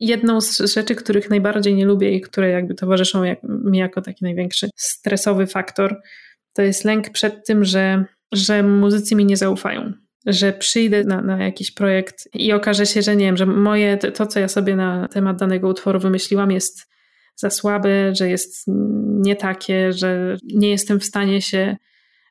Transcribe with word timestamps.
Jedną 0.00 0.40
z 0.40 0.58
rzeczy, 0.58 0.94
których 0.94 1.30
najbardziej 1.30 1.74
nie 1.74 1.84
lubię 1.84 2.10
i 2.10 2.20
które 2.20 2.50
jakby 2.50 2.74
towarzyszą 2.74 3.24
jak, 3.24 3.38
mi 3.42 3.78
jako 3.78 4.02
taki 4.02 4.24
największy 4.24 4.68
stresowy 4.76 5.46
faktor, 5.46 6.00
to 6.52 6.62
jest 6.62 6.84
lęk 6.84 7.10
przed 7.10 7.46
tym, 7.46 7.64
że, 7.64 8.04
że 8.32 8.62
muzycy 8.62 9.14
mi 9.14 9.24
nie 9.24 9.36
zaufają. 9.36 9.92
Że 10.26 10.52
przyjdę 10.52 11.04
na, 11.04 11.22
na 11.22 11.44
jakiś 11.44 11.70
projekt 11.70 12.28
i 12.34 12.52
okaże 12.52 12.86
się, 12.86 13.02
że 13.02 13.16
nie 13.16 13.24
wiem, 13.24 13.36
że 13.36 13.46
moje, 13.46 13.96
to, 13.96 14.26
co 14.26 14.40
ja 14.40 14.48
sobie 14.48 14.76
na 14.76 15.08
temat 15.08 15.36
danego 15.36 15.68
utworu 15.68 16.00
wymyśliłam, 16.00 16.50
jest 16.50 16.94
za 17.36 17.50
słabe, 17.50 18.14
że 18.14 18.28
jest 18.28 18.64
nie 19.06 19.36
takie, 19.36 19.92
że 19.92 20.36
nie 20.54 20.70
jestem 20.70 21.00
w 21.00 21.04
stanie 21.04 21.42
się 21.42 21.76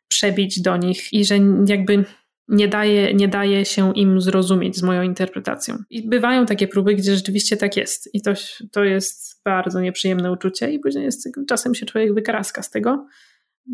przebić 0.07 0.61
do 0.61 0.77
nich 0.77 1.13
i 1.13 1.25
że 1.25 1.35
jakby 1.67 2.05
nie 2.47 2.67
daje, 2.67 3.13
nie 3.13 3.27
daje 3.27 3.65
się 3.65 3.93
im 3.93 4.21
zrozumieć 4.21 4.77
z 4.77 4.83
moją 4.83 5.01
interpretacją. 5.01 5.77
I 5.89 6.09
bywają 6.09 6.45
takie 6.45 6.67
próby, 6.67 6.95
gdzie 6.95 7.15
rzeczywiście 7.15 7.57
tak 7.57 7.77
jest. 7.77 8.09
I 8.13 8.21
to, 8.21 8.33
to 8.71 8.83
jest 8.83 9.41
bardzo 9.45 9.81
nieprzyjemne 9.81 10.31
uczucie, 10.31 10.71
i 10.71 10.79
później 10.79 11.05
jest, 11.05 11.29
czasem 11.47 11.75
się 11.75 11.85
człowiek 11.85 12.13
wykaraska 12.13 12.61
z 12.61 12.69
tego. 12.69 13.07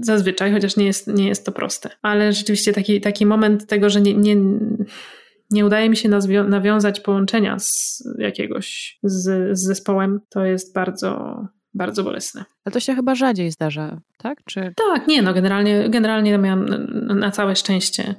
Zazwyczaj, 0.01 0.53
chociaż 0.53 0.77
nie 0.77 0.85
jest, 0.85 1.07
nie 1.07 1.27
jest 1.27 1.45
to 1.45 1.51
proste. 1.51 1.89
Ale 2.01 2.33
rzeczywiście 2.33 2.73
taki, 2.73 3.01
taki 3.01 3.25
moment 3.25 3.67
tego, 3.67 3.89
że 3.89 4.01
nie, 4.01 4.13
nie, 4.13 4.35
nie 5.51 5.65
udaje 5.65 5.89
mi 5.89 5.97
się 5.97 6.09
nawiązać 6.47 6.99
połączenia 6.99 7.59
z 7.59 8.03
jakiegoś 8.17 8.97
z, 9.03 9.57
z 9.59 9.63
zespołem, 9.63 10.19
to 10.29 10.45
jest 10.45 10.73
bardzo, 10.73 11.41
bardzo 11.73 12.03
bolesne. 12.03 12.45
Ale 12.65 12.73
to 12.73 12.79
się 12.79 12.95
chyba 12.95 13.15
rzadziej 13.15 13.51
zdarza, 13.51 14.01
tak? 14.17 14.43
Czy... 14.45 14.73
Tak, 14.75 15.07
nie, 15.07 15.21
no 15.21 15.33
generalnie, 15.33 15.89
generalnie 15.89 16.37
miałam 16.37 16.65
na 17.19 17.31
całe 17.31 17.55
szczęście 17.55 18.15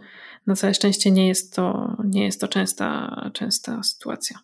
na 0.51 0.57
całe 0.57 0.75
szczęście 0.75 1.11
nie 1.11 1.29
jest 1.29 1.55
to, 1.55 1.97
nie 2.05 2.25
jest 2.25 2.41
to 2.41 2.49
częsta, 2.49 3.17
częsta 3.33 3.83
sytuacja. 3.83 4.39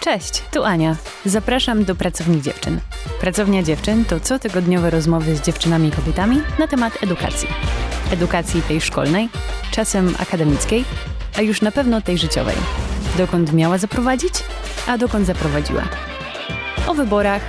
Cześć, 0.00 0.42
tu 0.52 0.64
Ania. 0.64 0.96
Zapraszam 1.26 1.84
do 1.84 1.94
Pracowni 1.94 2.42
Dziewczyn. 2.42 2.80
Pracownia 3.20 3.62
Dziewczyn 3.62 4.04
to 4.04 4.20
cotygodniowe 4.20 4.90
rozmowy 4.90 5.36
z 5.36 5.42
dziewczynami 5.42 5.88
i 5.88 5.92
kobietami 5.92 6.36
na 6.58 6.68
temat 6.68 7.02
edukacji. 7.02 7.48
Edukacji 8.12 8.62
tej 8.62 8.80
szkolnej, 8.80 9.28
czasem 9.70 10.14
akademickiej, 10.18 10.84
a 11.38 11.42
już 11.42 11.62
na 11.62 11.72
pewno 11.72 12.00
tej 12.00 12.18
życiowej. 12.18 12.56
Dokąd 13.18 13.52
miała 13.52 13.78
zaprowadzić? 13.78 14.34
a 14.86 14.98
dokąd 14.98 15.26
zaprowadziła. 15.26 15.82
O 16.88 16.94
wyborach, 16.94 17.42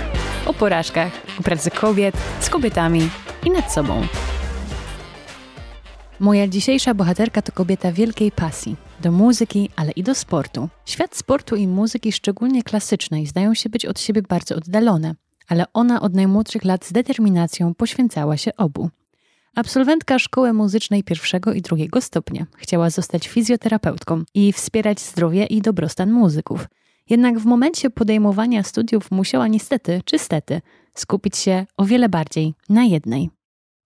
o 0.45 0.53
porażkach, 0.53 1.11
o 1.39 1.44
pracy 1.44 1.72
kobiet, 1.72 2.16
z 2.39 2.50
kobietami 2.50 3.09
i 3.45 3.52
nad 3.52 3.73
sobą. 3.73 4.02
Moja 6.19 6.47
dzisiejsza 6.47 6.94
bohaterka 6.94 7.41
to 7.41 7.52
kobieta 7.52 7.91
wielkiej 7.91 8.31
pasji 8.31 8.75
do 9.02 9.11
muzyki, 9.11 9.69
ale 9.75 9.91
i 9.91 10.03
do 10.03 10.16
sportu. 10.16 10.69
Świat 10.86 11.16
sportu 11.16 11.56
i 11.56 11.67
muzyki, 11.67 12.11
szczególnie 12.11 12.64
klasycznej, 12.64 13.25
zdają 13.25 13.53
się 13.53 13.69
być 13.69 13.86
od 13.86 14.00
siebie 14.00 14.22
bardzo 14.22 14.56
oddalone, 14.56 15.16
ale 15.47 15.66
ona 15.73 16.02
od 16.02 16.16
najmłodszych 16.16 16.66
lat 16.66 16.86
z 16.86 16.91
determinacją 16.91 17.73
poświęcała 17.73 18.38
się 18.38 18.56
obu. 18.58 18.89
Absolwentka 19.55 20.19
szkoły 20.19 20.53
muzycznej 20.53 21.03
pierwszego 21.03 21.53
i 21.53 21.61
drugiego 21.61 22.01
stopnia 22.01 22.45
chciała 22.57 22.89
zostać 22.89 23.27
fizjoterapeutką 23.27 24.23
i 24.33 24.53
wspierać 24.53 24.99
zdrowie 25.01 25.45
i 25.45 25.61
dobrostan 25.61 26.11
muzyków. 26.11 26.67
Jednak 27.09 27.39
w 27.39 27.45
momencie 27.45 27.89
podejmowania 27.89 28.63
studiów 28.63 29.11
musiała 29.11 29.47
niestety, 29.47 30.01
czy 30.05 30.19
stety, 30.19 30.61
skupić 30.95 31.37
się 31.37 31.65
o 31.77 31.85
wiele 31.85 32.09
bardziej 32.09 32.53
na 32.69 32.83
jednej. 32.83 33.29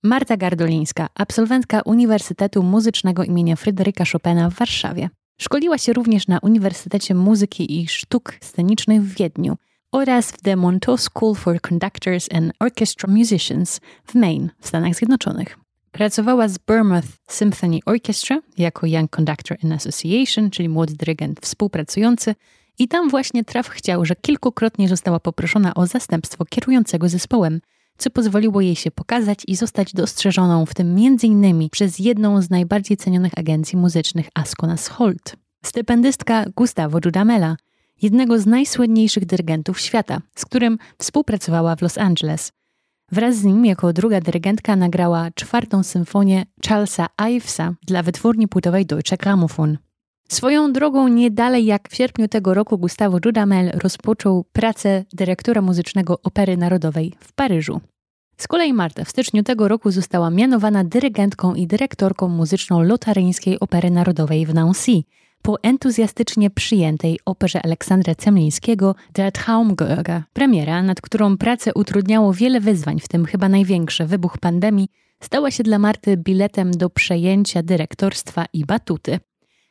Marta 0.03 0.37
Gardolińska, 0.37 1.09
absolwentka 1.15 1.81
Uniwersytetu 1.81 2.63
Muzycznego 2.63 3.23
imienia 3.23 3.55
Fryderyka 3.55 4.03
Chopina 4.11 4.49
w 4.49 4.53
Warszawie. 4.53 5.09
Szkoliła 5.41 5.77
się 5.77 5.93
również 5.93 6.27
na 6.27 6.39
Uniwersytecie 6.39 7.15
Muzyki 7.15 7.81
i 7.81 7.87
Sztuk 7.87 8.33
Scenicznych 8.41 9.01
w 9.01 9.17
Wiedniu 9.17 9.57
oraz 9.91 10.31
w 10.31 10.41
The 10.41 10.55
Montauk 10.55 11.01
School 11.01 11.35
for 11.35 11.61
Conductors 11.61 12.27
and 12.33 12.53
Orchestra 12.59 13.13
Musicians 13.13 13.79
w 14.05 14.15
Maine 14.15 14.49
w 14.59 14.67
Stanach 14.67 14.95
Zjednoczonych. 14.95 15.57
Pracowała 15.91 16.47
z 16.47 16.57
Bournemouth 16.57 17.07
Symphony 17.27 17.79
Orchestra 17.85 18.41
jako 18.57 18.87
Young 18.87 19.15
Conductor 19.17 19.57
in 19.63 19.73
Association, 19.73 20.49
czyli 20.49 20.69
młody 20.69 20.93
dyrygent 20.93 21.39
współpracujący 21.39 22.35
i 22.79 22.87
tam 22.87 23.09
właśnie 23.09 23.43
Traf 23.43 23.69
chciał, 23.69 24.05
że 24.05 24.15
kilkukrotnie 24.15 24.89
została 24.89 25.19
poproszona 25.19 25.73
o 25.73 25.87
zastępstwo 25.87 26.45
kierującego 26.45 27.09
zespołem, 27.09 27.61
co 27.97 28.09
pozwoliło 28.09 28.61
jej 28.61 28.75
się 28.75 28.91
pokazać 28.91 29.39
i 29.47 29.55
zostać 29.55 29.93
dostrzeżoną, 29.93 30.65
w 30.65 30.73
tym 30.73 30.95
m.in. 30.97 31.69
przez 31.69 31.99
jedną 31.99 32.41
z 32.41 32.49
najbardziej 32.49 32.97
cenionych 32.97 33.33
agencji 33.37 33.77
muzycznych 33.77 34.27
Asconas 34.33 34.87
Holt. 34.87 35.35
Stypendystka 35.65 36.45
Gustavo 36.55 36.99
Dudamela, 36.99 37.57
jednego 38.01 38.39
z 38.39 38.45
najsłynniejszych 38.45 39.25
dyrygentów 39.25 39.79
świata, 39.79 40.21
z 40.35 40.45
którym 40.45 40.77
współpracowała 40.97 41.75
w 41.75 41.81
Los 41.81 41.97
Angeles. 41.97 42.51
Wraz 43.11 43.35
z 43.35 43.43
nim 43.43 43.65
jako 43.65 43.93
druga 43.93 44.21
dyrygentka 44.21 44.75
nagrała 44.75 45.31
czwartą 45.31 45.83
symfonię 45.83 46.45
Charlesa 46.67 47.07
Ivesa 47.29 47.73
dla 47.87 48.03
wytwórni 48.03 48.47
płytowej 48.47 48.85
Deutsche 48.85 49.17
Grammophon. 49.17 49.77
Swoją 50.29 50.73
drogą 50.73 51.07
nie 51.07 51.31
dalej 51.31 51.65
jak 51.65 51.89
w 51.89 51.95
sierpniu 51.95 52.27
tego 52.27 52.53
roku 52.53 52.77
Gustavo 52.77 53.19
Dudamel 53.19 53.71
rozpoczął 53.83 54.45
pracę 54.53 55.05
dyrektora 55.13 55.61
muzycznego 55.61 56.19
Opery 56.23 56.57
Narodowej 56.57 57.13
w 57.19 57.33
Paryżu. 57.33 57.81
Z 58.37 58.47
kolei 58.47 58.73
Marta 58.73 59.03
w 59.03 59.09
styczniu 59.09 59.43
tego 59.43 59.67
roku 59.67 59.91
została 59.91 60.29
mianowana 60.29 60.83
dyrygentką 60.83 61.55
i 61.55 61.67
dyrektorką 61.67 62.27
muzyczną 62.27 62.81
Lotaryńskiej 62.81 63.59
Opery 63.59 63.91
Narodowej 63.91 64.45
w 64.45 64.53
Nancy 64.53 65.03
po 65.41 65.63
entuzjastycznie 65.63 66.49
przyjętej 66.49 67.19
operze 67.25 67.61
Aleksandra 67.65 68.15
Cemlińskiego 68.15 68.95
Der 69.13 69.31
Traumgörger. 69.31 70.21
Premiera, 70.33 70.83
nad 70.83 71.01
którą 71.01 71.37
pracę 71.37 71.73
utrudniało 71.73 72.33
wiele 72.33 72.59
wyzwań, 72.59 72.99
w 72.99 73.07
tym 73.07 73.25
chyba 73.25 73.49
największe 73.49 74.05
wybuch 74.05 74.37
pandemii, 74.37 74.89
stała 75.19 75.51
się 75.51 75.63
dla 75.63 75.79
Marty 75.79 76.17
biletem 76.17 76.71
do 76.71 76.89
przejęcia 76.89 77.63
dyrektorstwa 77.63 78.45
i 78.53 78.65
batuty. 78.65 79.19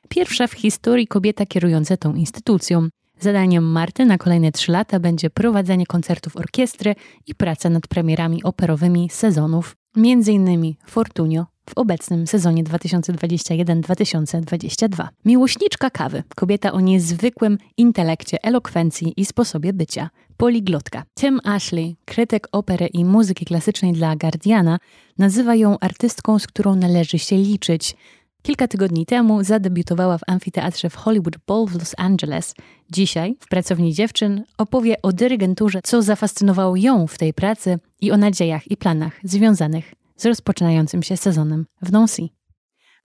Pierwsza 0.09 0.47
w 0.47 0.53
historii 0.53 1.07
kobieta 1.07 1.47
kierująca 1.47 1.97
tą 1.97 2.15
instytucją. 2.15 2.89
Zadaniem 3.21 3.65
Marty 3.65 4.05
na 4.05 4.19
kolejne 4.19 4.53
trzy 4.53 4.73
lata 4.73 5.01
będzie 5.01 5.31
prowadzenie 5.31 5.87
koncertów 5.87 6.37
orkiestry 6.37 6.95
i 7.27 7.35
praca 7.35 7.71
nad 7.71 7.87
premierami 7.87 8.43
operowymi 8.43 9.11
sezonów, 9.11 9.77
m.in. 9.97 10.75
Fortunio 10.87 11.47
w 11.71 11.79
obecnym 11.79 12.27
sezonie 12.27 12.65
2021-2022. 12.65 15.09
Miłośniczka 15.25 15.91
kawy, 15.91 16.23
kobieta 16.37 16.73
o 16.73 16.81
niezwykłym 16.81 17.59
intelekcie, 17.77 18.43
elokwencji 18.43 19.15
i 19.17 19.25
sposobie 19.25 19.73
bycia, 19.73 20.11
poliglotka. 20.37 21.03
Tim 21.19 21.41
Ashley, 21.45 21.97
krytyk 22.05 22.49
opery 22.53 22.87
i 22.87 23.05
muzyki 23.05 23.45
klasycznej 23.45 23.93
dla 23.93 24.17
Guardiana, 24.17 24.79
nazywa 25.19 25.55
ją 25.55 25.79
artystką, 25.79 26.39
z 26.39 26.47
którą 26.47 26.75
należy 26.75 27.19
się 27.19 27.37
liczyć. 27.37 27.97
Kilka 28.43 28.69
tygodni 28.69 29.07
temu 29.07 29.45
zadebiutowała 29.45 30.19
w 30.19 30.23
amfiteatrze 30.27 30.91
w 30.91 30.97
Hollywood 30.97 31.37
Bowl 31.47 31.69
w 31.69 31.75
Los 31.75 31.95
Angeles. 31.97 32.55
Dzisiaj 32.91 33.37
w 33.41 33.49
Pracowni 33.49 33.95
Dziewczyn 33.95 34.45
opowie 34.59 35.03
o 35.03 35.13
dyrygenturze, 35.13 35.81
co 35.85 36.03
zafascynowało 36.03 36.77
ją 36.77 37.07
w 37.07 37.19
tej 37.19 37.35
pracy 37.35 37.79
i 38.01 38.13
o 38.13 38.17
nadziejach 38.17 38.71
i 38.71 38.77
planach 38.77 39.13
związanych 39.25 39.95
z 40.17 40.27
rozpoczynającym 40.27 41.03
się 41.03 41.17
sezonem 41.17 41.67
w 41.83 41.93
Nancy. 41.93 42.23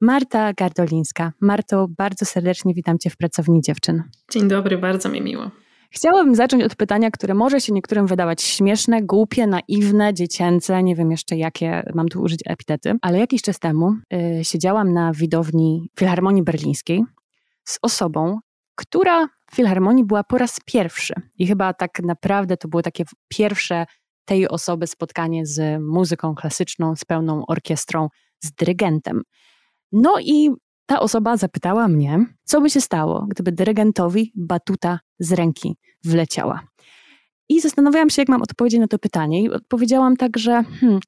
Marta 0.01 0.53
Gardolińska. 0.53 1.33
Marto, 1.41 1.88
bardzo 1.97 2.25
serdecznie 2.25 2.73
witam 2.73 2.99
Cię 2.99 3.09
w 3.09 3.17
Pracowni 3.17 3.61
Dziewczyn. 3.61 4.03
Dzień 4.31 4.47
dobry, 4.47 4.77
bardzo 4.77 5.09
mi 5.09 5.22
miło. 5.22 5.51
Chciałabym 5.91 6.35
zacząć 6.35 6.63
od 6.63 6.75
pytania, 6.75 7.11
które 7.11 7.33
może 7.33 7.61
się 7.61 7.73
niektórym 7.73 8.07
wydawać 8.07 8.41
śmieszne, 8.41 9.01
głupie, 9.01 9.47
naiwne, 9.47 10.13
dziecięce, 10.13 10.83
nie 10.83 10.95
wiem 10.95 11.11
jeszcze 11.11 11.35
jakie 11.35 11.83
mam 11.95 12.07
tu 12.07 12.22
użyć 12.22 12.40
epitety, 12.46 12.96
ale 13.02 13.19
jakiś 13.19 13.41
czas 13.41 13.59
temu 13.59 13.96
y, 14.13 14.43
siedziałam 14.43 14.93
na 14.93 15.11
widowni 15.13 15.90
Filharmonii 15.99 16.43
Berlińskiej 16.43 17.03
z 17.63 17.79
osobą, 17.81 18.40
która 18.75 19.28
w 19.52 19.55
Filharmonii 19.55 20.03
była 20.03 20.23
po 20.23 20.37
raz 20.37 20.59
pierwszy 20.66 21.13
i 21.37 21.47
chyba 21.47 21.73
tak 21.73 21.99
naprawdę 22.03 22.58
to 22.58 22.67
było 22.67 22.81
takie 22.81 23.03
pierwsze 23.28 23.85
tej 24.26 24.47
osoby 24.47 24.88
spotkanie 24.88 25.46
z 25.46 25.82
muzyką 25.82 26.35
klasyczną, 26.35 26.96
z 26.96 27.06
pełną 27.06 27.46
orkiestrą, 27.46 28.08
z 28.44 28.52
dyrygentem. 28.52 29.22
No 29.91 30.14
i 30.20 30.50
ta 30.85 31.00
osoba 31.00 31.38
zapytała 31.38 31.88
mnie, 31.88 32.26
co 32.44 32.62
by 32.62 32.70
się 32.70 32.82
stało, 32.82 33.26
gdyby 33.29 33.52
dyrygentowi 33.52 34.32
batuta 34.35 35.00
z 35.20 35.32
ręki 35.32 35.76
wleciała. 36.03 36.62
I 37.50 37.62
zastanawiałam 37.62 38.09
się, 38.09 38.22
jak 38.22 38.29
mam 38.29 38.41
odpowiedzieć 38.41 38.79
na 38.79 38.88
to 38.88 39.00
pytanie, 39.00 39.44
i 39.44 39.50
odpowiedziałam 39.50 40.18
tak, 40.18 40.38
że 40.38 40.64
hmm, 40.64 41.00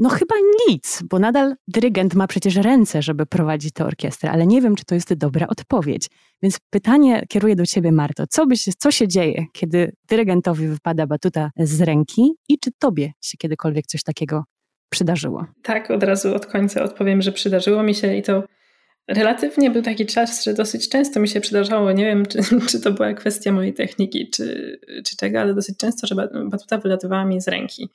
No 0.00 0.08
chyba 0.08 0.34
nic, 0.68 1.02
bo 1.10 1.18
nadal 1.18 1.54
dyrygent 1.68 2.14
ma 2.14 2.26
przecież 2.26 2.56
ręce, 2.56 3.02
żeby 3.02 3.26
prowadzić 3.26 3.72
tę 3.74 3.84
orkiestrę, 3.84 4.30
ale 4.30 4.46
nie 4.46 4.60
wiem, 4.60 4.76
czy 4.76 4.84
to 4.84 4.94
jest 4.94 5.14
dobra 5.14 5.46
odpowiedź. 5.46 6.08
Więc 6.42 6.58
pytanie 6.70 7.22
kieruję 7.28 7.56
do 7.56 7.66
ciebie, 7.66 7.92
Marto. 7.92 8.24
Co, 8.30 8.46
by 8.46 8.56
się, 8.56 8.72
co 8.78 8.90
się 8.90 9.08
dzieje, 9.08 9.44
kiedy 9.52 9.92
dyrygentowi 10.08 10.68
wypada 10.68 11.06
batuta 11.06 11.50
z 11.56 11.80
ręki 11.80 12.32
i 12.48 12.58
czy 12.58 12.70
tobie 12.78 13.12
się 13.20 13.38
kiedykolwiek 13.38 13.86
coś 13.86 14.02
takiego 14.02 14.44
przydarzyło? 14.90 15.46
Tak, 15.62 15.90
od 15.90 16.02
razu 16.02 16.34
od 16.34 16.46
końca 16.46 16.82
odpowiem, 16.82 17.22
że 17.22 17.32
przydarzyło 17.32 17.82
mi 17.82 17.94
się 17.94 18.16
i 18.16 18.22
to 18.22 18.44
relatywnie 19.08 19.70
był 19.70 19.82
taki 19.82 20.06
czas, 20.06 20.44
że 20.44 20.54
dosyć 20.54 20.88
często 20.88 21.20
mi 21.20 21.28
się 21.28 21.40
przydarzało, 21.40 21.92
nie 21.92 22.04
wiem, 22.04 22.26
czy, 22.26 22.38
czy 22.70 22.80
to 22.80 22.92
była 22.92 23.14
kwestia 23.14 23.52
mojej 23.52 23.74
techniki, 23.74 24.30
czy, 24.30 24.78
czy 25.06 25.16
czego, 25.16 25.40
ale 25.40 25.54
dosyć 25.54 25.76
często, 25.76 26.06
że 26.06 26.14
batuta 26.50 26.78
wylatywała 26.78 27.24
mi 27.24 27.40
z 27.40 27.48
ręki. 27.48 27.88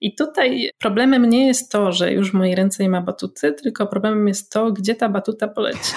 I 0.00 0.14
tutaj 0.14 0.70
problemem 0.78 1.30
nie 1.30 1.46
jest 1.46 1.72
to, 1.72 1.92
że 1.92 2.12
już 2.12 2.30
w 2.30 2.34
mojej 2.34 2.54
ręce 2.54 2.82
nie 2.82 2.90
ma 2.90 3.02
batuty, 3.02 3.52
tylko 3.52 3.86
problemem 3.86 4.28
jest 4.28 4.52
to, 4.52 4.72
gdzie 4.72 4.94
ta 4.94 5.08
batuta 5.08 5.48
poleci. 5.48 5.92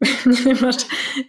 Ponieważ 0.44 0.76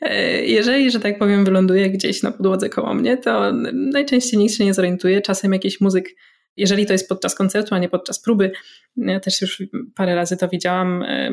e, 0.02 0.46
jeżeli, 0.46 0.92
że 0.92 1.00
tak 1.00 1.20
powiem, 1.20 1.46
wyląduje 1.46 1.90
gdzieś 1.90 2.24
na 2.24 2.32
podłodze 2.32 2.70
koło 2.70 2.94
mnie, 2.94 3.18
to 3.18 3.52
najczęściej 3.74 4.40
nikt 4.40 4.56
się 4.56 4.66
nie 4.66 4.74
zorientuje. 4.74 5.22
Czasem 5.22 5.54
jakiś 5.54 5.82
muzyk, 5.82 6.10
jeżeli 6.58 6.86
to 6.86 6.94
jest 6.94 7.10
podczas 7.10 7.36
koncertu, 7.36 7.76
a 7.76 7.80
nie 7.80 7.90
podczas 7.90 8.22
próby, 8.22 8.52
ja 8.98 9.20
też 9.20 9.42
już 9.42 9.64
parę 9.96 10.16
razy 10.16 10.38
to 10.38 10.48
widziałam, 10.48 11.04
e, 11.04 11.32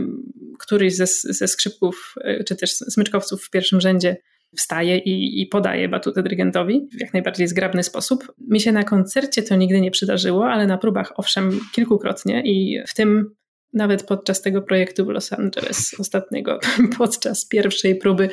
któryś 0.58 0.96
ze, 0.96 1.06
ze 1.06 1.48
skrzypków, 1.48 2.14
e, 2.20 2.44
czy 2.44 2.56
też 2.56 2.70
smyczkowców 2.70 3.44
w 3.44 3.50
pierwszym 3.50 3.80
rzędzie 3.80 4.16
wstaje 4.56 4.98
i, 4.98 5.42
i 5.42 5.46
podaje 5.46 5.88
batutę 5.88 6.22
dyrygentowi 6.22 6.88
w 6.92 7.00
jak 7.00 7.12
najbardziej 7.12 7.48
zgrabny 7.48 7.82
sposób. 7.82 8.32
Mi 8.48 8.60
się 8.60 8.72
na 8.72 8.82
koncercie 8.82 9.42
to 9.42 9.56
nigdy 9.56 9.80
nie 9.80 9.90
przydarzyło, 9.90 10.48
ale 10.50 10.66
na 10.66 10.78
próbach 10.78 11.12
owszem 11.16 11.60
kilkukrotnie 11.72 12.42
i 12.44 12.82
w 12.86 12.94
tym 12.94 13.34
nawet 13.72 14.02
podczas 14.02 14.42
tego 14.42 14.62
projektu 14.62 15.04
w 15.04 15.08
Los 15.08 15.32
Angeles 15.32 15.94
ostatniego, 15.98 16.58
podczas 16.98 17.46
pierwszej 17.46 17.96
próby 17.96 18.28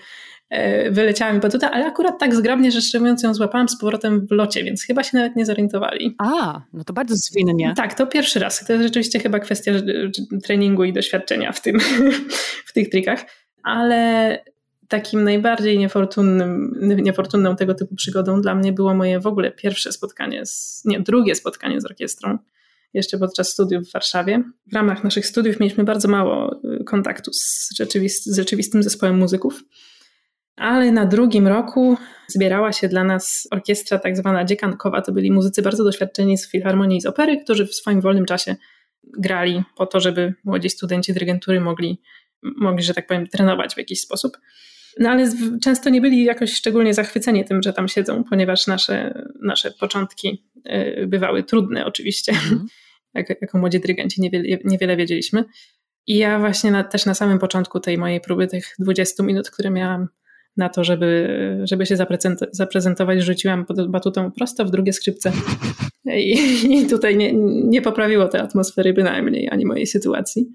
e, 0.50 0.92
wyleciała 0.92 1.34
mi 1.34 1.40
batuta, 1.40 1.72
ale 1.72 1.86
akurat 1.86 2.20
tak 2.20 2.36
zgrabnie, 2.36 2.72
że 2.72 2.82
szczerze 2.82 3.00
mówiąc 3.00 3.24
ją 3.24 3.34
złapałam 3.34 3.70
z 3.70 3.80
powrotem 3.80 4.28
w 4.28 4.32
locie, 4.32 4.64
więc 4.64 4.84
chyba 4.84 5.04
się 5.04 5.18
nawet 5.18 5.36
nie 5.36 5.46
zorientowali. 5.46 6.16
A, 6.18 6.62
no 6.74 6.84
to 6.84 6.94
bardzo 6.94 7.16
zwinnie. 7.16 7.74
Tak, 7.78 7.94
to 7.94 8.08
pierwszy 8.08 8.40
raz. 8.40 8.66
To 8.66 8.74
jest 8.74 8.86
rzeczywiście 8.86 9.20
chyba 9.20 9.40
kwestia 9.40 9.72
treningu 10.44 10.84
i 10.84 10.94
doświadczenia 10.94 11.52
w, 11.52 11.62
tym, 11.62 11.80
w 12.68 12.74
tych 12.74 12.90
trikach, 12.90 13.26
ale 13.64 14.40
takim 14.88 15.24
najbardziej 15.24 15.80
niefortunnym, 15.80 16.80
niefortunną 16.82 17.56
tego 17.56 17.74
typu 17.74 17.96
przygodą 17.96 18.42
dla 18.42 18.56
mnie 18.56 18.74
było 18.74 18.94
moje 18.94 19.20
w 19.20 19.28
ogóle 19.28 19.52
pierwsze 19.52 19.92
spotkanie, 19.92 20.46
z, 20.46 20.82
nie, 20.86 21.00
drugie 21.00 21.36
spotkanie 21.36 21.82
z 21.82 21.86
orkiestrą, 21.86 22.38
jeszcze 22.94 23.18
podczas 23.18 23.50
studiów 23.50 23.90
w 23.90 23.92
Warszawie. 23.92 24.44
W 24.68 24.76
ramach 24.76 25.04
naszych 25.04 25.26
studiów 25.26 25.60
mieliśmy 25.60 25.84
bardzo 25.84 26.08
mało 26.08 26.60
y, 26.82 26.84
kontaktu 26.84 27.34
z, 27.34 27.70
rzeczywist, 27.78 28.26
z 28.26 28.38
rzeczywistym 28.38 28.84
zespołem 28.84 29.18
muzyków, 29.18 29.64
ale 30.56 30.92
na 30.92 31.06
drugim 31.06 31.48
roku 31.48 31.98
zbierała 32.28 32.72
się 32.72 32.88
dla 32.88 33.04
nas 33.04 33.48
orkiestra 33.52 34.00
tak 34.00 34.18
zwana 34.18 34.46
dziekankowa. 34.46 35.02
To 35.02 35.12
byli 35.12 35.32
muzycy 35.32 35.62
bardzo 35.62 35.84
doświadczeni 35.84 36.38
z 36.38 36.52
filharmonii 36.52 36.98
i 36.98 37.02
z 37.02 37.06
opery, 37.06 37.44
którzy 37.44 37.68
w 37.68 37.76
swoim 37.76 38.02
wolnym 38.02 38.26
czasie 38.26 38.56
grali 39.18 39.64
po 39.76 39.86
to, 39.86 40.00
żeby 40.00 40.34
młodzi 40.44 40.70
studenci 40.70 41.14
dyrygentury 41.14 41.62
mogli, 41.62 42.02
mogli, 42.42 42.84
że 42.84 42.94
tak 42.94 43.08
powiem, 43.08 43.28
trenować 43.28 43.74
w 43.76 43.78
jakiś 43.78 44.02
sposób. 44.02 44.38
No 45.00 45.10
ale 45.10 45.32
często 45.64 45.90
nie 45.90 46.02
byli 46.02 46.24
jakoś 46.24 46.54
szczególnie 46.54 46.94
zachwyceni 46.94 47.46
tym, 47.46 47.64
że 47.64 47.74
tam 47.74 47.88
siedzą, 47.88 48.24
ponieważ 48.24 48.68
nasze, 48.68 49.24
nasze 49.42 49.72
początki 49.72 50.46
y, 51.00 51.08
bywały 51.08 51.44
trudne 51.44 51.86
oczywiście. 51.86 52.34
Mm. 52.52 52.66
Jak, 53.14 53.30
jako 53.42 53.58
młodzi 53.58 53.80
dyrygenci 53.80 54.22
niewiele, 54.22 54.58
niewiele 54.64 54.98
wiedzieliśmy. 54.98 55.44
I 56.08 56.18
ja 56.18 56.40
właśnie 56.40 56.72
na, 56.72 56.84
też 56.84 57.06
na 57.06 57.14
samym 57.14 57.40
początku 57.40 57.80
tej 57.80 57.98
mojej 57.98 58.22
próby, 58.22 58.48
tych 58.48 58.76
20 58.80 59.24
minut, 59.24 59.50
które 59.50 59.70
miałam 59.70 60.08
na 60.58 60.70
to, 60.70 60.84
żeby, 60.84 61.30
żeby 61.64 61.86
się 61.86 61.96
zaprezentować, 62.52 63.24
rzuciłam 63.24 63.66
pod 63.66 63.92
batutą 63.92 64.32
prosto 64.32 64.66
w 64.66 64.72
drugie 64.72 64.94
skrzypce. 64.94 65.32
I, 66.06 66.38
i 66.78 66.88
tutaj 66.88 67.18
nie, 67.18 67.34
nie 67.64 67.82
poprawiło 67.82 68.28
tej 68.28 68.42
atmosfery 68.42 68.94
bynajmniej, 68.94 69.50
ani 69.52 69.66
mojej 69.66 69.88
sytuacji 69.88 70.52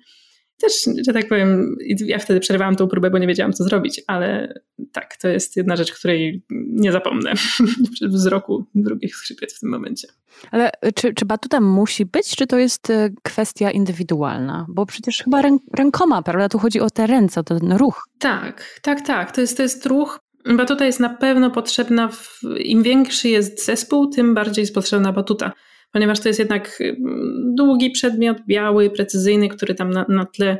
też, 0.60 0.72
że 1.06 1.12
tak 1.12 1.28
powiem, 1.28 1.76
ja 2.06 2.18
wtedy 2.18 2.40
przerwałam 2.40 2.76
tą 2.76 2.88
próbę, 2.88 3.10
bo 3.10 3.18
nie 3.18 3.26
wiedziałam, 3.26 3.52
co 3.52 3.64
zrobić, 3.64 4.02
ale 4.06 4.54
tak, 4.92 5.16
to 5.16 5.28
jest 5.28 5.56
jedna 5.56 5.76
rzecz, 5.76 5.92
której 5.92 6.42
nie 6.66 6.92
zapomnę 6.92 7.32
wzroku 8.02 8.66
drugich 8.74 9.16
skrzypiec 9.16 9.56
w 9.56 9.60
tym 9.60 9.70
momencie. 9.70 10.08
Ale 10.50 10.70
czy, 10.94 11.14
czy 11.14 11.24
batuta 11.24 11.60
musi 11.60 12.06
być, 12.06 12.36
czy 12.36 12.46
to 12.46 12.58
jest 12.58 12.90
e, 12.90 13.10
kwestia 13.22 13.70
indywidualna? 13.70 14.66
Bo 14.68 14.86
przecież 14.86 15.22
chyba 15.24 15.42
rę, 15.42 15.58
rękoma, 15.76 16.22
prawda? 16.22 16.48
Tu 16.48 16.58
chodzi 16.58 16.80
o 16.80 16.90
te 16.90 17.06
ręce, 17.06 17.40
o 17.40 17.42
ten 17.42 17.72
ruch. 17.72 18.08
Tak, 18.18 18.80
tak, 18.82 19.06
tak. 19.06 19.32
To 19.32 19.40
jest, 19.40 19.56
to 19.56 19.62
jest 19.62 19.86
ruch. 19.86 20.20
Batuta 20.56 20.84
jest 20.86 21.00
na 21.00 21.08
pewno 21.08 21.50
potrzebna, 21.50 22.08
w, 22.08 22.40
im 22.58 22.82
większy 22.82 23.28
jest 23.28 23.64
zespół, 23.64 24.06
tym 24.06 24.34
bardziej 24.34 24.62
jest 24.62 24.74
potrzebna 24.74 25.12
batuta 25.12 25.52
ponieważ 25.92 26.20
to 26.20 26.28
jest 26.28 26.38
jednak 26.38 26.78
mm, 26.80 27.54
długi 27.56 27.90
przedmiot, 27.90 28.38
biały, 28.46 28.90
precyzyjny, 28.90 29.48
który 29.48 29.74
tam 29.74 29.90
na, 29.90 30.06
na 30.08 30.26
tle 30.26 30.58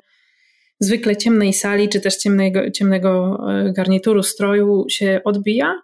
zwykle 0.81 1.17
ciemnej 1.17 1.53
sali, 1.53 1.89
czy 1.89 2.01
też 2.01 2.17
ciemnego, 2.17 2.71
ciemnego 2.71 3.41
e, 3.51 3.73
garnituru 3.73 4.23
stroju 4.23 4.85
się 4.89 5.21
odbija. 5.25 5.83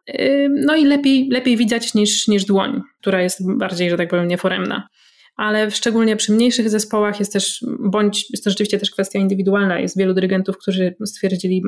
No 0.51 0.77
i 0.77 0.85
lepiej, 0.85 1.29
lepiej 1.31 1.57
widać 1.57 1.95
niż, 1.95 2.29
niż 2.29 2.45
dłoń, 2.45 2.81
która 3.01 3.23
jest 3.23 3.57
bardziej, 3.59 3.91
że 3.91 3.97
tak 3.97 4.09
powiem, 4.09 4.29
nieforemna 4.29 4.89
ale 5.37 5.71
szczególnie 5.71 6.17
przy 6.17 6.33
mniejszych 6.33 6.71
zespołach 6.71 7.19
jest 7.19 7.33
też, 7.33 7.65
bądź 7.79 8.31
jest 8.31 8.45
to 8.45 8.51
rzeczywiście 8.51 8.79
też 8.79 8.91
kwestia 8.91 9.19
indywidualna. 9.19 9.81
Jest 9.81 9.99
wielu 9.99 10.15
dyrygentów, 10.15 10.59
którzy 10.59 10.95
stwierdzili, 11.05 11.63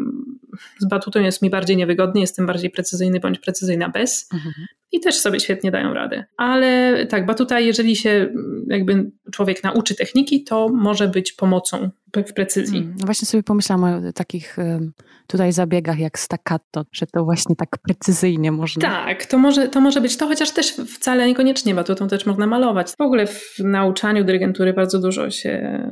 z 0.78 0.88
batutą 0.88 1.20
jest 1.20 1.42
mi 1.42 1.50
bardziej 1.50 1.76
niewygodnie, 1.76 2.20
jestem 2.20 2.46
bardziej 2.46 2.70
precyzyjny 2.70 3.20
bądź 3.20 3.38
precyzyjna 3.38 3.88
bez. 3.88 4.28
Mhm. 4.34 4.54
I 4.92 5.00
też 5.00 5.14
sobie 5.14 5.40
świetnie 5.40 5.70
dają 5.70 5.94
radę. 5.94 6.24
Ale 6.36 7.06
tak, 7.06 7.26
batuta, 7.26 7.60
jeżeli 7.60 7.96
się 7.96 8.32
jakby 8.66 9.10
człowiek 9.32 9.64
nauczy 9.64 9.94
techniki, 9.94 10.44
to 10.44 10.68
może 10.68 11.08
być 11.08 11.32
pomocą 11.32 11.90
w 12.16 12.32
precyzji. 12.32 12.88
No 12.98 13.06
właśnie 13.06 13.26
sobie 13.26 13.42
pomyślałam 13.42 14.04
o 14.08 14.12
takich 14.12 14.56
tutaj 15.26 15.52
zabiegach 15.52 15.98
jak 15.98 16.18
staccato, 16.18 16.84
że 16.92 17.06
to 17.06 17.24
właśnie 17.24 17.56
tak 17.56 17.78
precyzyjnie 17.78 18.52
można. 18.52 18.82
Tak, 18.82 19.26
to 19.26 19.38
może, 19.38 19.68
to 19.68 19.80
może 19.80 20.00
być 20.00 20.16
to, 20.16 20.26
chociaż 20.26 20.50
też 20.50 20.72
wcale 20.72 21.26
niekoniecznie 21.26 21.74
batutą 21.74 22.08
też 22.08 22.26
można 22.26 22.46
malować. 22.46 22.90
W 22.90 23.00
ogóle 23.00 23.26
w 23.26 23.58
nauczaniu 23.58 24.24
dyrygentury 24.24 24.72
bardzo 24.72 24.98
dużo 24.98 25.30
się 25.30 25.82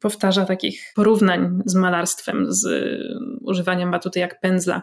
powtarza 0.00 0.44
takich 0.44 0.92
porównań 0.94 1.62
z 1.66 1.74
malarstwem, 1.74 2.46
z 2.48 2.66
używaniem 3.40 3.90
batuty 3.90 4.18
jak 4.18 4.40
pędzla, 4.40 4.82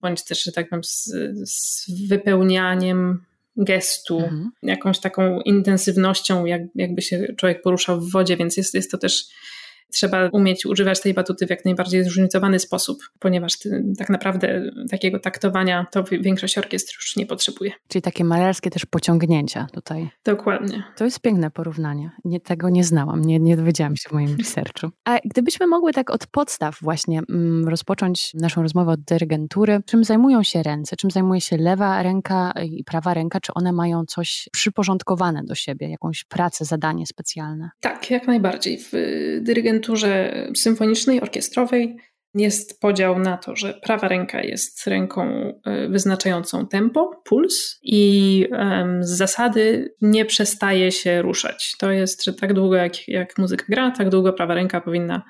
bądź 0.00 0.24
też, 0.24 0.44
że 0.44 0.52
tak 0.52 0.68
powiem, 0.68 0.84
z, 0.84 1.14
z 1.44 1.86
wypełnianiem 2.08 3.24
gestu, 3.56 4.18
mhm. 4.18 4.50
jakąś 4.62 4.98
taką 4.98 5.40
intensywnością, 5.40 6.44
jak, 6.44 6.62
jakby 6.74 7.02
się 7.02 7.26
człowiek 7.36 7.62
poruszał 7.62 8.00
w 8.00 8.10
wodzie, 8.10 8.36
więc 8.36 8.56
jest, 8.56 8.74
jest 8.74 8.90
to 8.90 8.98
też 8.98 9.24
trzeba 9.92 10.28
umieć 10.28 10.66
używać 10.66 11.00
tej 11.00 11.14
batuty 11.14 11.46
w 11.46 11.50
jak 11.50 11.64
najbardziej 11.64 12.04
zróżnicowany 12.04 12.58
sposób, 12.58 12.98
ponieważ 13.18 13.58
ty, 13.58 13.84
tak 13.98 14.08
naprawdę 14.08 14.70
takiego 14.90 15.18
taktowania 15.18 15.86
to 15.92 16.04
większość 16.04 16.58
orkiestr 16.58 16.94
już 16.96 17.16
nie 17.16 17.26
potrzebuje. 17.26 17.72
Czyli 17.88 18.02
takie 18.02 18.24
malarskie 18.24 18.70
też 18.70 18.86
pociągnięcia 18.86 19.66
tutaj. 19.72 20.10
Dokładnie. 20.24 20.82
To 20.96 21.04
jest 21.04 21.20
piękne 21.20 21.50
porównanie. 21.50 22.10
Nie, 22.24 22.40
tego 22.40 22.68
nie 22.68 22.84
znałam, 22.84 23.24
nie, 23.24 23.38
nie 23.38 23.56
dowiedziałam 23.56 23.96
się 23.96 24.08
w 24.08 24.12
moim 24.12 24.36
researchu. 24.38 24.90
A 25.04 25.18
gdybyśmy 25.24 25.66
mogły 25.66 25.92
tak 25.92 26.10
od 26.10 26.26
podstaw 26.26 26.78
właśnie 26.82 27.20
mm, 27.30 27.68
rozpocząć 27.68 28.34
naszą 28.34 28.62
rozmowę 28.62 28.92
od 28.92 29.00
dyrygentury, 29.00 29.80
czym 29.86 30.04
zajmują 30.04 30.42
się 30.42 30.62
ręce, 30.62 30.96
czym 30.96 31.10
zajmuje 31.10 31.40
się 31.40 31.56
lewa 31.56 32.02
ręka 32.02 32.52
i 32.64 32.84
prawa 32.84 33.14
ręka, 33.14 33.40
czy 33.40 33.54
one 33.54 33.72
mają 33.72 34.04
coś 34.04 34.48
przyporządkowane 34.52 35.42
do 35.44 35.54
siebie, 35.54 35.90
jakąś 35.90 36.24
pracę, 36.24 36.64
zadanie 36.64 37.06
specjalne? 37.06 37.70
Tak, 37.80 38.10
jak 38.10 38.26
najbardziej. 38.26 38.78
W 38.78 38.92
dyrygenturze 39.40 39.77
agenturze 39.78 40.46
symfonicznej, 40.56 41.20
orkiestrowej 41.20 41.96
jest 42.34 42.80
podział 42.80 43.18
na 43.18 43.36
to, 43.36 43.56
że 43.56 43.74
prawa 43.74 44.08
ręka 44.08 44.42
jest 44.42 44.86
ręką 44.86 45.52
e, 45.64 45.88
wyznaczającą 45.88 46.66
tempo, 46.66 47.22
puls 47.24 47.78
i 47.82 48.46
z 49.00 49.10
zasady 49.10 49.94
nie 50.02 50.24
przestaje 50.24 50.92
się 50.92 51.22
ruszać. 51.22 51.74
To 51.78 51.90
jest, 51.90 52.24
że 52.24 52.32
tak 52.32 52.52
długo 52.54 52.76
jak, 52.76 53.08
jak 53.08 53.38
muzyka 53.38 53.64
gra, 53.68 53.90
tak 53.90 54.08
długo 54.08 54.32
prawa 54.32 54.54
ręka 54.54 54.80
powinna 54.80 55.22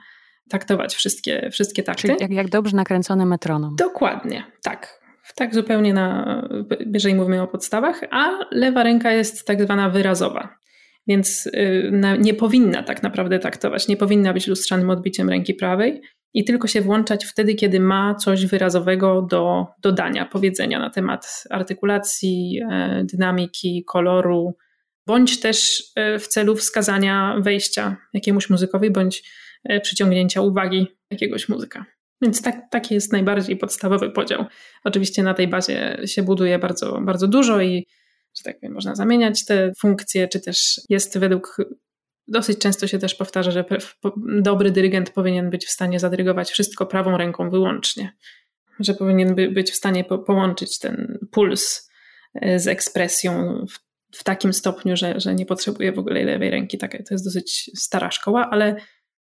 taktować 0.51 0.95
wszystkie, 0.95 1.49
wszystkie 1.53 1.83
takty. 1.83 2.03
Czyli 2.03 2.17
jak, 2.21 2.31
jak 2.31 2.49
dobrze 2.49 2.77
nakręcony 2.77 3.27
metronom. 3.27 3.77
Dokładnie, 3.77 4.45
tak. 4.63 4.99
Tak 5.35 5.55
zupełnie 5.55 5.95
na, 5.95 6.43
jeżeli 6.95 7.15
mówimy 7.15 7.43
o 7.43 7.47
podstawach, 7.47 8.01
a 8.11 8.31
lewa 8.51 8.83
ręka 8.83 9.13
jest 9.13 9.47
tak 9.47 9.63
zwana 9.63 9.91
wyrazowa. 9.91 10.59
Więc 11.09 11.47
y, 11.47 11.93
nie 12.19 12.35
powinna 12.35 12.83
tak 12.83 13.03
naprawdę 13.03 13.39
taktować, 13.39 13.89
nie 13.89 13.97
powinna 13.97 14.33
być 14.33 14.47
lustrzanym 14.47 14.91
odbiciem 14.91 15.29
ręki 15.29 15.55
prawej 15.55 16.01
i 16.35 16.45
tylko 16.45 16.69
się 16.69 16.81
włączać 16.81 17.25
wtedy, 17.25 17.55
kiedy 17.55 17.81
ma 17.81 18.15
coś 18.15 18.47
wyrazowego 18.47 19.23
do 19.23 19.67
dodania, 19.83 20.27
powiedzenia 20.27 20.79
na 20.79 20.91
temat 20.91 21.45
artykulacji, 21.51 22.61
e, 22.71 23.05
dynamiki, 23.05 23.85
koloru, 23.85 24.57
bądź 25.07 25.41
też 25.41 25.85
w 26.21 26.27
celu 26.27 26.57
wskazania 26.57 27.37
wejścia 27.41 27.97
jakiemuś 28.13 28.51
muzykowi, 28.51 28.91
bądź 28.91 29.25
przyciągnięcia 29.83 30.41
uwagi 30.41 30.87
jakiegoś 31.11 31.49
muzyka. 31.49 31.85
Więc 32.23 32.43
tak, 32.43 32.57
taki 32.71 32.95
jest 32.95 33.13
najbardziej 33.13 33.57
podstawowy 33.57 34.11
podział. 34.11 34.45
Oczywiście 34.85 35.23
na 35.23 35.35
tej 35.35 35.49
bazie 35.49 35.99
się 36.07 36.23
buduje 36.23 36.59
bardzo, 36.59 37.01
bardzo 37.01 37.29
dużo 37.29 37.61
i 37.61 37.87
że 38.37 38.45
tak 38.45 38.61
powiem, 38.61 38.75
można 38.75 38.95
zamieniać 38.95 39.45
te 39.45 39.73
funkcje, 39.75 40.29
czy 40.29 40.41
też 40.41 40.81
jest 40.89 41.19
według 41.19 41.57
dosyć 42.29 42.59
często 42.59 42.87
się 42.87 42.99
też 42.99 43.15
powtarza, 43.15 43.51
że 43.51 43.65
dobry 44.41 44.71
dyrygent 44.71 45.11
powinien 45.11 45.51
być 45.51 45.67
w 45.67 45.71
stanie 45.71 46.01
zadyrygować 46.01 46.51
wszystko 46.51 46.87
prawą 46.87 47.17
ręką 47.17 47.51
wyłącznie. 47.51 48.13
Że 48.81 48.95
powinien 48.95 49.35
być 49.35 49.71
w 49.71 49.77
stanie 49.77 50.05
po 50.05 50.19
połączyć 50.19 50.79
ten 50.79 51.19
puls 51.31 51.91
e, 52.35 52.61
z 52.61 52.69
ekspresją 52.69 53.65
w, 53.67 53.79
w, 54.17 54.25
takim 54.25 54.53
stopniu, 54.53 54.97
że, 54.97 55.21
że 55.21 55.35
nie 55.35 55.47
potrzebuje 55.47 55.93
w 55.93 55.99
ogóle 55.99 56.25
lewej 56.25 56.51
ręki. 56.51 56.79
Tak, 56.79 56.93
to 56.93 57.15
jest 57.15 57.25
dosyć 57.25 57.71
stara 57.77 58.11
szkoła, 58.11 58.49
ale 58.51 58.77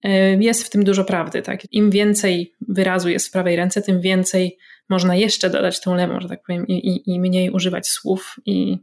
e, 0.03 0.43
jest 0.43 0.63
w 0.63 0.69
tym 0.69 0.83
dużo 0.83 1.03
prawdy. 1.03 1.41
Tak? 1.41 1.73
Im 1.73 1.91
więcej 1.91 2.53
wyrazu 2.69 3.09
jest 3.09 3.27
w 3.27 3.31
prawej 3.31 3.55
ręce, 3.55 3.81
tym 3.81 4.01
więcej 4.01 4.57
można 4.89 5.15
jeszcze 5.15 5.49
dodać 5.49 5.81
tą 5.81 5.95
lewą, 5.95 6.19
że 6.19 6.29
tak 6.29 6.43
powiem, 6.47 6.67
i, 6.67 6.73
i, 6.73 7.13
i 7.13 7.19
mniej 7.19 7.49
używać 7.49 7.87
słów 7.87 8.35
i, 8.45 8.77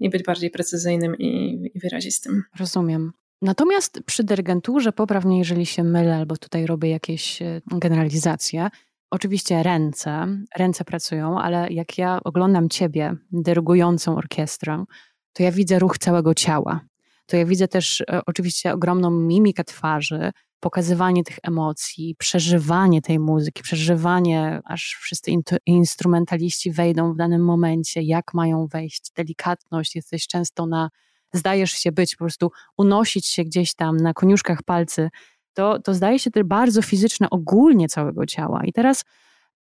i 0.00 0.10
być 0.10 0.22
bardziej 0.22 0.50
precyzyjnym 0.50 1.18
i, 1.18 1.60
i 1.74 1.80
wyrazistym. 1.80 2.42
Rozumiem. 2.58 3.12
Natomiast 3.42 4.00
przy 4.06 4.24
dyrygenturze, 4.24 4.92
poprawnie 4.92 5.38
jeżeli 5.38 5.66
się 5.66 5.84
mylę 5.84 6.16
albo 6.16 6.36
tutaj 6.36 6.66
robię 6.66 6.90
jakieś 6.90 7.42
e, 7.42 7.60
generalizacje, 7.66 8.68
oczywiście 9.10 9.62
ręce, 9.62 10.26
ręce 10.56 10.84
pracują, 10.84 11.40
ale 11.40 11.68
jak 11.70 11.98
ja 11.98 12.20
oglądam 12.24 12.68
ciebie 12.68 13.14
dyrygującą 13.32 14.16
orkiestrę, 14.16 14.84
to 15.32 15.42
ja 15.42 15.52
widzę 15.52 15.78
ruch 15.78 15.98
całego 15.98 16.34
ciała. 16.34 16.80
To 17.26 17.36
ja 17.36 17.44
widzę 17.44 17.68
też 17.68 18.00
e, 18.00 18.20
oczywiście 18.26 18.72
ogromną 18.72 19.10
mimikę 19.10 19.64
twarzy, 19.64 20.32
pokazywanie 20.60 21.24
tych 21.24 21.38
emocji, 21.42 22.14
przeżywanie 22.18 23.02
tej 23.02 23.18
muzyki, 23.18 23.62
przeżywanie, 23.62 24.60
aż 24.64 24.96
wszyscy 25.00 25.30
instrumentaliści 25.66 26.72
wejdą 26.72 27.12
w 27.12 27.16
danym 27.16 27.44
momencie, 27.44 28.02
jak 28.02 28.34
mają 28.34 28.66
wejść, 28.66 29.12
delikatność, 29.16 29.96
jesteś 29.96 30.26
często 30.26 30.66
na 30.66 30.90
zdajesz 31.32 31.70
się 31.70 31.92
być, 31.92 32.16
po 32.16 32.24
prostu 32.24 32.50
unosić 32.78 33.26
się 33.26 33.44
gdzieś 33.44 33.74
tam 33.74 33.96
na 33.96 34.14
koniuszkach 34.14 34.62
palcy, 34.62 35.10
to, 35.54 35.78
to 35.78 35.94
zdaje 35.94 36.18
się 36.18 36.30
też 36.30 36.42
bardzo 36.42 36.82
fizyczne 36.82 37.30
ogólnie 37.30 37.88
całego 37.88 38.26
ciała. 38.26 38.64
I 38.64 38.72
teraz 38.72 39.04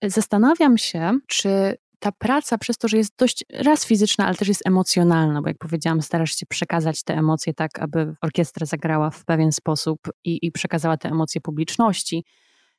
zastanawiam 0.02 0.78
się, 0.78 1.18
czy 1.26 1.76
ta 1.98 2.12
praca 2.12 2.58
przez 2.58 2.78
to, 2.78 2.88
że 2.88 2.96
jest 2.96 3.12
dość 3.18 3.44
raz 3.52 3.86
fizyczna, 3.86 4.26
ale 4.26 4.34
też 4.34 4.48
jest 4.48 4.66
emocjonalna, 4.66 5.42
bo 5.42 5.48
jak 5.48 5.58
powiedziałam, 5.58 6.02
starasz 6.02 6.36
się 6.36 6.46
przekazać 6.46 7.02
te 7.02 7.14
emocje 7.14 7.54
tak, 7.54 7.78
aby 7.78 8.14
orkiestra 8.22 8.66
zagrała 8.66 9.10
w 9.10 9.24
pewien 9.24 9.52
sposób 9.52 9.98
i, 10.24 10.38
i 10.46 10.52
przekazała 10.52 10.96
te 10.96 11.08
emocje 11.08 11.40
publiczności. 11.40 12.24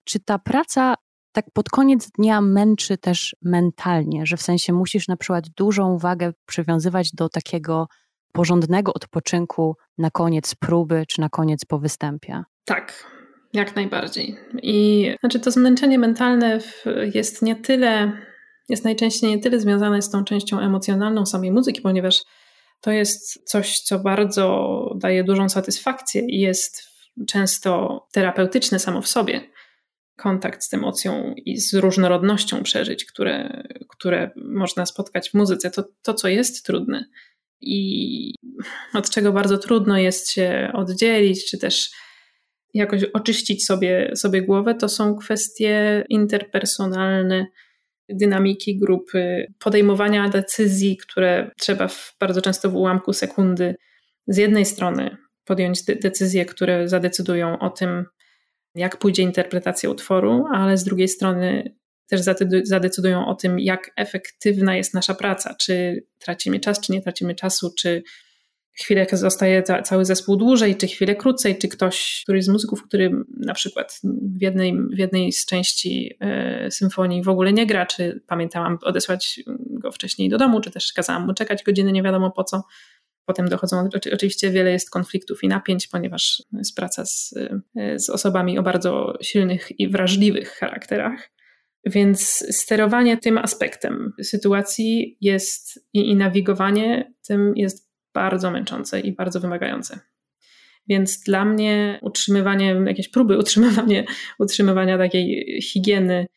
Czy 0.03 0.19
ta 0.19 0.39
praca 0.39 0.95
tak 1.31 1.45
pod 1.53 1.69
koniec 1.69 2.11
dnia 2.11 2.41
męczy 2.41 2.97
też 2.97 3.35
mentalnie, 3.41 4.25
że 4.25 4.37
w 4.37 4.41
sensie 4.41 4.73
musisz 4.73 5.07
na 5.07 5.17
przykład 5.17 5.49
dużą 5.49 5.93
uwagę 5.93 6.33
przywiązywać 6.45 7.11
do 7.11 7.29
takiego 7.29 7.87
porządnego 8.31 8.93
odpoczynku 8.93 9.75
na 9.97 10.11
koniec 10.11 10.55
próby 10.55 11.05
czy 11.07 11.21
na 11.21 11.29
koniec 11.29 11.65
po 11.65 11.79
występie. 11.79 12.43
Tak, 12.65 13.05
jak 13.53 13.75
najbardziej. 13.75 14.37
I 14.61 15.09
znaczy 15.19 15.39
to 15.39 15.51
zmęczenie 15.51 15.99
mentalne 15.99 16.59
jest 17.13 17.41
nie 17.41 17.55
tyle, 17.55 18.11
jest 18.69 18.83
najczęściej 18.83 19.29
nie 19.29 19.39
tyle 19.39 19.59
związane 19.59 20.01
z 20.01 20.09
tą 20.09 20.23
częścią 20.23 20.59
emocjonalną 20.59 21.25
samej 21.25 21.51
muzyki, 21.51 21.81
ponieważ 21.81 22.23
to 22.81 22.91
jest 22.91 23.49
coś, 23.49 23.79
co 23.79 23.99
bardzo 23.99 24.75
daje 24.95 25.23
dużą 25.23 25.49
satysfakcję 25.49 26.21
i 26.27 26.39
jest 26.39 26.83
często 27.27 27.99
terapeutyczne 28.11 28.79
samo 28.79 29.01
w 29.01 29.07
sobie. 29.07 29.41
Kontakt 30.17 30.63
z 30.63 30.73
emocją 30.73 31.33
i 31.45 31.57
z 31.57 31.73
różnorodnością 31.73 32.63
przeżyć, 32.63 33.05
które, 33.05 33.63
które 33.89 34.31
można 34.35 34.85
spotkać 34.85 35.29
w 35.29 35.33
muzyce, 35.33 35.71
to, 35.71 35.83
to 36.01 36.13
co 36.13 36.27
jest 36.27 36.65
trudne 36.65 37.05
i 37.61 38.33
od 38.93 39.09
czego 39.09 39.31
bardzo 39.31 39.57
trudno 39.57 39.97
jest 39.97 40.31
się 40.31 40.71
oddzielić, 40.73 41.49
czy 41.49 41.57
też 41.57 41.91
jakoś 42.73 43.03
oczyścić 43.03 43.65
sobie, 43.65 44.11
sobie 44.15 44.41
głowę, 44.41 44.75
to 44.75 44.89
są 44.89 45.15
kwestie 45.15 46.05
interpersonalne, 46.09 47.47
dynamiki 48.09 48.77
grupy, 48.77 49.53
podejmowania 49.59 50.29
decyzji, 50.29 50.97
które 50.97 51.51
trzeba 51.59 51.87
w, 51.87 52.15
bardzo 52.19 52.41
często 52.41 52.69
w 52.69 52.75
ułamku 52.75 53.13
sekundy 53.13 53.75
z 54.27 54.37
jednej 54.37 54.65
strony 54.65 55.17
podjąć 55.45 55.83
de 55.83 55.95
decyzje, 55.95 56.45
które 56.45 56.89
zadecydują 56.89 57.59
o 57.59 57.69
tym, 57.69 58.05
jak 58.75 58.97
pójdzie 58.97 59.23
interpretacja 59.23 59.89
utworu, 59.89 60.45
ale 60.53 60.77
z 60.77 60.83
drugiej 60.83 61.07
strony 61.07 61.75
też 62.07 62.21
zadecydują 62.63 63.27
o 63.27 63.35
tym, 63.35 63.59
jak 63.59 63.91
efektywna 63.95 64.75
jest 64.75 64.93
nasza 64.93 65.13
praca, 65.13 65.55
czy 65.61 66.03
tracimy 66.19 66.59
czas, 66.59 66.81
czy 66.81 66.91
nie 66.91 67.01
tracimy 67.01 67.35
czasu, 67.35 67.73
czy 67.77 68.03
chwilę 68.75 69.07
zostaje 69.11 69.63
cały 69.63 70.05
zespół 70.05 70.35
dłużej, 70.35 70.75
czy 70.75 70.87
chwilę 70.87 71.15
krócej, 71.15 71.57
czy 71.57 71.67
ktoś, 71.67 72.21
któryś 72.23 72.45
z 72.45 72.47
muzyków, 72.47 72.83
który 72.83 73.11
na 73.37 73.53
przykład 73.53 74.01
w 74.37 74.41
jednej, 74.41 74.73
w 74.93 74.97
jednej 74.97 75.31
z 75.31 75.45
części 75.45 76.17
e, 76.19 76.71
symfonii 76.71 77.23
w 77.23 77.29
ogóle 77.29 77.53
nie 77.53 77.65
gra, 77.65 77.85
czy 77.85 78.21
pamiętałam 78.27 78.77
odesłać 78.81 79.39
go 79.69 79.91
wcześniej 79.91 80.29
do 80.29 80.37
domu, 80.37 80.61
czy 80.61 80.71
też 80.71 80.93
kazałam 80.93 81.25
mu 81.25 81.33
czekać 81.33 81.63
godziny, 81.63 81.91
nie 81.91 82.03
wiadomo 82.03 82.31
po 82.31 82.43
co. 82.43 82.63
Potem 83.25 83.49
dochodzą, 83.49 83.89
oczywiście 84.13 84.51
wiele 84.51 84.71
jest 84.71 84.89
konfliktów 84.89 85.43
i 85.43 85.47
napięć, 85.47 85.87
ponieważ 85.87 86.43
jest 86.53 86.75
praca 86.75 87.05
z, 87.05 87.33
e, 87.75 87.99
z 87.99 88.09
osobami 88.09 88.59
o 88.59 88.63
bardzo 88.63 89.13
silnych 89.21 89.79
i 89.79 89.89
wrażliwych 89.89 90.49
charakterach. 90.49 91.31
Więc 91.85 92.45
sterowanie 92.55 93.17
tym 93.17 93.37
aspektem 93.37 94.13
sytuacji 94.23 95.17
jest 95.21 95.85
i, 95.93 96.09
i 96.09 96.15
nawigowanie 96.15 97.13
tym 97.27 97.53
jest 97.55 97.84
bardzo 98.15 98.51
męczące 98.51 98.99
i 98.99 99.11
bardzo 99.11 99.39
wymagające. 99.39 99.99
Więc 100.87 101.19
dla 101.19 101.45
mnie 101.45 101.99
utrzymywanie, 102.01 102.75
jakieś 102.85 103.09
próby 103.09 103.37
utrzymywanie, 103.43 104.05
utrzymywania 104.39 104.97
takiej 104.97 105.59
higieny 105.61 106.27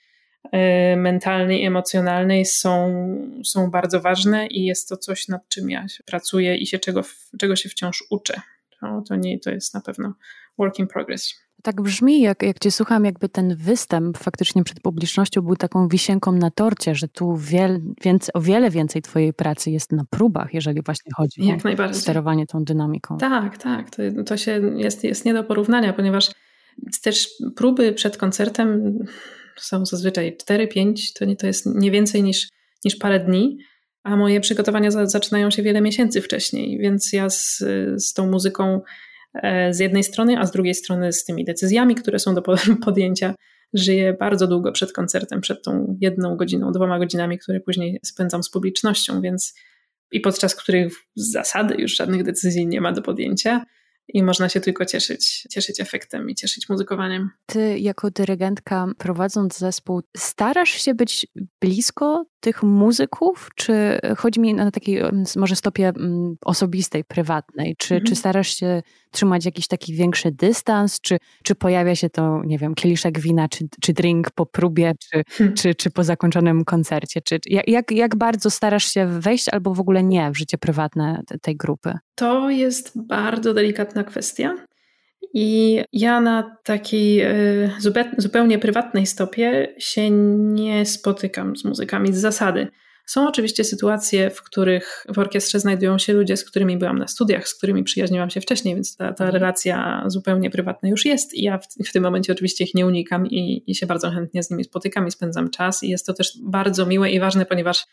e, 0.52 0.96
mentalnej, 0.96 1.64
emocjonalnej 1.64 2.44
są, 2.44 2.94
są 3.44 3.70
bardzo 3.70 4.00
ważne 4.00 4.46
i 4.46 4.64
jest 4.64 4.88
to 4.88 4.96
coś, 4.96 5.28
nad 5.28 5.48
czym 5.48 5.70
ja 5.70 5.86
pracuję 6.06 6.56
i 6.56 6.66
się 6.66 6.78
czego, 6.78 7.04
czego 7.38 7.56
się 7.56 7.68
wciąż 7.68 8.04
uczę. 8.10 8.40
No, 8.82 9.02
to, 9.08 9.16
nie, 9.16 9.38
to 9.38 9.50
jest 9.50 9.74
na 9.74 9.80
pewno 9.80 10.14
work 10.58 10.78
in 10.78 10.86
progress. 10.86 11.47
Tak 11.62 11.82
brzmi, 11.82 12.20
jak, 12.20 12.42
jak 12.42 12.58
cię 12.58 12.70
słucham, 12.70 13.04
jakby 13.04 13.28
ten 13.28 13.56
występ 13.56 14.18
faktycznie 14.18 14.64
przed 14.64 14.80
publicznością 14.80 15.42
był 15.42 15.56
taką 15.56 15.88
wisienką 15.88 16.32
na 16.32 16.50
torcie, 16.50 16.94
że 16.94 17.08
tu 17.08 17.36
wiel, 17.36 17.80
więcej, 18.02 18.32
o 18.34 18.40
wiele 18.40 18.70
więcej 18.70 19.02
twojej 19.02 19.32
pracy 19.32 19.70
jest 19.70 19.92
na 19.92 20.04
próbach, 20.10 20.54
jeżeli 20.54 20.82
właśnie 20.82 21.12
chodzi 21.16 21.46
jak 21.46 21.80
o 21.80 21.94
sterowanie 21.94 22.46
tą 22.46 22.64
dynamiką. 22.64 23.18
Tak, 23.18 23.58
tak. 23.58 23.90
To, 23.90 24.02
to 24.26 24.36
się 24.36 24.60
jest, 24.76 25.04
jest 25.04 25.24
nie 25.24 25.34
do 25.34 25.44
porównania, 25.44 25.92
ponieważ 25.92 26.30
też 27.02 27.28
próby 27.56 27.92
przed 27.92 28.16
koncertem 28.16 28.98
są 29.56 29.86
zazwyczaj 29.86 30.36
4-5, 30.50 30.94
to, 31.18 31.24
nie, 31.24 31.36
to 31.36 31.46
jest 31.46 31.66
nie 31.66 31.90
więcej 31.90 32.22
niż, 32.22 32.48
niż 32.84 32.96
parę 32.96 33.20
dni, 33.20 33.58
a 34.02 34.16
moje 34.16 34.40
przygotowania 34.40 34.90
za, 34.90 35.06
zaczynają 35.06 35.50
się 35.50 35.62
wiele 35.62 35.80
miesięcy 35.80 36.20
wcześniej, 36.20 36.78
więc 36.78 37.12
ja 37.12 37.30
z, 37.30 37.58
z 37.96 38.12
tą 38.12 38.30
muzyką 38.30 38.80
z 39.70 39.78
jednej 39.78 40.04
strony, 40.04 40.38
a 40.38 40.46
z 40.46 40.52
drugiej 40.52 40.74
strony 40.74 41.12
z 41.12 41.24
tymi 41.24 41.44
decyzjami, 41.44 41.94
które 41.94 42.18
są 42.18 42.34
do 42.34 42.42
podjęcia, 42.84 43.34
żyję 43.74 44.16
bardzo 44.20 44.46
długo 44.46 44.72
przed 44.72 44.92
koncertem, 44.92 45.40
przed 45.40 45.64
tą 45.64 45.96
jedną 46.00 46.36
godziną, 46.36 46.72
dwoma 46.72 46.98
godzinami, 46.98 47.38
które 47.38 47.60
później 47.60 48.00
spędzam 48.04 48.42
z 48.42 48.50
publicznością, 48.50 49.20
więc 49.20 49.54
i 50.12 50.20
podczas 50.20 50.54
których 50.54 50.92
z 51.16 51.32
zasady 51.32 51.74
już 51.78 51.96
żadnych 51.96 52.22
decyzji 52.22 52.66
nie 52.66 52.80
ma 52.80 52.92
do 52.92 53.02
podjęcia, 53.02 53.64
i 54.14 54.22
można 54.22 54.48
się 54.48 54.60
tylko 54.60 54.84
cieszyć, 54.84 55.46
cieszyć 55.50 55.80
efektem 55.80 56.30
i 56.30 56.34
cieszyć 56.34 56.68
muzykowaniem. 56.68 57.30
Ty 57.46 57.78
jako 57.78 58.10
dyrygentka 58.10 58.86
prowadząc 58.98 59.58
zespół 59.58 60.02
starasz 60.16 60.70
się 60.70 60.94
być 60.94 61.26
blisko 61.60 62.24
tych 62.40 62.62
muzyków, 62.62 63.50
czy 63.56 63.98
chodzi 64.16 64.40
mi 64.40 64.54
na 64.54 64.70
takiej 64.70 65.02
może 65.36 65.56
stopie 65.56 65.92
osobistej, 66.44 67.04
prywatnej, 67.04 67.76
czy, 67.78 67.94
mhm. 67.94 68.06
czy 68.06 68.16
starasz 68.16 68.48
się 68.48 68.82
trzymać 69.10 69.44
jakiś 69.44 69.66
taki 69.66 69.94
większy 69.94 70.30
dystans, 70.30 71.00
czy, 71.00 71.18
czy 71.42 71.54
pojawia 71.54 71.94
się 71.94 72.10
to, 72.10 72.42
nie 72.44 72.58
wiem, 72.58 72.74
kieliszek 72.74 73.20
wina, 73.20 73.48
czy, 73.48 73.64
czy 73.80 73.92
drink 73.92 74.30
po 74.30 74.46
próbie, 74.46 74.92
czy, 74.98 75.22
hmm. 75.30 75.56
czy, 75.56 75.74
czy 75.74 75.90
po 75.90 76.04
zakończonym 76.04 76.64
koncercie, 76.64 77.20
czy 77.20 77.38
jak, 77.46 77.90
jak 77.90 78.16
bardzo 78.16 78.50
starasz 78.50 78.92
się 78.92 79.06
wejść 79.06 79.48
albo 79.48 79.74
w 79.74 79.80
ogóle 79.80 80.02
nie 80.02 80.30
w 80.30 80.38
życie 80.38 80.58
prywatne 80.58 81.22
tej 81.42 81.56
grupy? 81.56 81.94
To 82.14 82.50
jest 82.50 83.06
bardzo 83.06 83.54
delikatna 83.54 84.04
kwestia. 84.04 84.54
I 85.34 85.78
ja 85.92 86.20
na 86.20 86.56
takiej 86.64 87.20
e, 87.20 87.32
zupełnie 88.18 88.58
prywatnej 88.58 89.06
stopie 89.06 89.74
się 89.78 90.10
nie 90.10 90.86
spotykam 90.86 91.56
z 91.56 91.64
muzykami 91.64 92.12
z 92.12 92.16
zasady. 92.16 92.68
Są 93.06 93.28
oczywiście 93.28 93.64
sytuacje, 93.64 94.30
w 94.30 94.42
których 94.42 95.06
w 95.14 95.18
orkiestrze 95.18 95.60
znajdują 95.60 95.98
się 95.98 96.12
ludzie, 96.12 96.36
z 96.36 96.44
którymi 96.44 96.76
byłam 96.76 96.98
na 96.98 97.08
studiach, 97.08 97.48
z 97.48 97.54
którymi 97.54 97.84
przyjaźniłam 97.84 98.30
się 98.30 98.40
wcześniej, 98.40 98.74
więc 98.74 98.96
ta, 98.96 99.04
ta 99.04 99.24
mhm. 99.24 99.30
relacja 99.30 100.04
zupełnie 100.06 100.50
prywatna 100.50 100.88
już 100.88 101.04
jest 101.04 101.34
i 101.34 101.42
ja 101.42 101.58
w, 101.58 101.66
w 101.88 101.92
tym 101.92 102.02
momencie 102.02 102.32
oczywiście 102.32 102.64
ich 102.64 102.74
nie 102.74 102.86
unikam 102.86 103.26
i, 103.26 103.64
i 103.66 103.74
się 103.74 103.86
bardzo 103.86 104.10
chętnie 104.10 104.42
z 104.42 104.50
nimi 104.50 104.64
spotykam 104.64 105.06
i 105.06 105.10
spędzam 105.10 105.50
czas 105.50 105.82
i 105.82 105.88
jest 105.88 106.06
to 106.06 106.14
też 106.14 106.32
bardzo 106.42 106.86
miłe 106.86 107.10
i 107.10 107.20
ważne, 107.20 107.46
ponieważ 107.46 107.86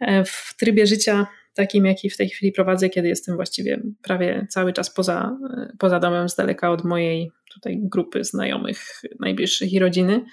e, 0.00 0.24
w 0.24 0.54
trybie 0.58 0.86
życia 0.86 1.26
takim, 1.56 1.86
jaki 1.86 2.10
w 2.10 2.16
tej 2.16 2.28
chwili 2.28 2.52
prowadzę, 2.52 2.88
kiedy 2.88 3.08
jestem 3.08 3.36
właściwie 3.36 3.82
prawie 4.02 4.46
cały 4.50 4.72
czas 4.72 4.94
poza, 4.94 5.38
e, 5.56 5.72
poza 5.78 6.00
domem, 6.00 6.28
z 6.28 6.34
daleka 6.34 6.70
od 6.70 6.84
mojej 6.84 7.30
tutaj 7.54 7.78
grupy 7.82 8.24
znajomych, 8.24 9.02
najbliższych 9.20 9.72
i 9.72 9.78
rodziny, 9.78 10.24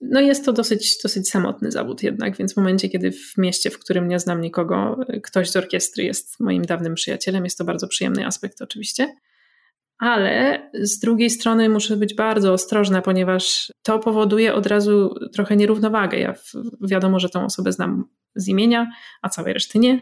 no 0.00 0.20
jest 0.20 0.44
to 0.44 0.52
dosyć, 0.52 0.98
dosyć 1.02 1.30
samotny 1.30 1.70
zawód 1.70 2.02
jednak, 2.02 2.36
więc 2.36 2.54
w 2.54 2.56
momencie, 2.56 2.88
kiedy 2.88 3.12
w 3.12 3.38
mieście, 3.38 3.70
w 3.70 3.78
którym 3.78 4.08
nie 4.08 4.18
znam 4.18 4.40
nikogo, 4.40 5.00
ktoś 5.22 5.50
z 5.50 5.56
orkiestry 5.56 6.04
jest 6.04 6.40
moim 6.40 6.62
dawnym 6.62 6.94
przyjacielem, 6.94 7.44
jest 7.44 7.58
to 7.58 7.64
bardzo 7.64 7.88
przyjemny 7.88 8.26
aspekt 8.26 8.62
oczywiście. 8.62 9.14
Ale 9.98 10.62
z 10.74 10.98
drugiej 10.98 11.30
strony 11.30 11.68
muszę 11.68 11.96
być 11.96 12.14
bardzo 12.14 12.52
ostrożna, 12.52 13.02
ponieważ 13.02 13.72
to 13.82 13.98
powoduje 13.98 14.54
od 14.54 14.66
razu 14.66 15.14
trochę 15.32 15.56
nierównowagę. 15.56 16.18
Ja 16.18 16.34
wiadomo, 16.80 17.20
że 17.20 17.28
tą 17.28 17.44
osobę 17.44 17.72
znam 17.72 18.04
z 18.34 18.48
imienia, 18.48 18.90
a 19.22 19.28
całej 19.28 19.52
reszty 19.52 19.78
nie. 19.78 20.00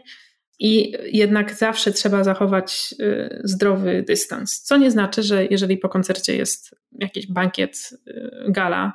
I 0.59 0.93
jednak 1.11 1.53
zawsze 1.53 1.91
trzeba 1.91 2.23
zachować 2.23 2.95
y, 2.99 3.41
zdrowy 3.43 4.03
dystans. 4.07 4.61
Co 4.61 4.77
nie 4.77 4.91
znaczy, 4.91 5.23
że 5.23 5.45
jeżeli 5.45 5.77
po 5.77 5.89
koncercie 5.89 6.35
jest 6.35 6.75
jakiś 6.91 7.27
bankiet, 7.27 7.89
y, 8.07 8.31
gala, 8.49 8.93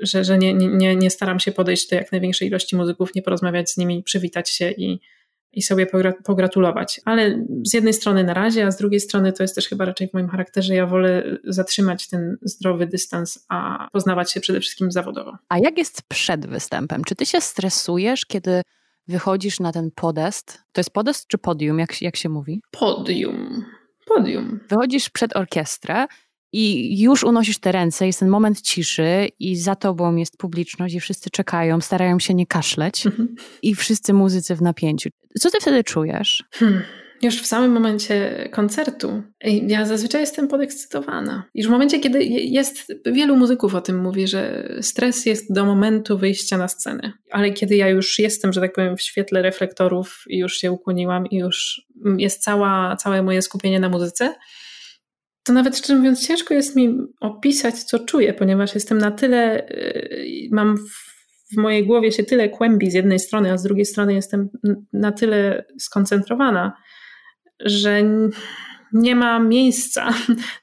że, 0.00 0.24
że 0.24 0.38
nie, 0.38 0.54
nie, 0.54 0.96
nie 0.96 1.10
staram 1.10 1.40
się 1.40 1.52
podejść 1.52 1.88
do 1.88 1.96
jak 1.96 2.12
największej 2.12 2.48
ilości 2.48 2.76
muzyków, 2.76 3.14
nie 3.14 3.22
porozmawiać 3.22 3.70
z 3.70 3.76
nimi, 3.76 4.02
przywitać 4.02 4.50
się 4.50 4.70
i, 4.70 5.00
i 5.52 5.62
sobie 5.62 5.86
pogratulować. 6.24 7.00
Ale 7.04 7.44
z 7.66 7.74
jednej 7.74 7.92
strony 7.92 8.24
na 8.24 8.34
razie, 8.34 8.66
a 8.66 8.70
z 8.70 8.76
drugiej 8.76 9.00
strony 9.00 9.32
to 9.32 9.42
jest 9.42 9.54
też 9.54 9.68
chyba 9.68 9.84
raczej 9.84 10.08
w 10.08 10.14
moim 10.14 10.28
charakterze. 10.28 10.74
Ja 10.74 10.86
wolę 10.86 11.38
zatrzymać 11.44 12.08
ten 12.08 12.36
zdrowy 12.42 12.86
dystans, 12.86 13.46
a 13.48 13.88
poznawać 13.92 14.32
się 14.32 14.40
przede 14.40 14.60
wszystkim 14.60 14.92
zawodowo. 14.92 15.36
A 15.48 15.58
jak 15.58 15.78
jest 15.78 16.02
przed 16.08 16.46
występem? 16.46 17.04
Czy 17.04 17.14
ty 17.14 17.26
się 17.26 17.40
stresujesz, 17.40 18.26
kiedy 18.26 18.62
wychodzisz 19.10 19.60
na 19.60 19.72
ten 19.72 19.90
podest? 19.90 20.62
To 20.72 20.80
jest 20.80 20.90
podest 20.90 21.26
czy 21.26 21.38
podium, 21.38 21.78
jak, 21.78 22.02
jak 22.02 22.16
się 22.16 22.28
mówi? 22.28 22.60
Podium. 22.70 23.64
Podium. 24.06 24.60
Wychodzisz 24.68 25.10
przed 25.10 25.36
orkiestrę 25.36 26.06
i 26.52 27.00
już 27.00 27.24
unosisz 27.24 27.58
te 27.58 27.72
ręce, 27.72 28.06
jest 28.06 28.20
ten 28.20 28.28
moment 28.28 28.60
ciszy 28.60 29.28
i 29.38 29.56
za 29.56 29.74
tobą 29.74 30.16
jest 30.16 30.36
publiczność 30.36 30.94
i 30.94 31.00
wszyscy 31.00 31.30
czekają, 31.30 31.80
starają 31.80 32.18
się 32.18 32.34
nie 32.34 32.46
kaszleć 32.46 33.06
mhm. 33.06 33.34
i 33.62 33.74
wszyscy 33.74 34.12
muzycy 34.12 34.56
w 34.56 34.62
napięciu. 34.62 35.10
Co 35.40 35.50
ty 35.50 35.60
wtedy 35.60 35.84
czujesz? 35.84 36.44
Hmm. 36.52 36.82
Już 37.22 37.42
w 37.42 37.46
samym 37.46 37.72
momencie 37.72 38.48
koncertu. 38.52 39.22
Ja 39.44 39.86
zazwyczaj 39.86 40.20
jestem 40.20 40.48
podekscytowana. 40.48 41.44
Już 41.54 41.66
w 41.66 41.70
momencie, 41.70 42.00
kiedy 42.00 42.24
jest, 42.24 42.92
wielu 43.06 43.36
muzyków 43.36 43.74
o 43.74 43.80
tym 43.80 44.02
mówi, 44.02 44.28
że 44.28 44.68
stres 44.80 45.26
jest 45.26 45.52
do 45.52 45.64
momentu 45.64 46.18
wyjścia 46.18 46.58
na 46.58 46.68
scenę. 46.68 47.12
Ale 47.30 47.52
kiedy 47.52 47.76
ja 47.76 47.88
już 47.88 48.18
jestem, 48.18 48.52
że 48.52 48.60
tak 48.60 48.72
powiem, 48.72 48.96
w 48.96 49.02
świetle 49.02 49.42
reflektorów 49.42 50.24
i 50.28 50.38
już 50.38 50.54
się 50.54 50.72
ukłoniłam 50.72 51.26
i 51.26 51.36
już 51.36 51.82
jest 52.18 52.42
cała, 52.42 52.96
całe 52.96 53.22
moje 53.22 53.42
skupienie 53.42 53.80
na 53.80 53.88
muzyce, 53.88 54.34
to 55.44 55.52
nawet 55.52 55.78
szczerze 55.78 55.96
mówiąc, 55.96 56.26
ciężko 56.26 56.54
jest 56.54 56.76
mi 56.76 56.98
opisać, 57.20 57.82
co 57.82 57.98
czuję, 57.98 58.34
ponieważ 58.34 58.74
jestem 58.74 58.98
na 58.98 59.10
tyle, 59.10 59.68
y, 59.70 60.48
mam 60.52 60.76
w 61.52 61.56
mojej 61.56 61.86
głowie 61.86 62.12
się 62.12 62.24
tyle 62.24 62.48
kłębi 62.48 62.90
z 62.90 62.94
jednej 62.94 63.18
strony, 63.18 63.52
a 63.52 63.58
z 63.58 63.62
drugiej 63.62 63.86
strony 63.86 64.14
jestem 64.14 64.48
na 64.92 65.12
tyle 65.12 65.64
skoncentrowana, 65.78 66.72
że 67.64 68.02
nie 68.92 69.16
ma 69.16 69.38
miejsca 69.38 70.14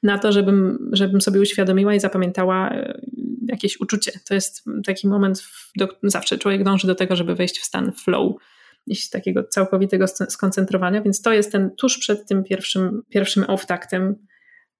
na 0.04 0.20
to, 0.20 0.32
żebym, 0.32 0.90
żebym 0.92 1.22
sobie 1.22 1.42
uświadomiła 1.42 1.96
i 1.96 2.00
zapamiętała 2.00 2.74
y, 2.74 3.02
jakieś 3.48 3.80
uczucie. 3.80 4.12
To 4.28 4.34
jest 4.34 4.64
taki 4.86 5.08
moment, 5.08 5.44
do, 5.76 5.88
zawsze 6.04 6.38
człowiek 6.38 6.64
dąży 6.64 6.88
do 6.88 6.96
tego, 6.96 7.16
żeby 7.16 7.36
wejść 7.36 7.60
w 7.60 7.66
stan 7.66 7.92
flow, 7.92 8.36
takiego 9.12 9.44
całkowitego 9.44 10.08
skoncentrowania, 10.08 11.02
więc 11.02 11.22
to 11.22 11.34
jest 11.34 11.52
ten 11.52 11.76
tuż 11.76 11.98
przed 11.98 12.28
tym 12.28 12.44
pierwszym, 12.44 13.02
pierwszym 13.10 13.44
off-taktem, 13.44 14.14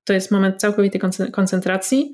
to 0.04 0.14
jest 0.14 0.32
moment 0.32 0.58
całkowitej 0.58 1.02
koncentracji, 1.32 2.14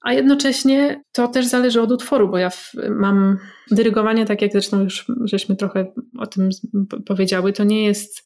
a 0.00 0.12
jednocześnie 0.12 1.02
to 1.12 1.28
też 1.28 1.46
zależy 1.46 1.80
od 1.80 1.92
utworu, 1.92 2.28
bo 2.28 2.38
ja 2.38 2.50
mam 2.90 3.38
dyrygowanie, 3.70 4.26
tak 4.26 4.42
jak 4.42 4.52
zresztą 4.52 4.82
już 4.82 5.06
żeśmy 5.24 5.56
trochę 5.56 5.92
o 6.18 6.26
tym 6.26 6.48
powiedziały, 7.06 7.52
to 7.52 7.64
nie 7.64 7.84
jest 7.84 8.25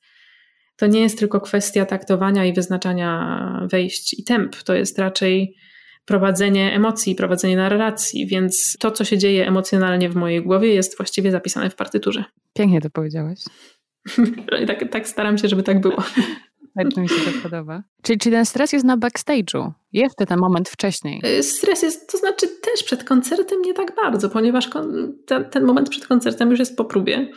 to 0.80 0.86
nie 0.86 1.00
jest 1.00 1.18
tylko 1.18 1.40
kwestia 1.40 1.86
taktowania 1.86 2.44
i 2.44 2.52
wyznaczania 2.52 3.66
wejść 3.70 4.18
i 4.18 4.24
temp, 4.24 4.56
to 4.56 4.74
jest 4.74 4.98
raczej 4.98 5.56
prowadzenie 6.04 6.74
emocji, 6.74 7.14
prowadzenie 7.14 7.56
narracji, 7.56 8.26
więc 8.26 8.76
to, 8.78 8.90
co 8.90 9.04
się 9.04 9.18
dzieje 9.18 9.46
emocjonalnie 9.46 10.08
w 10.08 10.16
mojej 10.16 10.42
głowie, 10.42 10.74
jest 10.74 10.96
właściwie 10.96 11.30
zapisane 11.30 11.70
w 11.70 11.74
partyturze. 11.74 12.24
Pięknie 12.52 12.80
to 12.80 12.90
powiedziałeś. 12.90 13.40
tak, 14.66 14.90
tak 14.90 15.08
staram 15.08 15.38
się, 15.38 15.48
żeby 15.48 15.62
tak 15.62 15.80
było. 15.80 16.02
Bardzo 16.76 17.00
mi 17.00 17.08
się 17.08 17.14
to 17.14 17.42
podoba. 17.42 17.82
Czyli, 18.02 18.18
czyli 18.18 18.34
ten 18.34 18.46
stres 18.46 18.72
jest 18.72 18.84
na 18.84 18.96
backstage'u, 18.96 19.70
jeszcze 19.92 20.26
ten 20.26 20.38
moment 20.38 20.68
wcześniej. 20.68 21.22
Y, 21.38 21.42
stres 21.42 21.82
jest, 21.82 22.12
to 22.12 22.18
znaczy 22.18 22.48
też 22.48 22.82
przed 22.84 23.04
koncertem 23.04 23.62
nie 23.62 23.74
tak 23.74 23.94
bardzo, 23.96 24.30
ponieważ 24.30 24.70
ten, 25.26 25.44
ten 25.50 25.64
moment 25.64 25.88
przed 25.88 26.06
koncertem 26.06 26.50
już 26.50 26.58
jest 26.58 26.76
po 26.76 26.84
próbie. 26.84 27.30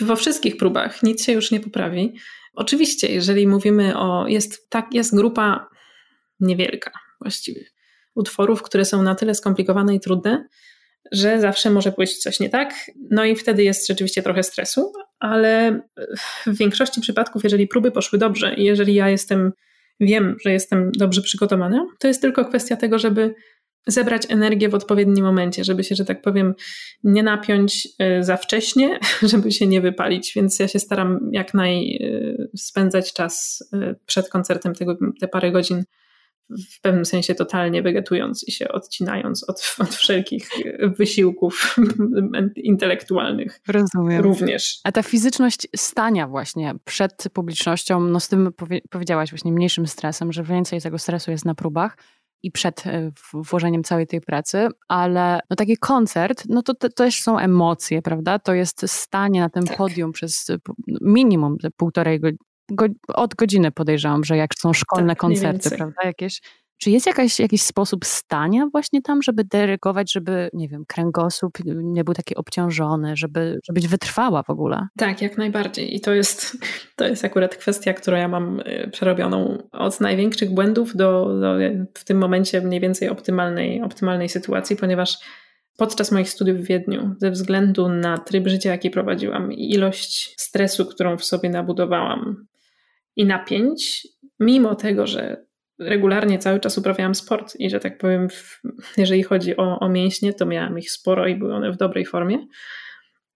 We 0.00 0.16
wszystkich 0.16 0.56
próbach 0.56 1.02
nic 1.02 1.24
się 1.24 1.32
już 1.32 1.50
nie 1.50 1.60
poprawi. 1.60 2.14
Oczywiście, 2.60 3.12
jeżeli 3.12 3.46
mówimy 3.46 3.98
o, 3.98 4.26
jest, 4.28 4.70
tak, 4.70 4.94
jest 4.94 5.16
grupa 5.16 5.68
niewielka 6.40 6.90
właściwie 7.20 7.64
utworów, 8.14 8.62
które 8.62 8.84
są 8.84 9.02
na 9.02 9.14
tyle 9.14 9.34
skomplikowane 9.34 9.94
i 9.94 10.00
trudne, 10.00 10.48
że 11.12 11.40
zawsze 11.40 11.70
może 11.70 11.92
pójść 11.92 12.18
coś 12.18 12.40
nie 12.40 12.50
tak, 12.50 12.74
no 13.10 13.24
i 13.24 13.36
wtedy 13.36 13.62
jest 13.62 13.86
rzeczywiście 13.86 14.22
trochę 14.22 14.42
stresu, 14.42 14.92
ale 15.18 15.80
w 16.46 16.56
większości 16.58 17.00
przypadków, 17.00 17.44
jeżeli 17.44 17.68
próby 17.68 17.90
poszły 17.90 18.18
dobrze 18.18 18.54
i 18.54 18.64
jeżeli 18.64 18.94
ja 18.94 19.08
jestem, 19.08 19.52
wiem, 20.00 20.36
że 20.44 20.52
jestem 20.52 20.92
dobrze 20.92 21.22
przygotowana, 21.22 21.86
to 21.98 22.08
jest 22.08 22.20
tylko 22.22 22.44
kwestia 22.44 22.76
tego, 22.76 22.98
żeby 22.98 23.34
zebrać 23.86 24.22
energię 24.28 24.68
w 24.68 24.74
odpowiednim 24.74 25.24
momencie, 25.24 25.64
żeby 25.64 25.84
się, 25.84 25.94
że 25.94 26.04
tak 26.04 26.22
powiem, 26.22 26.54
nie 27.04 27.22
napiąć 27.22 27.88
e, 27.98 28.24
za 28.24 28.36
wcześnie, 28.36 28.98
żeby 29.22 29.52
się 29.52 29.66
nie 29.66 29.80
wypalić. 29.80 30.32
Więc 30.36 30.58
ja 30.58 30.68
się 30.68 30.78
staram 30.78 31.30
jak 31.32 31.54
naj 31.54 31.96
e, 31.96 32.48
spędzać 32.56 33.12
czas 33.12 33.64
e, 33.72 33.94
przed 34.06 34.28
koncertem, 34.28 34.74
tego, 34.74 34.98
te 35.20 35.28
parę 35.28 35.52
godzin 35.52 35.84
w 36.70 36.80
pewnym 36.80 37.04
sensie 37.04 37.34
totalnie 37.34 37.82
wegetując 37.82 38.48
i 38.48 38.52
się 38.52 38.68
odcinając 38.68 39.48
od, 39.48 39.74
od 39.82 39.94
wszelkich 39.94 40.48
wysiłków 40.98 41.76
intelektualnych. 42.56 43.60
Rozumiem. 43.68 44.22
Również. 44.22 44.80
A 44.84 44.92
ta 44.92 45.02
fizyczność 45.02 45.68
stania 45.76 46.28
właśnie 46.28 46.74
przed 46.84 47.24
publicznością, 47.32 48.00
no 48.00 48.20
z 48.20 48.28
tym 48.28 48.52
powie, 48.56 48.80
powiedziałaś 48.90 49.30
właśnie 49.30 49.52
mniejszym 49.52 49.86
stresem, 49.86 50.32
że 50.32 50.42
więcej 50.42 50.80
tego 50.80 50.98
stresu 50.98 51.30
jest 51.30 51.44
na 51.44 51.54
próbach 51.54 51.96
i 52.42 52.50
przed 52.50 52.86
e, 52.86 53.10
włożeniem 53.34 53.82
całej 53.84 54.06
tej 54.06 54.20
pracy, 54.20 54.68
ale 54.88 55.40
no 55.50 55.56
taki 55.56 55.76
koncert, 55.76 56.44
no 56.48 56.62
to, 56.62 56.74
to 56.74 56.88
też 56.88 57.22
są 57.22 57.38
emocje, 57.38 58.02
prawda? 58.02 58.38
To 58.38 58.54
jest 58.54 58.84
stanie 58.86 59.40
na 59.40 59.48
tym 59.48 59.64
tak. 59.64 59.76
podium 59.76 60.12
przez 60.12 60.46
minimum 61.00 61.56
półtorej 61.76 62.20
go, 62.70 62.86
od 63.08 63.34
godziny 63.34 63.70
podejrzewam, 63.72 64.24
że 64.24 64.36
jak 64.36 64.50
są 64.58 64.72
szkolne 64.72 65.12
tak, 65.12 65.18
koncerty, 65.18 65.70
prawda, 65.70 66.02
jakieś. 66.04 66.40
Czy 66.82 66.90
jest 66.90 67.06
jakaś, 67.06 67.38
jakiś 67.38 67.62
sposób 67.62 68.04
stania 68.04 68.66
właśnie 68.72 69.02
tam, 69.02 69.22
żeby 69.22 69.44
dyrygować, 69.44 70.12
żeby, 70.12 70.50
nie 70.52 70.68
wiem, 70.68 70.84
kręgosłup 70.88 71.58
nie 71.66 72.04
był 72.04 72.14
taki 72.14 72.36
obciążony, 72.36 73.16
żeby, 73.16 73.60
być 73.72 73.88
wytrwała 73.88 74.42
w 74.42 74.50
ogóle? 74.50 74.88
Tak, 74.98 75.22
jak 75.22 75.38
najbardziej. 75.38 75.96
I 75.96 76.00
to 76.00 76.14
jest, 76.14 76.56
to 76.96 77.04
jest 77.04 77.24
akurat 77.24 77.56
kwestia, 77.56 77.92
którą 77.92 78.16
ja 78.16 78.28
mam 78.28 78.60
y, 78.60 78.90
przerobioną 78.92 79.68
od 79.72 80.00
największych 80.00 80.54
błędów 80.54 80.96
do, 80.96 81.38
do 81.40 81.54
w 81.94 82.04
tym 82.04 82.18
momencie 82.18 82.60
mniej 82.60 82.80
więcej 82.80 83.08
optymalnej, 83.08 83.82
optymalnej 83.82 84.28
sytuacji, 84.28 84.76
ponieważ 84.76 85.18
podczas 85.76 86.12
moich 86.12 86.30
studiów 86.30 86.58
w 86.58 86.66
Wiedniu, 86.66 87.14
ze 87.18 87.30
względu 87.30 87.88
na 87.88 88.18
tryb 88.18 88.48
życia, 88.48 88.70
jaki 88.70 88.90
prowadziłam 88.90 89.52
i 89.52 89.74
ilość 89.74 90.34
stresu, 90.38 90.86
którą 90.86 91.16
w 91.16 91.24
sobie 91.24 91.50
nabudowałam, 91.50 92.46
i 93.16 93.26
napięć, 93.26 94.08
mimo 94.40 94.74
tego, 94.74 95.06
że 95.06 95.44
regularnie 95.80 96.38
cały 96.38 96.60
czas 96.60 96.78
uprawiałam 96.78 97.14
sport 97.14 97.56
i 97.58 97.70
że 97.70 97.80
tak 97.80 97.98
powiem, 97.98 98.28
jeżeli 98.96 99.22
chodzi 99.22 99.56
o, 99.56 99.80
o 99.80 99.88
mięśnie, 99.88 100.34
to 100.34 100.46
miałam 100.46 100.78
ich 100.78 100.90
sporo 100.90 101.26
i 101.26 101.34
były 101.34 101.54
one 101.54 101.72
w 101.72 101.76
dobrej 101.76 102.06
formie, 102.06 102.46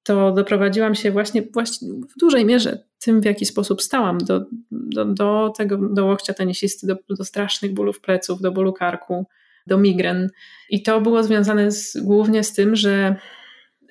to 0.03 0.33
doprowadziłam 0.33 0.95
się 0.95 1.11
właśnie, 1.11 1.43
właśnie 1.43 1.89
w 1.89 2.19
dużej 2.21 2.45
mierze 2.45 2.85
tym, 3.01 3.21
w 3.21 3.25
jaki 3.25 3.47
sposób 3.47 3.83
stałam 3.83 4.19
do, 4.19 4.45
do, 4.71 5.05
do 5.05 5.53
tego, 5.57 5.79
do 5.93 6.07
łokcia 6.07 6.35
tenisisty, 6.35 6.87
do, 6.87 6.97
do 7.09 7.25
strasznych 7.25 7.75
bólów 7.75 8.01
pleców, 8.01 8.41
do 8.41 8.53
bólu 8.53 8.73
karku, 8.73 9.27
do 9.67 9.79
migren. 9.79 10.31
I 10.71 10.83
to 10.83 11.01
było 11.01 11.23
związane 11.23 11.71
z, 11.71 11.97
głównie 11.97 12.45
z 12.45 12.53
tym, 12.53 12.77
że 12.77 13.17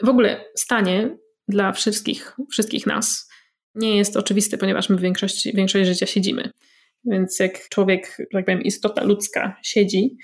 w 0.04 0.10
ogóle 0.10 0.46
stanie 0.56 1.18
dla 1.48 1.72
wszystkich, 1.72 2.36
wszystkich 2.52 2.86
nas. 2.86 3.30
Nie 3.76 3.98
jest 3.98 4.18
oczywiste, 4.18 4.58
ponieważ 4.58 4.90
my 4.90 4.98
w 4.98 5.02
większości, 5.02 5.54
większość 5.56 5.90
życia 5.90 6.06
siedzimy. 6.06 6.52
Więc 7.06 7.40
jak 7.40 7.70
człowiek, 7.70 8.18
tak 8.32 8.46
powiem, 8.46 8.62
istota 8.62 9.04
ludzka 9.04 9.58
siedzi, 9.64 10.18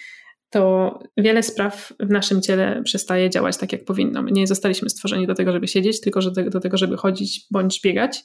to 0.49 0.99
wiele 1.17 1.43
spraw 1.43 1.93
w 1.99 2.09
naszym 2.09 2.41
ciele 2.41 2.81
przestaje 2.83 3.29
działać 3.29 3.57
tak, 3.57 3.71
jak 3.71 3.85
powinno. 3.85 4.21
My 4.21 4.31
nie 4.31 4.47
zostaliśmy 4.47 4.89
stworzeni 4.89 5.27
do 5.27 5.35
tego, 5.35 5.51
żeby 5.51 5.67
siedzieć, 5.67 6.01
tylko 6.01 6.19
do 6.31 6.59
tego, 6.59 6.77
żeby 6.77 6.97
chodzić 6.97 7.47
bądź 7.51 7.81
biegać. 7.81 8.23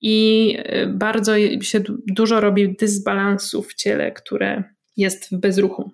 I 0.00 0.56
y, 0.74 0.86
bardzo 0.86 1.32
się 1.60 1.80
dużo 2.06 2.40
robi 2.40 2.76
dysbalansu 2.76 3.62
w 3.62 3.74
ciele, 3.74 4.12
które 4.12 4.64
jest 4.96 5.30
w 5.30 5.40
bezruchu. 5.40 5.90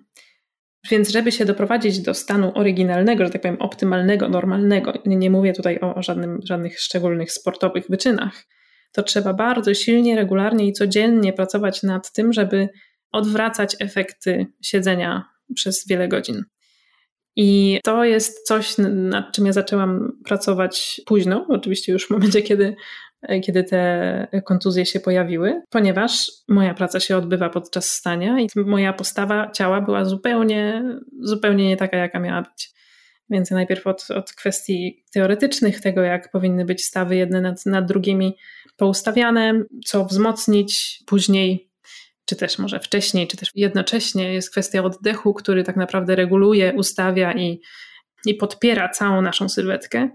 Więc 0.91 1.09
żeby 1.09 1.31
się 1.31 1.45
doprowadzić 1.45 1.99
do 1.99 2.13
stanu 2.13 2.51
oryginalnego, 2.55 3.25
że 3.25 3.29
tak 3.29 3.41
powiem 3.41 3.61
optymalnego, 3.61 4.29
normalnego, 4.29 4.93
nie 5.05 5.29
mówię 5.29 5.53
tutaj 5.53 5.79
o, 5.79 5.95
o 5.95 6.03
żadnym, 6.03 6.39
żadnych 6.43 6.79
szczególnych 6.79 7.31
sportowych 7.31 7.85
wyczynach, 7.89 8.47
to 8.91 9.03
trzeba 9.03 9.33
bardzo 9.33 9.73
silnie, 9.73 10.15
regularnie 10.15 10.67
i 10.67 10.73
codziennie 10.73 11.33
pracować 11.33 11.83
nad 11.83 12.11
tym, 12.11 12.33
żeby 12.33 12.69
odwracać 13.11 13.75
efekty 13.79 14.45
siedzenia 14.61 15.25
przez 15.55 15.87
wiele 15.87 16.07
godzin. 16.07 16.43
I 17.35 17.79
to 17.83 18.03
jest 18.03 18.47
coś, 18.47 18.75
nad 18.93 19.31
czym 19.31 19.45
ja 19.45 19.53
zaczęłam 19.53 20.17
pracować 20.25 21.01
późno, 21.05 21.45
oczywiście 21.49 21.91
już 21.91 22.07
w 22.07 22.09
momencie, 22.09 22.41
kiedy, 22.41 22.75
kiedy 23.43 23.63
te 23.63 24.41
kontuzje 24.45 24.85
się 24.85 24.99
pojawiły, 24.99 25.61
ponieważ 25.69 26.31
moja 26.47 26.73
praca 26.73 26.99
się 26.99 27.17
odbywa 27.17 27.49
podczas 27.49 27.91
stania 27.91 28.39
i 28.39 28.47
moja 28.55 28.93
postawa 28.93 29.51
ciała 29.51 29.81
była 29.81 30.05
zupełnie, 30.05 30.83
zupełnie 31.19 31.67
nie 31.67 31.77
taka, 31.77 31.97
jaka 31.97 32.19
miała 32.19 32.41
być. 32.41 32.76
Więc 33.29 33.51
najpierw 33.51 33.87
od, 33.87 34.11
od 34.11 34.33
kwestii 34.33 35.03
teoretycznych, 35.13 35.81
tego 35.81 36.01
jak 36.01 36.31
powinny 36.31 36.65
być 36.65 36.85
stawy 36.85 37.15
jedne 37.15 37.41
nad, 37.41 37.65
nad 37.65 37.85
drugimi 37.85 38.37
poustawiane, 38.77 39.63
co 39.85 40.05
wzmocnić, 40.05 40.99
później 41.05 41.67
czy 42.27 42.35
też 42.35 42.59
może 42.59 42.79
wcześniej, 42.79 43.27
czy 43.27 43.37
też 43.37 43.49
jednocześnie 43.55 44.33
jest 44.33 44.51
kwestia 44.51 44.83
oddechu, 44.83 45.33
który 45.33 45.63
tak 45.63 45.75
naprawdę 45.75 46.15
reguluje, 46.15 46.73
ustawia 46.73 47.33
i, 47.33 47.61
i 48.25 48.33
podpiera 48.33 48.89
całą 48.89 49.21
naszą 49.21 49.49
sylwetkę. 49.49 50.09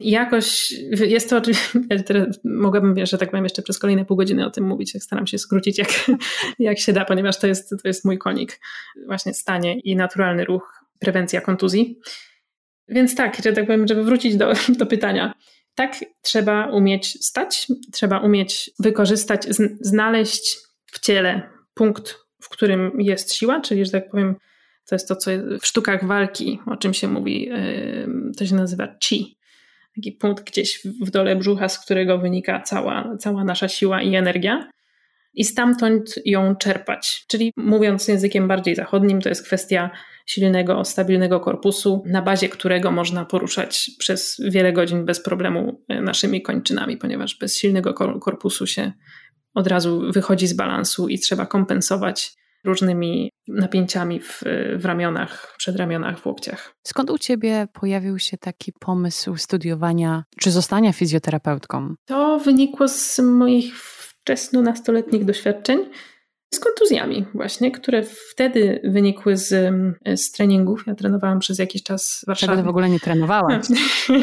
Jakoś 0.00 0.70
jest 0.90 1.30
to 1.30 1.36
oczywiście, 1.36 1.78
mogłabym, 2.44 3.06
że 3.06 3.18
tak 3.18 3.30
powiem, 3.30 3.44
jeszcze 3.44 3.62
przez 3.62 3.78
kolejne 3.78 4.04
pół 4.04 4.16
godziny 4.16 4.46
o 4.46 4.50
tym 4.50 4.64
mówić, 4.66 5.02
staram 5.02 5.26
się 5.26 5.38
skrócić 5.38 5.78
jak, 5.78 5.88
jak 6.58 6.78
się 6.78 6.92
da, 6.92 7.04
ponieważ 7.04 7.38
to 7.38 7.46
jest, 7.46 7.70
to 7.70 7.88
jest 7.88 8.04
mój 8.04 8.18
konik, 8.18 8.60
właśnie 9.06 9.34
stanie 9.34 9.80
i 9.80 9.96
naturalny 9.96 10.44
ruch, 10.44 10.83
prewencja 11.04 11.40
kontuzji. 11.40 11.98
Więc 12.88 13.14
tak, 13.14 13.36
że 13.44 13.52
tak 13.52 13.66
powiem, 13.66 13.88
żeby 13.88 14.04
wrócić 14.04 14.36
do, 14.36 14.52
do 14.78 14.86
pytania. 14.86 15.34
Tak, 15.74 16.04
trzeba 16.22 16.66
umieć 16.66 17.26
stać, 17.26 17.66
trzeba 17.92 18.18
umieć 18.18 18.70
wykorzystać, 18.78 19.46
znaleźć 19.80 20.56
w 20.86 21.00
ciele 21.00 21.42
punkt, 21.74 22.14
w 22.42 22.48
którym 22.48 22.92
jest 22.98 23.34
siła, 23.34 23.60
czyli, 23.60 23.84
że 23.84 23.92
tak 23.92 24.10
powiem, 24.10 24.36
to 24.88 24.94
jest 24.94 25.08
to, 25.08 25.16
co 25.16 25.30
w 25.60 25.66
sztukach 25.66 26.06
walki, 26.06 26.58
o 26.66 26.76
czym 26.76 26.94
się 26.94 27.08
mówi, 27.08 27.50
to 28.38 28.46
się 28.46 28.54
nazywa 28.54 28.88
chi. 29.04 29.38
Taki 29.94 30.12
punkt 30.12 30.50
gdzieś 30.50 30.80
w 30.84 31.10
dole 31.10 31.36
brzucha, 31.36 31.68
z 31.68 31.84
którego 31.84 32.18
wynika 32.18 32.60
cała, 32.60 33.16
cała 33.18 33.44
nasza 33.44 33.68
siła 33.68 34.02
i 34.02 34.14
energia. 34.14 34.70
I 35.34 35.44
stamtąd 35.44 36.14
ją 36.24 36.56
czerpać. 36.56 37.24
Czyli 37.28 37.52
mówiąc 37.56 38.08
językiem 38.08 38.48
bardziej 38.48 38.74
zachodnim, 38.74 39.20
to 39.20 39.28
jest 39.28 39.46
kwestia 39.46 39.90
silnego, 40.26 40.84
stabilnego 40.84 41.40
korpusu, 41.40 42.02
na 42.06 42.22
bazie 42.22 42.48
którego 42.48 42.90
można 42.90 43.24
poruszać 43.24 43.90
przez 43.98 44.36
wiele 44.48 44.72
godzin 44.72 45.04
bez 45.04 45.22
problemu 45.22 45.84
e, 45.88 46.00
naszymi 46.00 46.42
kończynami, 46.42 46.96
ponieważ 46.96 47.38
bez 47.38 47.58
silnego 47.58 47.94
korpusu 47.94 48.66
się 48.66 48.92
od 49.54 49.66
razu 49.66 50.12
wychodzi 50.12 50.46
z 50.46 50.52
balansu 50.52 51.08
i 51.08 51.18
trzeba 51.18 51.46
kompensować 51.46 52.32
różnymi 52.64 53.30
napięciami 53.48 54.20
w, 54.20 54.42
w 54.76 54.84
ramionach, 54.84 55.54
przedramionach, 55.58 56.18
w 56.18 56.26
łokciach. 56.26 56.74
Skąd 56.86 57.10
u 57.10 57.18
Ciebie 57.18 57.68
pojawił 57.72 58.18
się 58.18 58.38
taki 58.38 58.72
pomysł 58.80 59.36
studiowania 59.36 60.24
czy 60.40 60.50
zostania 60.50 60.92
fizjoterapeutką? 60.92 61.94
To 62.04 62.38
wynikło 62.38 62.88
z 62.88 63.18
moich 63.18 63.74
wczesno-nastoletnich 64.24 65.24
doświadczeń 65.24 65.78
z 66.54 66.58
kontuzjami 66.60 67.24
właśnie, 67.34 67.70
które 67.70 68.02
wtedy 68.02 68.80
wynikły 68.84 69.36
z, 69.36 69.74
z 70.16 70.32
treningów. 70.32 70.84
Ja 70.86 70.94
trenowałam 70.94 71.38
przez 71.38 71.58
jakiś 71.58 71.82
czas 71.82 72.20
w 72.22 72.26
Warszawie. 72.26 72.52
Wtedy 72.52 72.66
w 72.66 72.70
ogóle 72.70 72.90
nie 72.90 73.00
trenowałaś. 73.00 73.66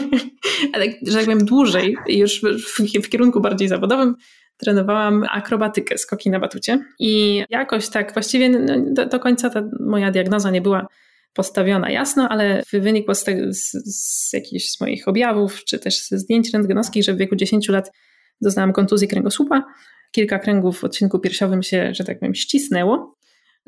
Ale, 0.73 0.85
że 1.07 1.13
tak 1.13 1.25
powiem, 1.25 1.45
dłużej, 1.45 1.97
już 2.07 2.41
w, 2.41 3.03
w 3.03 3.09
kierunku 3.09 3.41
bardziej 3.41 3.67
zawodowym, 3.67 4.15
trenowałam 4.57 5.25
akrobatykę, 5.29 5.97
skoki 5.97 6.29
na 6.29 6.39
batucie 6.39 6.85
i 6.99 7.43
jakoś 7.49 7.89
tak 7.89 8.13
właściwie 8.13 8.49
no, 8.49 8.75
do, 8.93 9.05
do 9.05 9.19
końca 9.19 9.49
ta 9.49 9.63
moja 9.79 10.11
diagnoza 10.11 10.51
nie 10.51 10.61
była 10.61 10.87
postawiona 11.33 11.91
jasno, 11.91 12.29
ale 12.29 12.63
wynikło 12.73 13.15
z, 13.15 13.23
tego, 13.23 13.53
z, 13.53 13.71
z 13.71 14.33
jakichś 14.33 14.69
z 14.69 14.81
moich 14.81 15.07
objawów, 15.07 15.63
czy 15.63 15.79
też 15.79 16.07
ze 16.07 16.19
zdjęć 16.19 16.53
rentgenowskich, 16.53 17.03
że 17.03 17.13
w 17.13 17.17
wieku 17.17 17.35
10 17.35 17.69
lat 17.69 17.91
doznałam 18.41 18.73
kontuzji 18.73 19.07
kręgosłupa. 19.07 19.63
Kilka 20.11 20.39
kręgów 20.39 20.79
w 20.79 20.83
odcinku 20.83 21.19
piersiowym 21.19 21.63
się, 21.63 21.93
że 21.93 22.03
tak 22.03 22.19
powiem, 22.19 22.35
ścisnęło, 22.35 23.17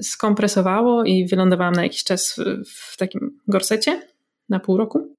skompresowało 0.02 1.04
i 1.04 1.28
wylądowałam 1.28 1.74
na 1.74 1.84
jakiś 1.84 2.04
czas 2.04 2.40
w, 2.66 2.98
takim 2.98 3.40
gorsecie 3.48 4.02
na 4.50 4.60
pół 4.60 4.78
roku. 4.78 5.16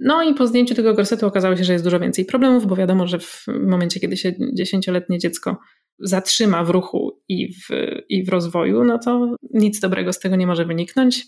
No 0.00 0.22
i 0.22 0.34
po 0.34 0.46
zdjęciu 0.46 0.74
tego 0.74 0.94
gorsetu 0.94 1.26
okazało 1.26 1.56
się, 1.56 1.64
że 1.64 1.72
jest 1.72 1.84
dużo 1.84 2.00
więcej 2.00 2.24
problemów, 2.24 2.66
bo 2.66 2.76
wiadomo, 2.76 3.06
że 3.06 3.18
w 3.18 3.46
momencie, 3.66 4.00
kiedy 4.00 4.16
się 4.16 4.34
dziesięcioletnie 4.52 5.18
dziecko 5.18 5.56
zatrzyma 5.98 6.64
w 6.64 6.70
ruchu 6.70 7.20
i 7.28 7.54
w, 7.54 7.68
i 8.08 8.24
w 8.24 8.28
rozwoju, 8.28 8.84
no 8.84 8.98
to 8.98 9.36
nic 9.54 9.80
dobrego 9.80 10.12
z 10.12 10.18
tego 10.18 10.36
nie 10.36 10.46
może 10.46 10.64
wyniknąć. 10.64 11.26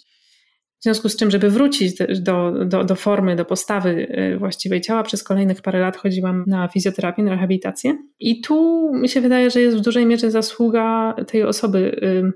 W 0.85 0.87
związku 0.87 1.09
z 1.09 1.16
czym, 1.16 1.31
żeby 1.31 1.51
wrócić 1.51 1.94
do, 2.20 2.64
do, 2.64 2.85
do 2.85 2.94
formy, 2.94 3.37
do 3.37 3.44
postawy 3.44 4.09
y, 4.35 4.38
właściwej 4.38 4.81
ciała, 4.81 5.03
przez 5.03 5.23
kolejnych 5.23 5.62
parę 5.62 5.81
lat 5.81 5.97
chodziłam 5.97 6.44
na 6.47 6.68
fizjoterapię, 6.68 7.23
na 7.23 7.31
rehabilitację. 7.31 7.99
I 8.20 8.40
tu 8.40 8.90
mi 8.94 9.09
się 9.09 9.20
wydaje, 9.20 9.51
że 9.51 9.61
jest 9.61 9.77
w 9.77 9.81
dużej 9.81 10.07
mierze 10.07 10.31
zasługa 10.31 11.14
tej 11.27 11.42
osoby. 11.42 11.79
Y, 11.79 12.33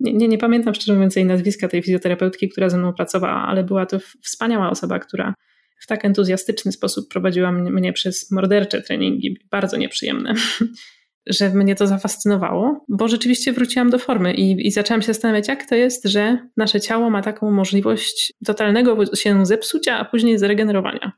nie, 0.00 0.12
nie, 0.12 0.28
nie 0.28 0.38
pamiętam 0.38 0.74
szczerze 0.74 0.94
mówiąc 0.94 1.16
jej 1.16 1.24
nazwiska, 1.24 1.68
tej 1.68 1.82
fizjoterapeutki, 1.82 2.48
która 2.48 2.68
ze 2.68 2.78
mną 2.78 2.92
pracowała, 2.92 3.46
ale 3.46 3.64
była 3.64 3.86
to 3.86 3.98
wspaniała 4.22 4.70
osoba, 4.70 4.98
która 4.98 5.34
w 5.80 5.86
tak 5.86 6.04
entuzjastyczny 6.04 6.72
sposób 6.72 7.08
prowadziła 7.08 7.52
mnie 7.52 7.92
przez 7.92 8.30
mordercze 8.30 8.82
treningi, 8.82 9.36
bardzo 9.50 9.76
nieprzyjemne, 9.76 10.34
że 11.26 11.50
mnie 11.50 11.74
to 11.74 11.86
zafascynowało, 11.86 12.84
bo 12.88 13.08
rzeczywiście 13.08 13.52
wróciłam 13.52 13.90
do 13.90 13.98
formy 13.98 14.34
i, 14.34 14.66
i 14.66 14.70
zaczęłam 14.70 15.02
się 15.02 15.06
zastanawiać, 15.06 15.48
jak 15.48 15.68
to 15.68 15.74
jest, 15.74 16.04
że 16.04 16.38
nasze 16.56 16.80
ciało 16.80 17.10
ma 17.10 17.22
taką 17.22 17.50
możliwość 17.50 18.32
totalnego 18.46 19.16
się 19.16 19.46
zepsucia, 19.46 19.98
a 19.98 20.04
później 20.04 20.38
zregenerowania. 20.38 21.12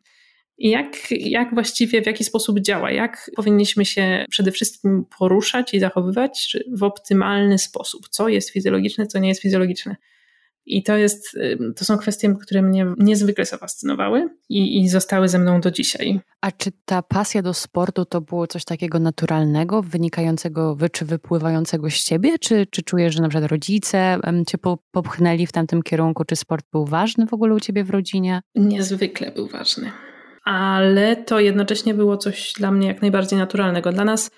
I 0.58 0.70
jak, 0.70 1.10
jak 1.10 1.54
właściwie, 1.54 2.02
w 2.02 2.06
jaki 2.06 2.24
sposób 2.24 2.60
działa, 2.60 2.90
jak 2.90 3.30
powinniśmy 3.36 3.84
się 3.84 4.24
przede 4.30 4.52
wszystkim 4.52 5.04
poruszać 5.18 5.74
i 5.74 5.80
zachowywać 5.80 6.56
w 6.72 6.82
optymalny 6.82 7.58
sposób, 7.58 8.08
co 8.08 8.28
jest 8.28 8.50
fizjologiczne, 8.50 9.06
co 9.06 9.18
nie 9.18 9.28
jest 9.28 9.42
fizjologiczne. 9.42 9.96
I 10.66 10.83
to, 10.83 10.96
jest, 10.96 11.38
to 11.77 11.85
są 11.85 11.98
kwestie, 11.98 12.35
które 12.40 12.62
mnie 12.62 12.87
niezwykle 12.98 13.44
zafascynowały 13.44 14.29
i, 14.48 14.83
i 14.83 14.88
zostały 14.88 15.29
ze 15.29 15.38
mną 15.38 15.61
do 15.61 15.70
dzisiaj. 15.70 16.20
A 16.40 16.53
czy 16.53 16.70
ta 16.85 17.03
pasja 17.03 17.42
do 17.42 17.55
sportu 17.55 18.05
to 18.05 18.20
było 18.20 18.46
coś 18.46 18.64
takiego 18.64 18.98
naturalnego, 18.98 19.83
wynikającego 19.83 20.77
czy 20.92 21.05
wypływającego 21.05 21.90
z 21.90 22.05
ciebie? 22.05 22.38
Czy, 22.38 22.66
czy 22.70 22.83
czujesz, 22.83 23.14
że 23.14 23.22
na 23.22 23.29
przykład 23.29 23.50
rodzice 23.50 24.18
cię 24.46 24.59
popchnęli 24.90 25.46
w 25.46 25.53
tamtym 25.53 25.83
kierunku? 25.83 26.24
Czy 26.24 26.37
sport 26.37 26.66
był 26.72 26.85
ważny 26.85 27.27
w 27.27 27.35
ogóle 27.35 27.55
u 27.55 27.61
ciebie 27.61 27.85
w 27.85 27.90
rodzinie? 27.90 28.40
Niezwykle 28.55 29.31
był 29.31 29.48
ważny. 29.48 29.90
Ale 30.44 31.16
to 31.16 31.40
jednocześnie 31.40 31.94
było 31.94 32.16
coś 32.16 32.53
dla 32.53 32.70
mnie 32.70 32.88
jak 32.88 33.03
najbardziej 33.03 33.38
naturalnego. 33.38 33.92
Dla 33.92 34.05
nas 34.05 34.31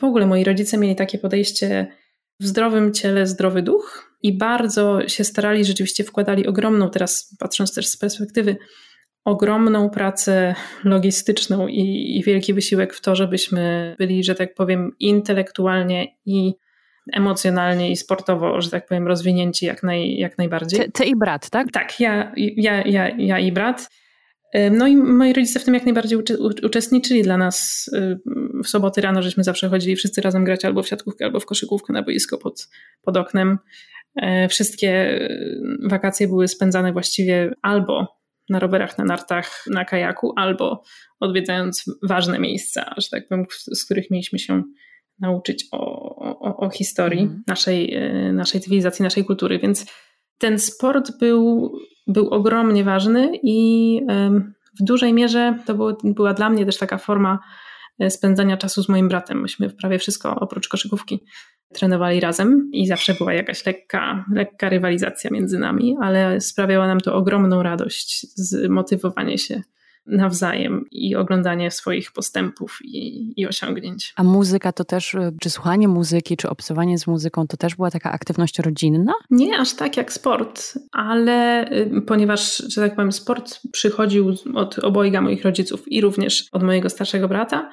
w 0.00 0.04
ogóle 0.04 0.26
moi 0.26 0.44
rodzice 0.44 0.78
mieli 0.78 0.96
takie 0.96 1.18
podejście 1.18 1.86
w 2.40 2.46
zdrowym 2.46 2.92
ciele 2.92 3.26
zdrowy 3.26 3.62
duch 3.62 4.16
i 4.22 4.38
bardzo 4.38 5.08
się 5.08 5.24
starali, 5.24 5.64
rzeczywiście 5.64 6.04
wkładali 6.04 6.46
ogromną, 6.46 6.90
teraz 6.90 7.36
patrząc 7.38 7.74
też 7.74 7.86
z 7.86 7.96
perspektywy, 7.96 8.56
ogromną 9.24 9.90
pracę 9.90 10.54
logistyczną 10.84 11.68
i, 11.68 12.16
i 12.18 12.22
wielki 12.22 12.54
wysiłek 12.54 12.94
w 12.94 13.00
to, 13.00 13.16
żebyśmy 13.16 13.94
byli, 13.98 14.24
że 14.24 14.34
tak 14.34 14.54
powiem, 14.54 14.90
intelektualnie 15.00 16.16
i 16.26 16.54
emocjonalnie 17.12 17.90
i 17.90 17.96
sportowo, 17.96 18.60
że 18.60 18.70
tak 18.70 18.86
powiem, 18.86 19.06
rozwinięci 19.06 19.66
jak, 19.66 19.82
naj, 19.82 20.16
jak 20.16 20.38
najbardziej. 20.38 20.80
Ty, 20.80 20.92
ty, 20.92 21.04
i 21.04 21.16
brat, 21.16 21.50
tak? 21.50 21.66
Tak, 21.72 22.00
ja, 22.00 22.32
ja, 22.36 22.82
ja, 22.82 23.08
ja 23.08 23.38
i 23.38 23.52
brat. 23.52 23.88
No 24.70 24.86
i 24.86 24.96
moi 24.96 25.32
rodzice 25.32 25.60
w 25.60 25.64
tym 25.64 25.74
jak 25.74 25.84
najbardziej 25.84 26.18
uczestniczyli 26.62 27.22
dla 27.22 27.36
nas. 27.36 27.90
W 28.64 28.68
soboty 28.68 29.00
rano 29.00 29.22
żeśmy 29.22 29.44
zawsze 29.44 29.68
chodzili 29.68 29.96
wszyscy 29.96 30.20
razem 30.20 30.44
grać 30.44 30.64
albo 30.64 30.82
w 30.82 30.88
siatkówkę, 30.88 31.24
albo 31.24 31.40
w 31.40 31.46
koszykówkę 31.46 31.92
na 31.92 32.02
boisko 32.02 32.38
pod, 32.38 32.68
pod 33.02 33.16
oknem. 33.16 33.58
E, 34.16 34.48
wszystkie 34.48 35.20
wakacje 35.90 36.28
były 36.28 36.48
spędzane 36.48 36.92
właściwie 36.92 37.50
albo 37.62 38.22
na 38.50 38.58
rowerach, 38.58 38.98
na 38.98 39.04
nartach, 39.04 39.64
na 39.66 39.84
kajaku, 39.84 40.32
albo 40.36 40.82
odwiedzając 41.20 41.84
ważne 42.02 42.38
miejsca, 42.38 42.94
że 42.98 43.08
tak 43.10 43.28
powiem, 43.28 43.46
z 43.50 43.84
których 43.84 44.10
mieliśmy 44.10 44.38
się 44.38 44.62
nauczyć 45.20 45.66
o, 45.72 45.78
o, 46.40 46.56
o 46.56 46.70
historii 46.70 47.20
mm. 47.20 47.42
naszej, 47.46 47.94
e, 47.94 48.32
naszej 48.32 48.60
cywilizacji, 48.60 49.02
naszej 49.02 49.24
kultury. 49.24 49.58
Więc 49.58 49.86
ten 50.38 50.58
sport 50.58 51.18
był, 51.18 51.72
był 52.06 52.28
ogromnie 52.28 52.84
ważny 52.84 53.32
i 53.42 54.00
w 54.80 54.84
dużej 54.84 55.12
mierze 55.12 55.58
to 55.66 55.74
było, 55.74 55.96
była 56.04 56.34
dla 56.34 56.50
mnie 56.50 56.66
też 56.66 56.78
taka 56.78 56.98
forma 56.98 57.38
e, 57.98 58.10
spędzania 58.10 58.56
czasu 58.56 58.82
z 58.82 58.88
moim 58.88 59.08
bratem. 59.08 59.40
Myśmy 59.40 59.70
prawie 59.70 59.98
wszystko 59.98 60.40
oprócz 60.40 60.68
koszykówki 60.68 61.24
trenowali 61.72 62.20
razem 62.20 62.70
i 62.72 62.86
zawsze 62.86 63.14
była 63.14 63.32
jakaś 63.32 63.66
lekka, 63.66 64.24
lekka 64.32 64.68
rywalizacja 64.68 65.30
między 65.30 65.58
nami, 65.58 65.96
ale 66.00 66.40
sprawiało 66.40 66.86
nam 66.86 67.00
to 67.00 67.14
ogromną 67.14 67.62
radość, 67.62 68.26
zmotywowanie 68.36 69.38
się 69.38 69.62
nawzajem 70.06 70.84
i 70.90 71.16
oglądanie 71.16 71.70
swoich 71.70 72.12
postępów 72.12 72.78
i, 72.84 73.32
i, 73.40 73.46
osiągnięć. 73.46 74.12
A 74.16 74.22
muzyka 74.22 74.72
to 74.72 74.84
też, 74.84 75.14
y, 75.14 75.32
czy 75.40 75.50
słuchanie 75.50 75.88
muzyki, 75.88 76.36
czy 76.36 76.48
obcowanie 76.48 76.98
z 76.98 77.06
muzyką, 77.06 77.46
to 77.46 77.56
też 77.56 77.74
była 77.74 77.90
taka 77.90 78.12
aktywność 78.12 78.58
rodzinna? 78.58 79.12
Nie 79.30 79.58
aż 79.58 79.74
tak 79.74 79.96
jak 79.96 80.12
sport, 80.12 80.78
ale 80.92 81.68
y, 81.72 82.02
ponieważ, 82.06 82.56
że 82.56 82.80
tak 82.80 82.96
powiem, 82.96 83.12
sport 83.12 83.60
przychodził 83.72 84.34
od 84.54 84.78
obojga 84.78 85.20
moich 85.20 85.44
rodziców 85.44 85.92
i 85.92 86.00
również 86.00 86.48
od 86.52 86.62
mojego 86.62 86.90
starszego 86.90 87.28
brata, 87.28 87.70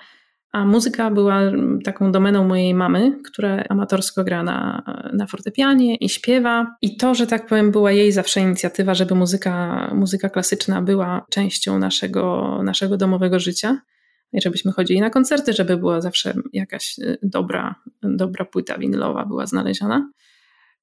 a 0.52 0.66
muzyka 0.66 1.12
była 1.12 1.42
taką 1.84 2.12
domeną 2.12 2.48
mojej 2.48 2.74
mamy, 2.74 3.20
która 3.24 3.64
amatorsko 3.70 4.24
gra 4.24 4.44
na, 4.44 4.84
na 5.14 5.28
fortepianie 5.28 5.96
i 5.96 6.10
śpiewa. 6.10 6.76
I 6.82 6.98
to, 6.98 7.16
że 7.16 7.28
tak 7.28 7.48
powiem, 7.48 7.72
była 7.72 7.92
jej 7.92 8.12
zawsze 8.12 8.40
inicjatywa, 8.42 8.94
żeby 8.94 9.16
muzyka, 9.16 9.92
muzyka 9.96 10.30
klasyczna 10.30 10.82
była 10.82 11.26
częścią 11.30 11.80
naszego, 11.80 12.60
naszego 12.64 12.98
domowego 12.98 13.40
życia. 13.40 13.82
I 14.34 14.42
żebyśmy 14.42 14.72
chodzili 14.72 15.02
na 15.02 15.10
koncerty, 15.10 15.54
żeby 15.54 15.78
była 15.78 16.02
zawsze 16.02 16.34
jakaś 16.54 17.00
y, 17.00 17.18
dobra, 17.24 17.76
dobra 18.04 18.46
płyta 18.46 18.78
winylowa 18.78 19.26
była 19.26 19.46
znaleziona. 19.46 20.10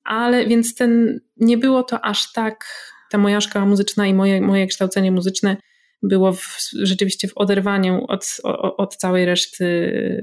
Ale 0.05 0.47
więc 0.47 0.75
ten, 0.75 1.21
nie 1.37 1.59
było 1.59 1.83
to 1.83 2.05
aż 2.05 2.33
tak, 2.33 2.67
ta 3.11 3.19
moja 3.19 3.41
szkoła 3.41 3.67
muzyczna 3.67 4.07
i 4.07 4.15
moje, 4.15 4.41
moje 4.41 4.67
kształcenie 4.67 5.13
muzyczne 5.13 5.57
było 6.03 6.33
w, 6.33 6.59
rzeczywiście 6.73 7.29
w 7.29 7.37
oderwaniu 7.37 8.05
od, 8.09 8.37
od 8.77 8.97
całej 8.97 9.25
reszty 9.25 9.67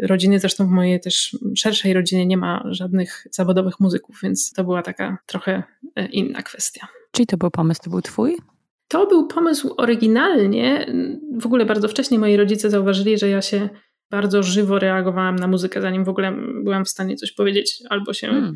rodziny. 0.04 0.40
Zresztą 0.40 0.68
w 0.68 0.72
mojej 0.72 1.00
też 1.00 1.38
szerszej 1.58 1.94
rodzinie 1.94 2.26
nie 2.26 2.38
ma 2.38 2.64
żadnych 2.70 3.28
zawodowych 3.32 3.80
muzyków, 3.80 4.20
więc 4.24 4.54
to 4.54 4.64
była 4.64 4.82
taka 4.82 5.18
trochę 5.26 5.64
e, 5.96 6.06
inna 6.06 6.44
kwestia. 6.44 6.88
Czyli 7.12 7.28
to 7.28 7.38
był 7.38 7.52
pomysł, 7.52 7.82
to 7.84 7.90
był 7.90 8.02
twój? 8.02 8.38
To 8.88 9.08
był 9.08 9.28
pomysł 9.28 9.74
oryginalnie. 9.78 10.94
W 11.40 11.46
ogóle 11.46 11.66
bardzo 11.66 11.88
wcześnie 11.88 12.20
moi 12.20 12.38
rodzice 12.38 12.70
zauważyli, 12.70 13.18
że 13.18 13.30
ja 13.30 13.42
się 13.42 13.70
bardzo 14.14 14.44
żywo 14.44 14.80
reagowałam 14.80 15.36
na 15.36 15.48
muzykę, 15.48 15.82
zanim 15.82 16.04
w 16.04 16.10
ogóle 16.10 16.38
byłam 16.64 16.86
w 16.86 16.90
stanie 16.90 17.16
coś 17.16 17.32
powiedzieć 17.32 17.84
albo 17.90 18.14
się, 18.14 18.28
hmm. 18.28 18.56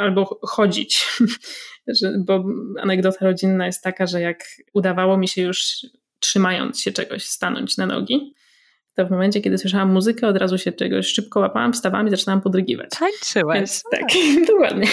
albo 0.00 0.40
chodzić. 0.42 1.06
Bo 2.26 2.44
anegdota 2.80 3.24
rodzinna 3.24 3.66
jest 3.66 3.82
taka, 3.82 4.06
że 4.06 4.20
jak 4.20 4.44
udawało 4.74 5.18
mi 5.18 5.28
się 5.28 5.42
już 5.42 5.86
trzymając 6.20 6.80
się 6.80 6.92
czegoś, 6.92 7.24
stanąć 7.24 7.76
na 7.76 7.86
nogi. 7.86 8.34
To 8.94 9.06
w 9.06 9.10
momencie, 9.10 9.40
kiedy 9.40 9.58
słyszałam 9.58 9.92
muzykę, 9.92 10.28
od 10.28 10.36
razu 10.36 10.58
się 10.58 10.72
czegoś 10.72 11.06
szybko 11.06 11.40
łapałam, 11.40 11.72
wstawałam 11.72 12.08
i 12.08 12.10
zaczynałam 12.10 12.42
podrygiwać. 12.42 12.90
Tańczyłaś. 12.98 13.58
Więc, 13.58 13.82
tak, 13.90 14.04
dokładnie. 14.52 14.86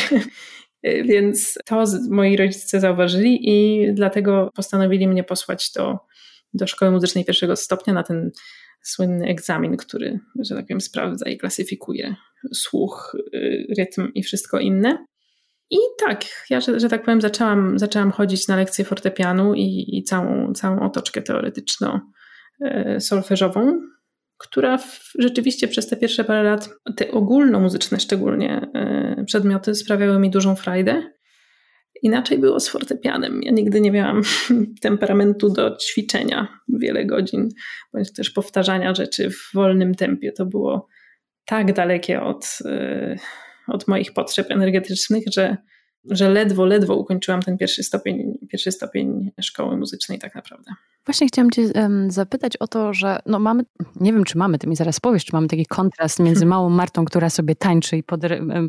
Więc 0.83 1.57
to 1.65 1.83
moi 2.09 2.37
rodzice 2.37 2.79
zauważyli 2.79 3.49
i 3.49 3.87
dlatego 3.93 4.51
postanowili 4.55 5.07
mnie 5.07 5.23
posłać 5.23 5.71
do, 5.71 5.99
do 6.53 6.67
szkoły 6.67 6.91
muzycznej 6.91 7.25
pierwszego 7.25 7.55
stopnia 7.55 7.93
na 7.93 8.03
ten 8.03 8.31
słynny 8.81 9.27
egzamin, 9.27 9.77
który, 9.77 10.19
że 10.39 10.55
tak 10.55 10.65
powiem, 10.65 10.81
sprawdza 10.81 11.29
i 11.29 11.37
klasyfikuje 11.37 12.15
słuch, 12.53 13.17
y, 13.33 13.67
rytm 13.77 14.11
i 14.13 14.23
wszystko 14.23 14.59
inne. 14.59 15.05
I 15.69 15.77
tak, 16.05 16.25
ja, 16.49 16.61
że, 16.61 16.79
że 16.79 16.89
tak 16.89 17.03
powiem, 17.03 17.21
zaczęłam, 17.21 17.79
zaczęłam 17.79 18.11
chodzić 18.11 18.47
na 18.47 18.55
lekcje 18.55 18.85
fortepianu 18.85 19.53
i, 19.53 19.97
i 19.97 20.03
całą, 20.03 20.53
całą 20.53 20.79
otoczkę 20.79 21.21
teoretyczno-solfeżową, 21.21 23.69
e, 23.69 23.79
która 24.37 24.77
w, 24.77 25.11
rzeczywiście 25.19 25.67
przez 25.67 25.87
te 25.87 25.97
pierwsze 25.97 26.23
parę 26.23 26.43
lat, 26.43 26.69
te 26.95 27.11
ogólnomuzyczne 27.11 27.99
szczególnie 27.99 28.67
e, 28.73 29.23
przedmioty 29.25 29.75
sprawiały 29.75 30.19
mi 30.19 30.29
dużą 30.29 30.55
frajdę. 30.55 31.11
Inaczej 32.01 32.37
było 32.37 32.59
z 32.59 32.69
fortepianem. 32.69 33.43
Ja 33.43 33.51
nigdy 33.51 33.81
nie 33.81 33.91
miałam 33.91 34.21
temperamentu 34.81 35.49
do 35.49 35.77
ćwiczenia 35.77 36.47
wiele 36.67 37.05
godzin, 37.05 37.49
bądź 37.93 38.13
też 38.13 38.29
powtarzania 38.29 38.95
rzeczy 38.95 39.29
w 39.29 39.49
wolnym 39.53 39.95
tempie. 39.95 40.31
To 40.31 40.45
było 40.45 40.87
tak 41.45 41.73
dalekie 41.73 42.21
od, 42.21 42.59
e, 42.65 43.15
od 43.67 43.87
moich 43.87 44.13
potrzeb 44.13 44.51
energetycznych, 44.51 45.23
że, 45.31 45.57
że 46.11 46.29
ledwo, 46.29 46.65
ledwo 46.65 46.95
ukończyłam 46.95 47.41
ten 47.41 47.57
pierwszy 47.57 47.83
stopień, 47.83 48.37
pierwszy 48.49 48.71
stopień 48.71 49.31
szkoły 49.41 49.77
muzycznej 49.77 50.19
tak 50.19 50.35
naprawdę. 50.35 50.71
Właśnie 51.05 51.27
chciałam 51.27 51.51
Cię 51.51 51.69
zapytać 52.07 52.57
o 52.57 52.67
to, 52.67 52.93
że 52.93 53.19
no 53.25 53.39
mamy, 53.39 53.63
nie 53.95 54.13
wiem 54.13 54.23
czy 54.23 54.37
mamy, 54.37 54.57
Ty 54.57 54.67
mi 54.67 54.75
zaraz 54.75 54.99
powiesz, 54.99 55.25
czy 55.25 55.35
mamy 55.35 55.47
taki 55.47 55.65
kontrast 55.65 56.19
między 56.19 56.45
małą 56.55 56.69
Martą, 56.69 57.05
która 57.05 57.29
sobie 57.29 57.55
tańczy 57.55 57.97
i 57.97 58.03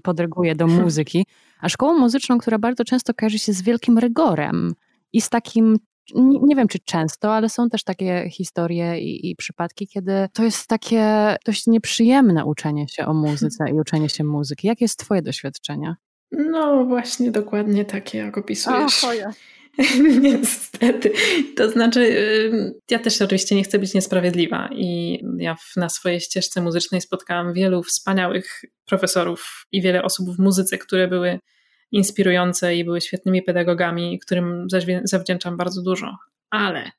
podreguje 0.03 0.55
do 0.55 0.67
muzyki, 0.67 1.27
a 1.61 1.69
szkołą 1.69 1.99
muzyczną, 1.99 2.39
która 2.39 2.59
bardzo 2.59 2.85
często 2.85 3.15
kojarzy 3.15 3.39
się 3.39 3.53
z 3.53 3.63
wielkim 3.63 3.99
rygorem 3.99 4.75
i 5.13 5.21
z 5.21 5.29
takim 5.29 5.79
nie, 6.14 6.57
wiem 6.57 6.69
czy 6.69 6.79
często, 6.79 7.35
ale 7.35 7.49
są 7.49 7.69
też 7.69 7.85
takie 7.85 8.31
historie 8.31 9.01
i, 9.01 9.31
i, 9.31 9.37
przypadki, 9.37 9.88
kiedy 9.88 10.29
to 10.33 10.45
jest 10.45 10.66
takie 10.66 11.37
dość 11.47 11.66
nieprzyjemne 11.66 12.45
uczenie 12.45 12.88
się 12.88 13.07
o 13.07 13.14
muzyce 13.14 13.71
i 13.71 13.73
uczenie 13.73 14.09
się 14.09 14.25
muzyki. 14.25 14.66
Jakie 14.66 14.85
jest 14.85 14.99
Twoje 14.99 15.23
doświadczenie? 15.23 15.95
No 16.33 16.85
właśnie 16.85 17.31
dokładnie 17.31 17.85
takie, 17.85 18.19
jak 18.19 18.38
opisujesz. 18.38 19.05
O, 19.05 19.09
Niestety. 20.21 21.12
To 21.57 21.71
znaczy, 21.71 22.16
ja 22.90 22.99
też 22.99 23.23
oczywiście 23.23 23.55
nie 23.55 23.64
chcę 23.64 23.79
być 23.79 23.95
niesprawiedliwa 23.95 24.69
i 24.73 25.21
ja 25.38 25.57
na 25.77 25.88
swojej 25.88 26.21
ścieżce 26.21 26.62
muzycznej 26.62 27.01
spotkałam 27.01 27.53
wielu 27.53 27.83
wspaniałych 27.83 28.62
profesorów 28.87 29.66
i 29.73 29.83
wiele 29.83 30.03
osób 30.03 30.37
w 30.37 30.38
muzyce, 30.38 30.79
które 30.79 31.09
były 31.09 31.38
inspirujące 31.92 32.77
i 32.77 32.85
były 32.85 33.01
świetnymi 33.01 33.42
pedagogami, 33.42 34.18
którym 34.18 34.66
zawdzięczam 35.05 35.57
bardzo 35.57 35.83
dużo. 35.83 36.16
Ale 36.51 36.90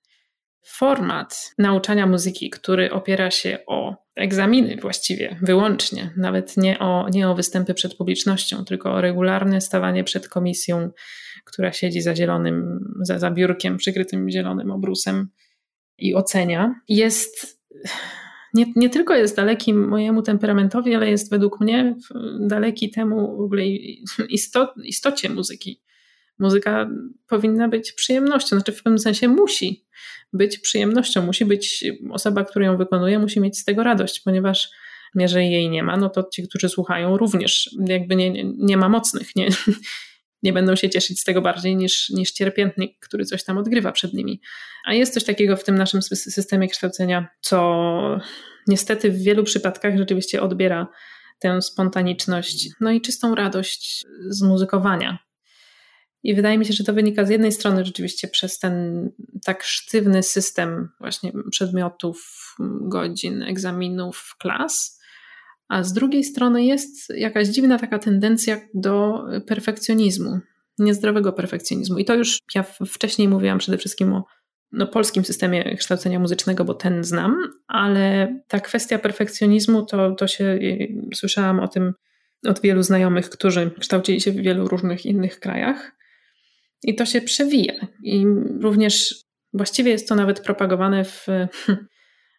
format 0.66 1.54
nauczania 1.58 2.08
muzyki, 2.08 2.50
który 2.50 2.92
opiera 2.92 3.32
się 3.32 3.60
o 3.68 3.96
egzaminy 4.16 4.78
właściwie, 4.82 5.40
wyłącznie, 5.42 6.14
nawet 6.18 6.58
nie 6.58 6.80
o, 6.80 7.10
nie 7.10 7.30
o 7.30 7.36
występy 7.36 7.74
przed 7.74 7.96
publicznością, 7.96 8.66
tylko 8.66 8.94
o 8.94 9.02
regularne 9.02 9.62
stawanie 9.62 10.04
przed 10.04 10.30
komisją, 10.30 10.90
która 11.46 11.74
siedzi 11.74 12.02
za 12.02 12.16
zielonym, 12.16 12.80
za, 13.02 13.20
za 13.20 13.32
biurkiem 13.32 13.78
przykrytym 13.78 14.30
zielonym 14.30 14.72
obrusem 14.72 15.30
i 15.98 16.16
ocenia, 16.16 16.76
jest 16.88 17.60
nie, 18.58 18.66
nie 18.76 18.90
tylko 18.90 19.16
jest 19.16 19.36
daleki 19.36 19.74
mojemu 19.74 20.22
temperamentowi, 20.22 20.96
ale 20.96 21.10
jest 21.10 21.32
według 21.32 21.60
mnie 21.60 21.96
daleki 22.40 22.90
temu 22.90 23.38
w 23.38 23.42
ogóle 23.42 23.64
istot, 24.30 24.70
istocie 24.84 25.30
muzyki. 25.30 25.82
Muzyka 26.40 26.90
powinna 27.28 27.68
być 27.68 27.92
przyjemnością, 27.92 28.56
znaczy 28.56 28.72
w 28.72 28.84
pewnym 28.84 29.00
sensie 29.00 29.28
musi 29.28 29.86
być 30.34 30.60
przyjemnością, 30.60 31.26
musi 31.26 31.46
być 31.46 31.86
osoba, 32.12 32.44
która 32.44 32.66
ją 32.66 32.78
wykonuje, 32.78 33.20
musi 33.20 33.40
mieć 33.40 33.58
z 33.60 33.66
tego 33.66 33.84
radość, 33.84 34.20
ponieważ 34.20 34.70
jeżeli 35.16 35.52
jej 35.52 35.70
nie 35.70 35.84
ma, 35.84 35.98
no 35.98 36.10
to 36.10 36.24
ci, 36.34 36.48
którzy 36.48 36.70
słuchają, 36.70 37.18
również 37.18 37.70
jakby 37.88 38.16
nie, 38.16 38.44
nie 38.44 38.78
ma 38.78 38.90
mocnych, 38.90 39.36
nie, 39.36 39.48
nie 40.44 40.54
będą 40.54 40.76
się 40.76 40.90
cieszyć 40.90 41.20
z 41.20 41.24
tego 41.24 41.42
bardziej 41.42 41.76
niż, 41.76 42.10
niż 42.10 42.32
cierpiętnik, 42.32 43.00
który 43.00 43.26
coś 43.26 43.44
tam 43.44 43.58
odgrywa 43.58 43.92
przed 43.92 44.14
nimi. 44.14 44.42
A 44.86 44.94
jest 44.94 45.14
coś 45.14 45.24
takiego 45.24 45.58
w 45.58 45.64
tym 45.64 45.76
naszym 45.76 46.02
systemie 46.02 46.68
kształcenia, 46.68 47.28
co 47.42 48.20
niestety 48.68 49.12
w 49.12 49.18
wielu 49.18 49.44
przypadkach 49.44 49.98
rzeczywiście 49.98 50.42
odbiera 50.42 50.88
tę 51.40 51.62
spontaniczność, 51.62 52.70
no 52.80 52.92
i 52.92 53.02
czystą 53.02 53.36
radość 53.36 54.06
z 54.30 54.42
muzykowania. 54.42 55.20
I 56.24 56.36
wydaje 56.36 56.58
mi 56.58 56.66
się, 56.66 56.74
że 56.74 56.84
to 56.84 56.94
wynika 56.94 57.26
z 57.26 57.30
jednej 57.30 57.52
strony 57.52 57.86
rzeczywiście 57.86 58.28
przez 58.28 58.60
ten 58.60 59.10
tak 59.46 59.64
sztywny 59.64 60.24
system 60.24 60.90
właśnie 61.00 61.32
przedmiotów, 61.52 62.56
godzin, 62.82 63.44
egzaminów, 63.44 64.36
klas, 64.40 64.97
a 65.70 65.84
z 65.84 65.94
drugiej 65.94 66.24
strony 66.24 66.66
jest 66.66 67.10
jakaś 67.10 67.48
dziwna 67.48 67.80
taka 67.80 68.00
tendencja 68.00 68.62
do 68.74 69.24
perfekcjonizmu, 69.48 70.40
niezdrowego 70.80 71.34
perfekcjonizmu. 71.34 71.98
I 71.98 72.06
to 72.06 72.16
już 72.16 72.40
ja 72.56 72.64
wcześniej 72.88 73.28
mówiłam 73.28 73.58
przede 73.58 73.78
wszystkim 73.78 74.14
o 74.14 74.24
no, 74.72 74.88
polskim 74.88 75.26
systemie 75.26 75.76
kształcenia 75.78 76.20
muzycznego, 76.20 76.66
bo 76.66 76.74
ten 76.74 77.04
znam, 77.04 77.36
ale 77.68 78.36
ta 78.48 78.60
kwestia 78.60 79.00
perfekcjonizmu 79.00 79.86
to, 79.86 80.12
to 80.12 80.28
się 80.28 80.60
słyszałam 81.16 81.60
o 81.60 81.68
tym 81.68 81.94
od 82.48 82.62
wielu 82.62 82.84
znajomych, 82.84 83.30
którzy 83.30 83.72
kształcili 83.80 84.22
się 84.22 84.32
w 84.32 84.36
wielu 84.36 84.68
różnych 84.68 85.06
innych 85.06 85.40
krajach. 85.40 85.92
I 86.84 86.96
to 86.96 87.06
się 87.06 87.22
przewija. 87.22 87.74
I 88.04 88.26
również 88.62 89.28
Właściwie 89.54 89.92
jest 89.92 90.08
to 90.08 90.16
nawet 90.16 90.40
propagowane 90.40 91.06
w 91.06 91.28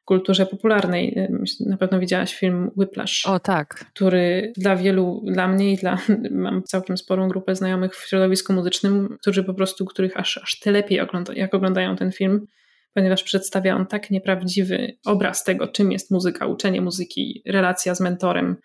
kulturze 0.09 0.47
popularnej. 0.47 1.29
Na 1.67 1.77
pewno 1.77 2.01
widziałaś 2.01 2.35
film 2.35 2.71
Whiplash. 2.77 3.27
O 3.27 3.41
tak. 3.41 3.85
Który 3.95 4.53
dla 4.57 4.77
wielu, 4.77 5.25
dla 5.27 5.49
mnie 5.49 5.73
i 5.73 5.77
dla, 5.77 5.99
mam 6.31 6.63
całkiem 6.63 6.97
sporą 6.97 7.29
grupę 7.29 7.55
znajomych 7.55 7.97
w 7.97 8.09
środowisku 8.09 8.53
muzycznym, 8.53 9.17
którzy 9.21 9.45
po 9.45 9.55
prostu, 9.55 9.85
których 9.85 10.17
aż, 10.17 10.39
aż 10.39 10.59
ty 10.59 10.71
lepiej 10.71 11.01
ogląda, 11.01 11.35
jak 11.35 11.55
oglądają 11.55 11.97
ten 11.97 12.13
film, 12.13 12.47
ponieważ 12.95 13.23
przedstawia 13.23 13.77
on 13.77 13.87
tak 13.87 14.11
nieprawdziwy 14.11 14.97
obraz 15.07 15.45
tego, 15.45 15.69
czym 15.69 15.93
jest 15.93 16.11
muzyka, 16.11 16.47
uczenie 16.47 16.81
muzyki, 16.81 17.43
relacja 17.47 17.95
z 17.95 18.01
mentorem, 18.01 18.57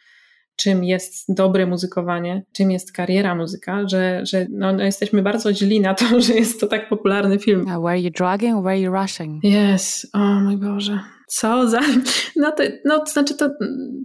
czym 0.55 0.83
jest 0.83 1.33
dobre 1.35 1.65
muzykowanie, 1.65 2.43
czym 2.53 2.71
jest 2.71 2.91
kariera 2.91 3.35
muzyka, 3.35 3.87
że, 3.87 4.21
że 4.25 4.45
no, 4.49 4.73
no 4.73 4.83
jesteśmy 4.83 5.21
bardzo 5.21 5.53
źli 5.53 5.81
na 5.81 5.93
to, 5.93 6.05
że 6.21 6.33
jest 6.33 6.59
to 6.59 6.67
tak 6.67 6.89
popularny 6.89 7.39
film. 7.39 7.65
where 7.65 7.87
are 7.87 7.99
you 7.99 8.11
drugging, 8.11 8.61
where 8.61 8.69
are 8.69 8.79
you 8.79 8.93
rushing? 8.93 9.43
Yes, 9.43 10.07
o 10.13 10.19
mój 10.19 10.57
Boże. 10.57 10.99
Co 11.35 11.69
za... 11.69 11.81
No 12.35 12.51
to, 12.51 12.63
no, 12.85 12.99
to 12.99 13.05
znaczy 13.05 13.37
to, 13.37 13.49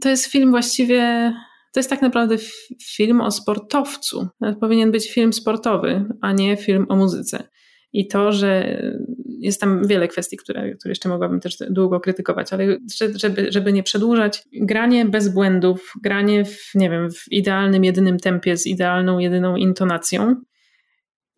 to 0.01 0.09
jest 0.09 0.27
film 0.27 0.51
właściwie... 0.51 1.33
To 1.73 1.81
jest 1.81 1.91
tak 1.91 2.03
naprawdę 2.03 2.37
film 2.83 3.21
o 3.21 3.31
sportowcu. 3.31 4.29
Powinien 4.61 4.91
być 4.91 5.11
film 5.11 5.33
sportowy, 5.33 6.05
a 6.21 6.33
nie 6.33 6.57
film 6.57 6.87
o 6.89 6.97
muzyce. 6.97 7.49
I 7.93 8.09
to, 8.09 8.33
że 8.33 8.83
jest 9.27 9.61
tam 9.61 9.87
wiele 9.87 10.09
kwestii, 10.09 10.37
które, 10.37 10.75
które 10.75 10.93
jeszcze 10.93 11.09
mogłabym 11.09 11.41
też 11.41 11.57
długo 11.71 12.01
krytykować, 12.01 12.53
ale 12.53 12.79
żeby, 13.15 13.53
żeby 13.53 13.73
nie 13.73 13.83
przedłużać, 13.83 14.43
granie 14.53 15.05
bez 15.05 15.29
błędów, 15.35 15.93
granie 16.03 16.45
w, 16.45 16.75
nie 16.75 16.91
wiem, 16.91 17.11
w 17.11 17.33
idealnym, 17.33 17.85
jedynym 17.85 18.19
tempie 18.19 18.57
z 18.57 18.67
idealną, 18.67 19.19
jedyną 19.19 19.57
intonacją, 19.57 20.35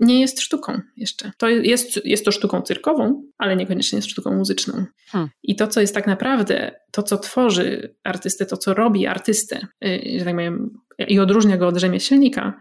nie 0.01 0.21
jest 0.21 0.41
sztuką 0.41 0.81
jeszcze. 0.97 1.33
To 1.39 1.49
jest, 1.49 2.05
jest 2.05 2.25
to 2.25 2.33
sztuką 2.33 2.63
cyrkową, 2.63 3.23
ale 3.39 3.57
niekoniecznie 3.57 3.97
jest 3.97 4.09
sztuką 4.09 4.37
muzyczną. 4.37 4.85
Hmm. 5.09 5.31
I 5.43 5.57
to, 5.57 5.67
co 5.67 5.81
jest 5.81 5.95
tak 5.95 6.07
naprawdę, 6.07 6.75
to, 6.91 7.03
co 7.03 7.19
tworzy 7.19 7.95
artystę, 8.05 8.47
to, 8.47 8.57
co 8.57 8.75
robi 8.75 9.07
artystę, 9.07 9.67
y, 9.85 10.19
że 10.19 10.25
tak 10.25 10.35
powiem, 10.35 10.71
i 11.09 11.21
odróżnia 11.21 11.57
go 11.57 11.69
od 11.69 11.77
rzemieślnika, 11.77 12.61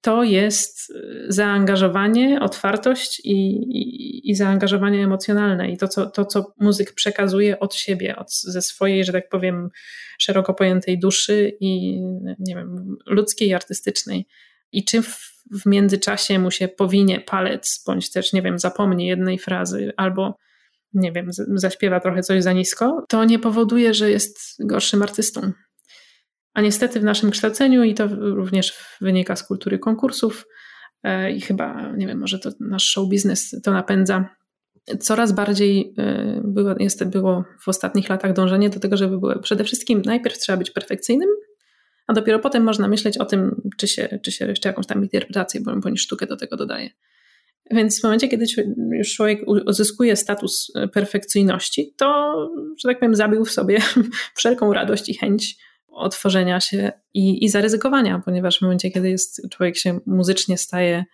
to 0.00 0.22
jest 0.22 0.90
y, 0.90 1.24
zaangażowanie, 1.28 2.40
otwartość 2.40 3.20
i, 3.24 3.32
i, 3.56 4.30
i, 4.30 4.34
zaangażowanie 4.34 5.04
emocjonalne 5.04 5.70
i 5.70 5.76
to 5.76 5.88
co, 5.88 6.06
to, 6.06 6.24
co 6.24 6.54
muzyk 6.60 6.92
przekazuje 6.92 7.60
od 7.60 7.74
siebie, 7.74 8.16
od, 8.16 8.32
ze 8.32 8.62
swojej, 8.62 9.04
że 9.04 9.12
tak 9.12 9.28
powiem, 9.28 9.68
szeroko 10.18 10.54
pojętej 10.54 10.98
duszy 10.98 11.56
i 11.60 12.00
nie 12.38 12.54
wiem, 12.54 12.96
ludzkiej 13.06 13.54
artystycznej. 13.54 14.26
I 14.72 14.84
czy 14.84 15.02
w, 15.02 15.18
w 15.52 15.66
międzyczasie 15.66 16.38
mu 16.38 16.50
się 16.50 16.68
powinie 16.68 17.20
palec, 17.20 17.82
bądź 17.86 18.12
też, 18.12 18.32
nie 18.32 18.42
wiem, 18.42 18.58
zapomni 18.58 19.06
jednej 19.06 19.38
frazy, 19.38 19.92
albo 19.96 20.36
nie 20.94 21.12
wiem, 21.12 21.30
zaśpiewa 21.54 22.00
trochę 22.00 22.22
coś 22.22 22.42
za 22.42 22.52
nisko, 22.52 23.04
to 23.08 23.24
nie 23.24 23.38
powoduje, 23.38 23.94
że 23.94 24.10
jest 24.10 24.38
gorszym 24.60 25.02
artystą. 25.02 25.52
A 26.54 26.60
niestety 26.60 27.00
w 27.00 27.04
naszym 27.04 27.30
kształceniu, 27.30 27.84
i 27.84 27.94
to 27.94 28.06
również 28.20 28.78
wynika 29.00 29.36
z 29.36 29.46
kultury 29.46 29.78
konkursów, 29.78 30.46
e, 31.02 31.32
i 31.32 31.40
chyba, 31.40 31.92
nie 31.96 32.06
wiem, 32.06 32.18
może 32.18 32.38
to 32.38 32.50
nasz 32.60 32.84
show 32.84 33.08
biznes 33.08 33.56
to 33.64 33.72
napędza, 33.72 34.28
coraz 35.00 35.32
bardziej 35.32 35.94
e, 35.98 36.40
było, 36.44 36.74
jest, 36.78 37.04
było 37.04 37.44
w 37.62 37.68
ostatnich 37.68 38.08
latach 38.08 38.32
dążenie 38.32 38.70
do 38.70 38.80
tego, 38.80 38.96
żeby 38.96 39.18
było 39.18 39.38
przede 39.38 39.64
wszystkim 39.64 40.02
najpierw 40.04 40.38
trzeba 40.38 40.56
być 40.56 40.70
perfekcyjnym, 40.70 41.28
a 42.10 42.12
dopiero 42.12 42.38
potem 42.38 42.62
można 42.62 42.88
myśleć 42.88 43.18
o 43.18 43.24
tym, 43.24 43.70
czy 43.76 43.88
się, 43.88 44.18
czy 44.22 44.32
się 44.32 44.46
jeszcze 44.46 44.68
jakąś 44.68 44.86
tam 44.86 45.02
interpretację 45.02 45.60
bądź 45.60 46.00
sztukę 46.00 46.26
do 46.26 46.36
tego 46.36 46.56
dodaje. 46.56 46.90
Więc 47.70 48.00
w 48.00 48.02
momencie, 48.02 48.28
kiedy 48.28 48.44
już 48.98 49.14
człowiek 49.14 49.40
uzyskuje 49.66 50.16
status 50.16 50.72
e, 50.74 50.88
perfekcyjności, 50.88 51.94
to, 51.96 52.34
że 52.82 52.88
tak 52.88 52.98
powiem, 52.98 53.14
zabił 53.14 53.44
w 53.44 53.50
sobie 53.50 53.78
wszelką 54.38 54.72
radość 54.72 55.08
i 55.08 55.14
chęć 55.14 55.56
otworzenia 55.88 56.60
się 56.60 56.92
i, 57.14 57.44
i 57.44 57.48
zaryzykowania, 57.48 58.22
ponieważ 58.24 58.58
w 58.58 58.62
momencie, 58.62 58.90
kiedy 58.90 59.10
jest, 59.10 59.48
człowiek 59.50 59.76
się 59.76 60.00
muzycznie 60.06 60.58
staje, 60.58 61.04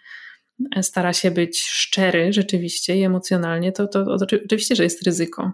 stara 0.83 1.13
się 1.13 1.31
być 1.31 1.63
szczery 1.63 2.33
rzeczywiście 2.33 2.97
i 2.97 3.03
emocjonalnie, 3.03 3.73
to, 3.73 3.87
to, 3.87 4.19
to 4.19 4.27
oczywiście, 4.45 4.77
że 4.77 4.85
jest 4.85 5.03
ryzyko 5.07 5.53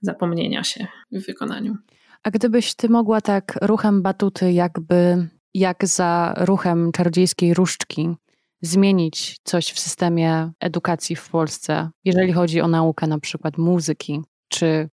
zapomnienia 0.00 0.64
się 0.64 0.86
w 1.12 1.26
wykonaniu. 1.26 1.76
A 2.24 2.30
gdybyś 2.30 2.74
ty 2.74 2.88
mogła 2.88 3.20
tak 3.20 3.58
ruchem 3.62 4.02
batuty, 4.02 4.52
jakby 4.52 5.28
jak 5.54 5.86
za 5.86 6.34
ruchem 6.36 6.92
czarodziejskiej 6.92 7.54
różdżki, 7.54 8.14
zmienić 8.62 9.36
coś 9.44 9.72
w 9.72 9.78
systemie 9.78 10.52
edukacji 10.60 11.16
w 11.16 11.28
Polsce, 11.28 11.90
jeżeli 12.04 12.32
chodzi 12.32 12.60
o 12.60 12.68
naukę 12.68 13.06
na 13.06 13.18
przykład 13.18 13.58
muzyki, 13.58 14.20
czy 14.48 14.88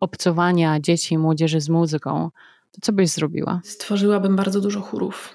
obcowania 0.00 0.80
dzieci 0.80 1.14
i 1.14 1.18
młodzieży 1.18 1.60
z 1.60 1.68
muzyką, 1.68 2.30
to 2.70 2.80
co 2.82 2.92
byś 2.92 3.08
zrobiła? 3.08 3.60
Stworzyłabym 3.64 4.36
bardzo 4.36 4.60
dużo 4.60 4.80
chórów. 4.80 5.34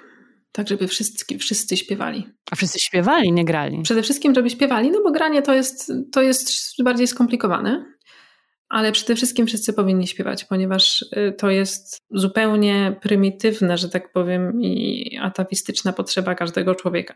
Tak, 0.52 0.68
żeby 0.68 0.88
wszyscy, 0.88 1.38
wszyscy 1.38 1.78
śpiewali. 1.78 2.28
A 2.52 2.56
wszyscy 2.56 2.80
śpiewali, 2.80 3.32
nie 3.32 3.46
grali? 3.46 3.82
Przede 3.82 4.02
wszystkim, 4.02 4.36
żeby 4.36 4.50
śpiewali, 4.50 4.92
no 4.92 5.00
bo 5.04 5.12
granie 5.12 5.42
to 5.42 5.54
jest, 5.54 5.92
to 6.12 6.22
jest 6.22 6.50
bardziej 6.84 7.08
skomplikowane, 7.08 7.97
ale 8.69 8.91
przede 8.91 9.15
wszystkim 9.15 9.47
wszyscy 9.47 9.73
powinni 9.73 10.08
śpiewać, 10.08 10.45
ponieważ 10.45 11.01
y, 11.01 11.34
to 11.38 11.49
jest 11.49 11.97
zupełnie 12.12 12.99
prymitywna, 13.01 13.77
że 13.77 13.89
tak 13.89 14.12
powiem, 14.12 14.62
i 14.62 15.17
atawistyczna 15.21 15.93
potrzeba 15.93 16.36
każdego 16.36 16.75
człowieka. 16.75 17.13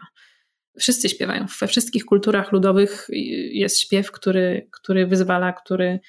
Wszyscy 0.80 1.10
śpiewają. 1.10 1.46
We 1.62 1.68
wszystkich 1.68 2.06
kulturach 2.06 2.52
ludowych 2.52 3.08
jest 3.52 3.80
śpiew, 3.80 4.12
który, 4.12 4.70
który 4.72 5.08
wyzwala, 5.08 5.54
który 5.54 6.00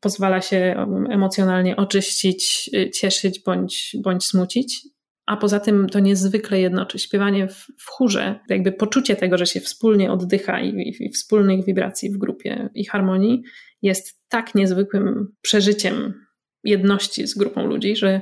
pozwala 0.00 0.40
się 0.40 0.86
emocjonalnie 1.10 1.76
oczyścić, 1.76 2.70
y, 2.74 2.90
cieszyć 2.90 3.40
bądź, 3.46 3.96
bądź 4.02 4.24
smucić. 4.24 4.88
A 5.26 5.36
poza 5.36 5.60
tym 5.60 5.88
to 5.88 6.00
niezwykle 6.00 6.60
jednoczy. 6.60 6.98
Śpiewanie 6.98 7.48
w, 7.48 7.66
w 7.78 7.86
chórze, 7.90 8.40
jakby 8.48 8.72
poczucie 8.72 9.16
tego, 9.16 9.38
że 9.38 9.46
się 9.46 9.60
wspólnie 9.60 10.12
oddycha 10.12 10.60
i, 10.60 10.68
i, 10.68 11.04
i 11.04 11.10
wspólnych 11.10 11.64
wibracji 11.64 12.10
w 12.10 12.18
grupie 12.18 12.68
i 12.74 12.84
harmonii 12.84 13.42
jest 13.82 14.23
tak 14.34 14.54
niezwykłym 14.54 15.34
przeżyciem 15.42 16.26
jedności 16.64 17.26
z 17.26 17.34
grupą 17.34 17.66
ludzi, 17.66 17.96
że 17.96 18.20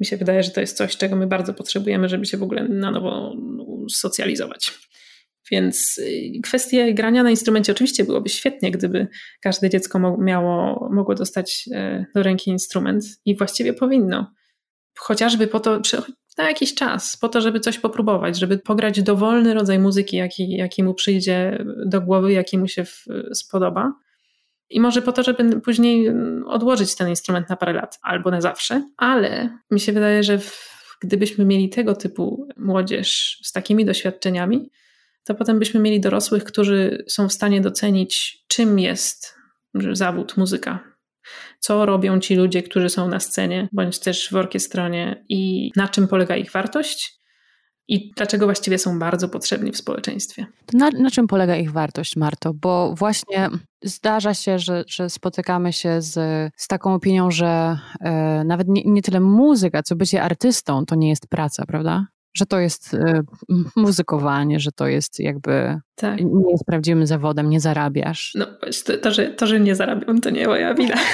mi 0.00 0.06
się 0.06 0.16
wydaje, 0.16 0.42
że 0.42 0.50
to 0.50 0.60
jest 0.60 0.76
coś, 0.76 0.96
czego 0.96 1.16
my 1.16 1.26
bardzo 1.26 1.54
potrzebujemy, 1.54 2.08
żeby 2.08 2.26
się 2.26 2.36
w 2.36 2.42
ogóle 2.42 2.68
na 2.68 2.90
nowo 2.90 3.36
socjalizować. 3.90 4.72
Więc 5.50 5.98
y, 5.98 6.40
kwestie 6.42 6.94
grania 6.94 7.22
na 7.22 7.30
instrumencie 7.30 7.72
oczywiście 7.72 8.04
byłoby 8.04 8.28
świetnie, 8.28 8.70
gdyby 8.70 9.08
każde 9.40 9.70
dziecko 9.70 10.16
miało, 10.18 10.88
mogło 10.92 11.14
dostać 11.14 11.68
e, 11.72 12.06
do 12.14 12.22
ręki 12.22 12.50
instrument 12.50 13.04
i 13.24 13.36
właściwie 13.36 13.72
powinno. 13.72 14.32
Chociażby 14.98 15.46
po 15.46 15.60
to, 15.60 15.80
na 16.38 16.48
jakiś 16.48 16.74
czas, 16.74 17.16
po 17.16 17.28
to, 17.28 17.40
żeby 17.40 17.60
coś 17.60 17.78
popróbować, 17.78 18.38
żeby 18.38 18.58
pograć 18.58 19.02
dowolny 19.02 19.54
rodzaj 19.54 19.78
muzyki, 19.78 20.16
jaki, 20.16 20.50
jaki 20.56 20.82
mu 20.82 20.94
przyjdzie 20.94 21.64
do 21.86 22.00
głowy, 22.00 22.32
jaki 22.32 22.58
mu 22.58 22.68
się 22.68 22.84
spodoba. 23.32 23.92
I 24.72 24.80
może 24.80 25.02
po 25.02 25.12
to, 25.12 25.22
żeby 25.22 25.60
później 25.60 26.06
mm, 26.06 26.44
odłożyć 26.46 26.94
ten 26.94 27.08
instrument 27.08 27.48
na 27.48 27.56
parę 27.56 27.72
lat 27.72 27.98
albo 28.02 28.30
na 28.30 28.40
zawsze, 28.40 28.90
ale 28.96 29.58
mi 29.70 29.80
się 29.80 29.92
wydaje, 29.92 30.22
że 30.22 30.38
gdybyśmy 31.00 31.44
mieli 31.44 31.68
tego 31.68 31.94
typu 31.94 32.48
młodzież 32.56 33.38
z 33.42 33.52
takimi 33.52 33.84
doświadczeniami, 33.84 34.70
to 35.24 35.34
potem 35.34 35.58
byśmy 35.58 35.80
mieli 35.80 36.00
dorosłych, 36.00 36.44
którzy 36.44 37.04
są 37.08 37.28
w 37.28 37.32
stanie 37.32 37.60
docenić, 37.60 38.44
czym 38.48 38.78
jest 38.78 39.34
zawód 39.92 40.36
muzyka. 40.36 40.92
Co 41.58 41.86
robią 41.86 42.20
ci 42.20 42.34
ludzie, 42.34 42.62
którzy 42.62 42.88
są 42.88 43.08
na 43.08 43.20
scenie, 43.20 43.68
bądź 43.72 43.98
też 43.98 44.30
w 44.30 44.36
orkiestronie, 44.36 45.24
i 45.28 45.70
na 45.76 45.88
czym 45.88 46.08
polega 46.08 46.36
ich 46.36 46.50
wartość, 46.50 47.21
i 47.88 48.10
dlaczego 48.16 48.46
właściwie 48.46 48.78
są 48.78 48.98
bardzo 48.98 49.28
potrzebni 49.28 49.72
w 49.72 49.76
społeczeństwie. 49.76 50.46
Na, 50.72 50.90
na, 50.90 51.10
czym 51.10 51.26
polega 51.26 51.56
ich 51.56 51.72
wartość, 51.72 52.16
Marto? 52.16 52.54
Bo 52.54 52.94
właśnie 52.94 53.48
zdarza 53.84 54.34
się, 54.34 54.58
że, 54.58 54.84
że 54.88 55.10
spotykamy 55.10 55.72
się 55.72 56.02
z, 56.02 56.14
z 56.56 56.68
taką 56.68 56.94
opinią, 56.94 57.30
że 57.30 57.78
e, 58.00 58.44
nawet 58.44 58.68
nie, 58.68 58.82
nie, 58.84 59.02
tyle 59.02 59.20
muzyka, 59.20 59.82
co 59.82 59.96
bycie 59.96 60.22
artystą 60.22 60.86
to 60.86 60.94
nie 60.94 61.08
jest 61.08 61.26
praca, 61.26 61.66
prawda? 61.66 62.06
że 62.34 62.46
to 62.46 62.60
jest 62.60 62.94
y, 62.94 62.98
muzykowanie, 63.76 64.60
że 64.60 64.72
to 64.72 64.86
jest 64.86 65.20
jakby 65.20 65.80
tak. 65.94 66.20
nie 66.20 66.50
jest 66.50 66.64
prawdziwym 66.64 67.06
zawodem, 67.06 67.50
nie 67.50 67.60
zarabiasz. 67.60 68.32
No 68.34 68.46
to, 68.86 68.98
to, 68.98 69.10
że, 69.10 69.26
to, 69.30 69.46
że 69.46 69.60
nie 69.60 69.74
zarabiam, 69.74 70.20
to 70.20 70.30
nie 70.30 70.46
moja 70.46 70.74
wina. 70.74 70.94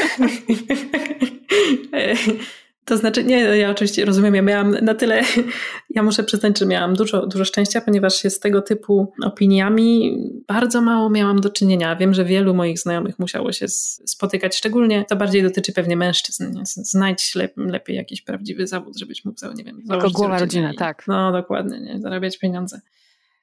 To 2.89 2.97
znaczy, 2.97 3.25
nie, 3.25 3.39
ja 3.39 3.71
oczywiście 3.71 4.05
rozumiem, 4.05 4.35
ja 4.35 4.43
miałam 4.43 4.71
na 4.71 4.95
tyle, 4.95 5.23
ja 5.97 6.03
muszę 6.03 6.25
przyznać, 6.25 6.59
że 6.59 6.67
miałam 6.67 6.95
dużo, 6.95 7.27
dużo 7.27 7.45
szczęścia, 7.45 7.81
ponieważ 7.81 8.23
się 8.23 8.31
z 8.31 8.41
tego 8.41 8.63
typu 8.63 9.13
opiniami 9.23 10.19
bardzo 10.47 10.81
mało 10.81 11.11
miałam 11.11 11.41
do 11.41 11.51
czynienia. 11.51 11.97
Wiem, 11.97 12.15
że 12.15 12.25
wielu 12.25 12.55
moich 12.55 12.79
znajomych 12.79 13.19
musiało 13.19 13.53
się 13.53 13.69
spotykać, 13.69 14.57
szczególnie 14.57 15.05
to 15.09 15.17
bardziej 15.17 15.43
dotyczy 15.43 15.73
pewnie 15.73 15.97
mężczyzn. 15.97 16.53
Nie? 16.53 16.63
Znajdź 16.65 17.35
lepiej 17.57 17.97
jakiś 17.97 18.23
prawdziwy 18.23 18.67
zawód, 18.67 18.99
żebyś 18.99 19.25
mógł, 19.25 19.39
nie 19.55 19.65
wiem, 19.65 19.83
Jako 19.91 20.11
głowa 20.11 20.39
rodziny, 20.39 20.73
tak. 20.79 21.05
No 21.09 21.33
dokładnie, 21.33 21.81
nie? 21.81 22.01
zarabiać 22.01 22.39
pieniądze. 22.39 22.81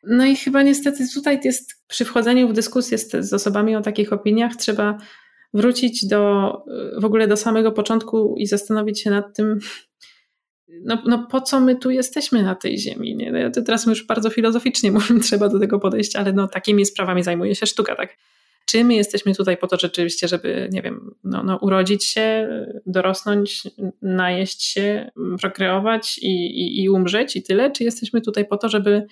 No 0.04 0.26
i 0.26 0.36
chyba 0.36 0.64
niestety 0.64 1.04
tutaj 1.14 1.40
jest 1.44 1.84
przy 1.88 2.06
wchodzeniu 2.06 2.50
w 2.50 2.54
dyskusję 2.54 2.98
z, 2.98 3.12
z 3.26 3.34
osobami 3.34 3.76
o 3.76 3.82
takich 3.82 4.14
opiniach 4.14 4.56
trzeba 4.56 4.98
wrócić 5.56 6.08
do 6.08 6.52
w 6.98 7.06
ogóle 7.06 7.28
do 7.28 7.38
samego 7.38 7.72
początku 7.72 8.36
i 8.38 8.48
zastanowić 8.48 9.02
się 9.02 9.10
nad 9.10 9.36
tym, 9.36 9.60
no, 10.84 11.04
no 11.06 11.28
po 11.32 11.42
co 11.42 11.60
my 11.60 11.76
tu 11.76 11.92
jesteśmy 11.92 12.44
na 12.44 12.56
tej 12.56 12.78
ziemi? 12.78 13.16
Nie? 13.16 13.32
No, 13.32 13.52
to 13.52 13.62
teraz 13.62 13.86
już 13.86 14.08
bardzo 14.08 14.30
filozoficznie 14.30 14.92
mówimy, 14.98 15.20
trzeba 15.20 15.50
do 15.50 15.60
tego 15.60 15.80
podejść, 15.80 16.16
ale 16.16 16.34
no, 16.34 16.48
takimi 16.48 16.86
sprawami 16.86 17.24
zajmuje 17.24 17.56
się 17.56 17.66
sztuka, 17.66 17.96
tak? 17.96 18.18
Czy 18.66 18.84
my 18.84 18.96
jesteśmy 18.96 19.36
tutaj 19.36 19.58
po 19.58 19.68
to 19.68 19.78
rzeczywiście, 19.78 20.28
żeby, 20.28 20.70
nie 20.72 20.82
wiem, 20.82 21.16
no, 21.24 21.44
no 21.44 21.58
urodzić 21.58 22.06
się, 22.06 22.50
dorosnąć, 22.86 23.64
najeść 24.02 24.64
się, 24.64 25.12
prokreować 25.42 26.18
i, 26.18 26.28
i, 26.28 26.84
i 26.84 26.90
umrzeć 26.90 27.36
i 27.36 27.44
tyle? 27.44 27.72
Czy 27.72 27.84
jesteśmy 27.84 28.22
tutaj 28.22 28.46
po 28.46 28.58
to, 28.58 28.70
żeby 28.70 29.06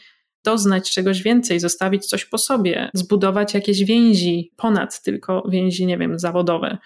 doznać 0.43 0.91
czegoś 0.91 1.21
więcej, 1.21 1.59
zostawić 1.59 2.05
coś 2.05 2.25
po 2.25 2.37
sobie, 2.37 2.89
zbudować 2.93 3.53
jakieś 3.53 3.83
więzi 3.83 4.51
ponad 4.55 5.01
tylko 5.01 5.47
więzi, 5.49 5.85
nie 5.85 5.97
wiem, 5.97 6.19
zawodowe? 6.19 6.77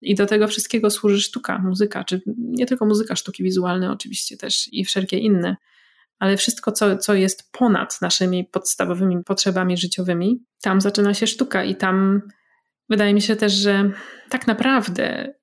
I 0.00 0.14
do 0.14 0.26
tego 0.26 0.48
wszystkiego 0.48 0.90
służy 0.90 1.20
sztuka, 1.20 1.58
muzyka, 1.58 2.04
czy 2.04 2.22
nie 2.36 2.66
tylko 2.66 2.86
muzyka, 2.86 3.16
sztuki 3.16 3.42
wizualne 3.42 3.92
oczywiście 3.92 4.36
też 4.36 4.68
i 4.72 4.84
wszelkie 4.84 5.18
inne, 5.18 5.56
ale 6.18 6.36
wszystko, 6.36 6.72
co, 6.72 6.96
co 6.96 7.14
jest 7.14 7.52
ponad 7.52 7.98
naszymi 8.02 8.44
podstawowymi 8.44 9.24
potrzebami 9.24 9.76
życiowymi, 9.76 10.44
tam 10.62 10.80
zaczyna 10.80 11.14
się 11.14 11.26
sztuka 11.26 11.64
i 11.64 11.76
tam 11.76 12.22
wydaje 12.88 13.14
mi 13.14 13.22
się 13.22 13.36
też, 13.36 13.52
że 13.52 13.90
tak 14.28 14.46
naprawdę 14.46 15.34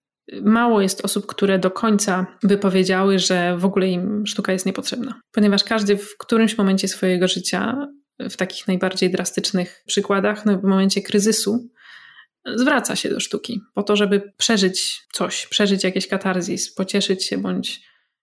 mało 0.42 0.82
jest 0.82 1.06
osób, 1.06 1.26
które 1.26 1.60
do 1.60 1.72
końca 1.72 2.26
by 2.44 2.58
powiedziały, 2.58 3.20
że 3.20 3.58
w 3.58 3.66
ogóle 3.66 3.88
im 3.88 4.28
sztuka 4.28 4.54
jest 4.54 4.66
niepotrzebna. 4.66 5.22
Ponieważ 5.32 5.64
każdy 5.64 5.98
w 5.98 6.18
którymś 6.18 6.58
momencie 6.58 6.88
swojego 6.88 7.28
życia, 7.28 7.88
w 8.20 8.36
takich 8.36 8.68
najbardziej 8.68 9.12
drastycznych 9.12 9.84
przykładach, 9.88 10.46
no 10.46 10.58
w 10.58 10.64
momencie 10.64 11.02
kryzysu, 11.02 11.70
zwraca 12.56 12.96
się 12.96 13.10
do 13.10 13.20
sztuki 13.20 13.62
po 13.74 13.84
to, 13.84 13.96
żeby 13.96 14.34
przeżyć 14.38 15.02
coś, 15.12 15.48
przeżyć 15.48 15.84
jakieś 15.84 16.08
katarzis, 16.08 16.74
pocieszyć 16.74 17.26
się 17.26 17.38
bądź 17.38 17.82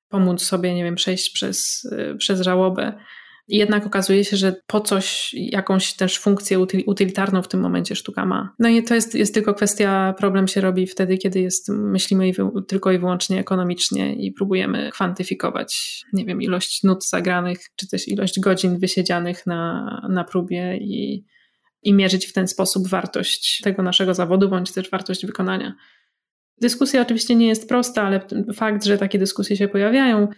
pomóc 0.09 0.43
sobie, 0.43 0.75
nie 0.75 0.85
wiem, 0.85 0.95
przejść 0.95 1.31
przez, 1.31 1.89
przez 2.19 2.41
żałobę. 2.41 2.93
Jednak 3.49 3.86
okazuje 3.86 4.24
się, 4.24 4.36
że 4.36 4.55
po 4.66 4.80
coś, 4.80 5.34
jakąś 5.34 5.93
też 5.93 6.18
funkcję 6.18 6.59
utylitarną 6.86 7.43
w 7.43 7.49
tym 7.49 7.61
momencie 7.61 7.97
sztuka 7.97 8.26
ma. 8.26 8.55
No 8.59 8.68
i 8.68 8.82
to 8.82 8.95
jest, 8.95 9.14
jest 9.14 9.34
tylko 9.34 9.55
kwestia, 9.55 10.14
problem 10.18 10.49
się 10.49 10.61
robi 10.61 10.86
wtedy, 10.86 11.18
kiedy 11.18 11.40
jest, 11.40 11.68
myślimy 11.68 12.30
tylko 12.68 12.93
i 12.93 12.99
wyłącznie 12.99 13.40
ekonomicznie 13.40 14.14
i 14.14 14.32
próbujemy 14.32 14.90
kwantyfikować, 14.93 16.03
nie 16.12 16.24
wiem, 16.24 16.43
ilość 16.43 16.82
nut 16.82 17.07
zagranych, 17.07 17.59
czy 17.76 17.88
też 17.88 18.09
ilość 18.09 18.40
godzin 18.40 18.78
wysiedzianych 18.78 19.47
na, 19.47 20.01
na 20.11 20.24
próbie 20.24 20.76
i, 20.76 21.24
i 21.82 21.95
mierzyć 21.95 22.26
w 22.26 22.32
ten 22.32 22.49
sposób 22.49 22.88
wartość 22.88 23.61
tego 23.64 23.82
naszego 23.82 24.14
zawodu, 24.14 24.49
bądź 24.49 24.72
też 24.72 24.90
wartość 24.90 25.26
wykonania. 25.26 25.74
Dyskusja 26.61 27.03
oczywiście 27.03 27.34
nie 27.34 27.47
jest 27.47 27.68
prosta, 27.68 28.03
ale 28.03 28.20
fakt, 28.55 28.84
że 28.84 28.99
takie 28.99 29.18
dyskusje 29.18 29.57
się 29.57 29.68
pojawiają, 29.68 30.28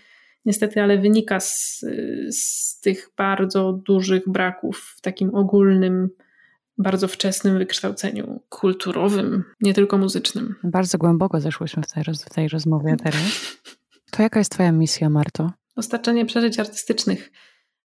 niestety, 0.45 0.83
ale 0.83 0.99
wynika 0.99 1.41
z, 1.41 1.85
z 2.31 2.81
tych 2.81 3.11
bardzo 3.17 3.73
dużych 3.73 4.23
braków 4.29 4.95
w 4.97 5.01
takim 5.01 5.35
ogólnym, 5.35 6.09
bardzo 6.79 7.09
wczesnym 7.09 7.59
wykształceniu 7.59 8.41
kulturowym, 8.49 9.45
nie 9.61 9.75
tylko 9.75 9.99
muzycznym. 9.99 10.55
Bardzo 10.65 10.99
głęboko 10.99 11.41
zeszłyśmy 11.41 11.83
w 11.83 11.87
tej, 11.87 12.05
w 12.05 12.35
tej 12.35 12.49
rozmowie 12.49 12.97
teraz. 13.05 13.57
To 14.11 14.23
jaka 14.23 14.41
jest 14.41 14.53
Twoja 14.53 14.73
misja, 14.73 15.11
Marto? 15.11 15.53
Dostarczenie 15.77 16.27
przeżyć 16.27 16.59
artystycznych 16.59 17.31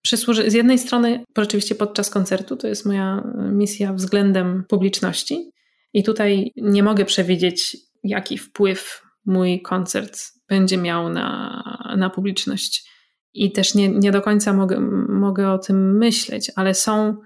przysłuży. 0.01 0.51
Z 0.51 0.53
jednej 0.53 0.79
strony, 0.79 1.23
rzeczywiście 1.37 1.75
podczas 1.75 2.09
koncertu, 2.09 2.55
to 2.57 2.67
jest 2.67 2.85
moja 2.85 3.23
misja 3.51 3.93
względem 3.93 4.63
publiczności. 4.69 5.51
I 5.93 6.03
tutaj 6.03 6.51
nie 6.55 6.83
mogę 6.83 7.05
przewidzieć, 7.05 7.77
jaki 8.03 8.37
wpływ 8.37 9.01
mój 9.25 9.61
koncert 9.61 10.38
będzie 10.49 10.77
miał 10.77 11.09
na, 11.09 11.63
na 11.97 12.09
publiczność. 12.09 12.89
I 13.33 13.51
też 13.51 13.75
nie, 13.75 13.89
nie 13.89 14.11
do 14.11 14.21
końca 14.21 14.53
mogę, 14.53 14.79
mogę 15.09 15.51
o 15.51 15.57
tym 15.57 15.97
myśleć, 15.97 16.51
ale 16.55 16.73
są, 16.73 17.17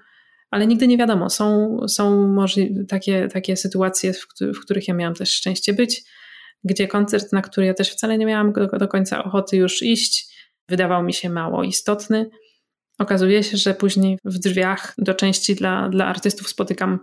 ale 0.51 0.67
nigdy 0.67 0.88
nie 0.88 0.97
wiadomo. 0.97 1.30
Są, 1.30 1.78
są 1.88 2.36
takie, 2.88 3.28
takie 3.28 3.57
sytuacje, 3.57 4.13
w, 4.13 4.28
w 4.41 4.59
których 4.59 4.88
ja 4.88 4.93
miałam 4.93 5.15
też 5.15 5.32
szczęście 5.32 5.74
być, 5.74 6.03
gdzie 6.63 6.88
koncert, 6.88 7.34
na 7.34 7.41
który 7.41 7.67
ja 7.67 7.74
też 7.74 7.91
wcale 7.91 8.17
nie 8.17 8.26
miałam 8.26 8.53
do, 8.53 8.67
do 8.67 8.88
końca 8.88 9.24
ochoty 9.24 9.57
już 9.57 9.82
iść, 9.82 10.36
wydawał 10.69 11.03
mi 11.03 11.13
się 11.13 11.30
mało 11.30 11.63
istotny 11.63 12.30
Okazuje 12.97 13.43
się, 13.43 13.57
że 13.57 13.74
później 13.74 14.19
w 14.26 14.39
drzwiach 14.39 14.93
do 14.97 15.13
części 15.13 15.55
dla, 15.55 15.89
dla 15.89 16.05
artystów 16.05 16.49
spotykam 16.49 16.99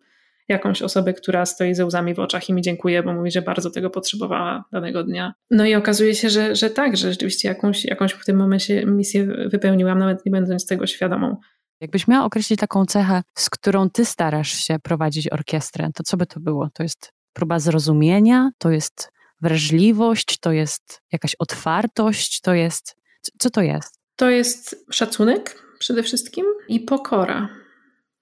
jakąś 0.49 0.82
osobę, 0.82 1.14
która 1.14 1.47
stoi 1.47 1.74
ze 1.74 1.86
łzami 1.86 2.14
w 2.14 2.18
oczach 2.18 2.49
i 2.49 2.53
mi 2.53 2.62
dziękuję, 2.62 3.03
bo 3.03 3.12
mówi, 3.12 3.30
że 3.30 3.43
bardzo 3.43 3.70
tego 3.70 3.91
potrzebowała 3.91 4.64
danego 4.72 5.05
dnia. 5.05 5.34
No 5.51 5.66
i 5.66 5.74
okazuje 5.74 6.14
się, 6.14 6.30
że, 6.30 6.57
że 6.57 6.70
tak, 6.70 6.97
że 6.97 7.11
rzeczywiście 7.11 7.49
jakąś, 7.49 7.84
jakąś 7.84 8.12
w 8.12 8.24
tym 8.24 8.36
momencie 8.36 8.86
misję 8.86 9.26
wypełniłam, 9.47 9.99
nawet 9.99 10.26
nie 10.26 10.32
będąc 10.32 10.66
tego 10.66 10.86
świadomą. 10.86 11.36
Jakbyś 11.80 12.09
miała 12.09 12.24
określić 12.24 12.61
taką 12.61 12.86
cechę, 12.86 13.22
z 13.34 13.51
którą 13.51 13.91
ty 13.91 14.05
starasz 14.05 14.53
się 14.53 14.78
prowadzić 14.82 15.32
orkiestrę, 15.32 15.88
to 15.95 16.03
co 16.03 16.16
by 16.16 16.26
to 16.26 16.41
było? 16.41 16.68
To 16.72 16.82
jest 16.82 17.12
próba 17.32 17.59
zrozumienia, 17.59 18.51
to 18.59 18.70
jest 18.70 19.12
wrażliwość, 19.41 20.38
to 20.38 20.53
jest 20.53 21.01
jakaś 21.12 21.36
otwartość, 21.38 22.41
to 22.41 22.55
jest. 22.55 22.97
Co 23.38 23.51
to 23.51 23.62
jest? 23.62 23.95
To 24.16 24.30
jest 24.30 24.84
szacunek, 24.91 25.62
przede 25.78 26.03
wszystkim 26.03 26.47
i 26.68 26.80
pokora 26.80 27.49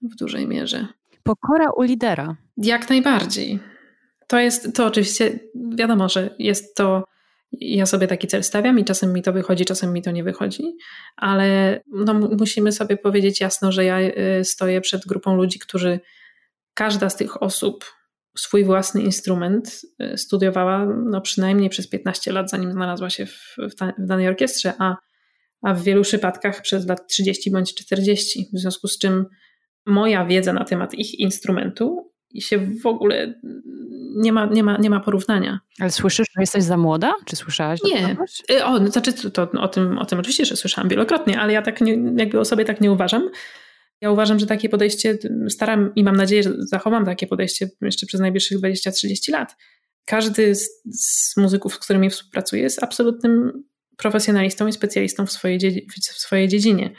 w 0.03 0.15
dużej 0.17 0.49
mierze. 0.49 0.87
Pokora 1.29 1.71
u 1.77 1.83
lidera. 1.83 2.37
Jak 2.57 2.91
najbardziej. 2.91 3.59
To 4.27 4.39
jest, 4.39 4.75
to 4.75 4.87
oczywiście 4.87 5.39
wiadomo, 5.75 6.09
że 6.09 6.35
jest 6.39 6.77
to, 6.77 7.05
ja 7.53 7.87
sobie 7.87 8.07
taki 8.07 8.27
cel 8.27 8.45
stawiam 8.45 8.79
i 8.79 8.85
czasem 8.85 9.13
mi 9.13 9.23
to 9.23 9.33
wychodzi, 9.33 9.65
czasem 9.65 9.93
mi 9.93 10.03
to 10.03 10.11
nie 10.11 10.25
wychodzi, 10.25 10.63
ale 11.17 11.81
no, 11.93 12.15
musimy 12.15 12.73
sobie 12.73 12.97
powiedzieć 12.97 13.41
jasno, 13.41 13.73
że 13.73 13.85
ja 13.85 14.01
y, 14.01 14.45
stoję 14.45 14.81
przed 14.81 15.07
grupą 15.07 15.37
ludzi, 15.37 15.59
którzy 15.59 16.01
każda 16.75 17.11
z 17.11 17.17
tych 17.17 17.43
osób 17.43 17.85
swój 18.37 18.65
własny 18.65 19.03
instrument 19.03 19.81
y, 20.03 20.19
studiowała 20.19 20.87
no, 20.87 21.21
przynajmniej 21.21 21.71
przez 21.71 21.89
15 21.89 22.33
lat, 22.33 22.51
zanim 22.51 22.73
znalazła 22.73 23.11
się 23.11 23.27
w, 23.27 23.57
w, 23.71 23.75
ta, 23.75 23.93
w 23.99 24.07
danej 24.07 24.29
orkiestrze, 24.29 24.73
a 24.79 24.97
a 25.63 25.75
w 25.75 25.83
wielu 25.83 26.03
przypadkach 26.03 26.63
przez 26.63 26.87
lat 26.87 27.09
30 27.09 27.51
bądź 27.51 27.75
40. 27.75 28.49
W 28.53 28.59
związku 28.59 28.89
z 28.89 28.99
czym 28.99 29.27
moja 29.87 30.25
wiedza 30.25 30.53
na 30.53 30.65
temat 30.65 30.95
ich 30.95 31.21
instrumentu 31.21 32.13
się 32.39 32.59
w 32.59 32.87
ogóle 32.87 33.41
nie 34.17 34.33
ma, 34.33 34.47
nie 34.47 34.63
ma, 34.63 34.77
nie 34.77 34.91
ma 34.91 35.01
porównania. 35.01 35.61
Ale 35.81 35.91
słyszysz, 35.91 36.27
że 36.37 36.43
jesteś 36.43 36.65
za 36.65 36.77
młoda? 36.77 37.15
Czy 37.25 37.37
słyszałaś? 37.37 37.81
Nie. 37.85 38.17
Y, 38.51 38.65
o, 38.65 38.79
no, 38.79 38.91
znaczy 38.91 39.13
to, 39.13 39.31
to, 39.31 39.61
o, 39.61 39.69
tym, 39.69 39.99
o 39.99 40.07
tym 40.07 40.19
oczywiście, 40.19 40.45
że 40.45 40.57
słyszałam 40.57 40.89
wielokrotnie, 40.89 41.41
ale 41.41 41.53
ja 41.53 41.63
tak 41.63 41.81
nie, 41.81 41.99
jakby 42.17 42.41
o 42.41 42.45
sobie 42.45 42.65
tak 42.65 42.81
nie 42.81 42.93
uważam. 42.93 43.31
Ja 44.01 44.11
uważam, 44.11 44.39
że 44.39 44.47
takie 44.47 44.69
podejście, 44.69 45.19
staram 45.49 45.95
i 45.95 46.05
mam 46.05 46.17
nadzieję, 46.17 46.43
że 46.43 46.53
zachowam 46.59 47.05
takie 47.05 47.27
podejście 47.27 47.69
jeszcze 47.81 48.07
przez 48.07 48.21
najbliższych 48.21 48.59
20-30 48.59 49.33
lat. 49.33 49.57
Każdy 50.05 50.55
z, 50.55 50.69
z 50.93 51.37
muzyków, 51.37 51.75
z 51.75 51.79
którymi 51.79 52.11
współpracuję, 52.11 52.63
jest 52.63 52.83
absolutnym 52.83 53.65
profesjonalistą 53.97 54.67
i 54.67 54.73
specjalistą 54.73 55.27
w 55.27 55.33
swojej, 55.33 55.87
w 56.15 56.21
swojej 56.21 56.49
dziedzinie. 56.49 56.91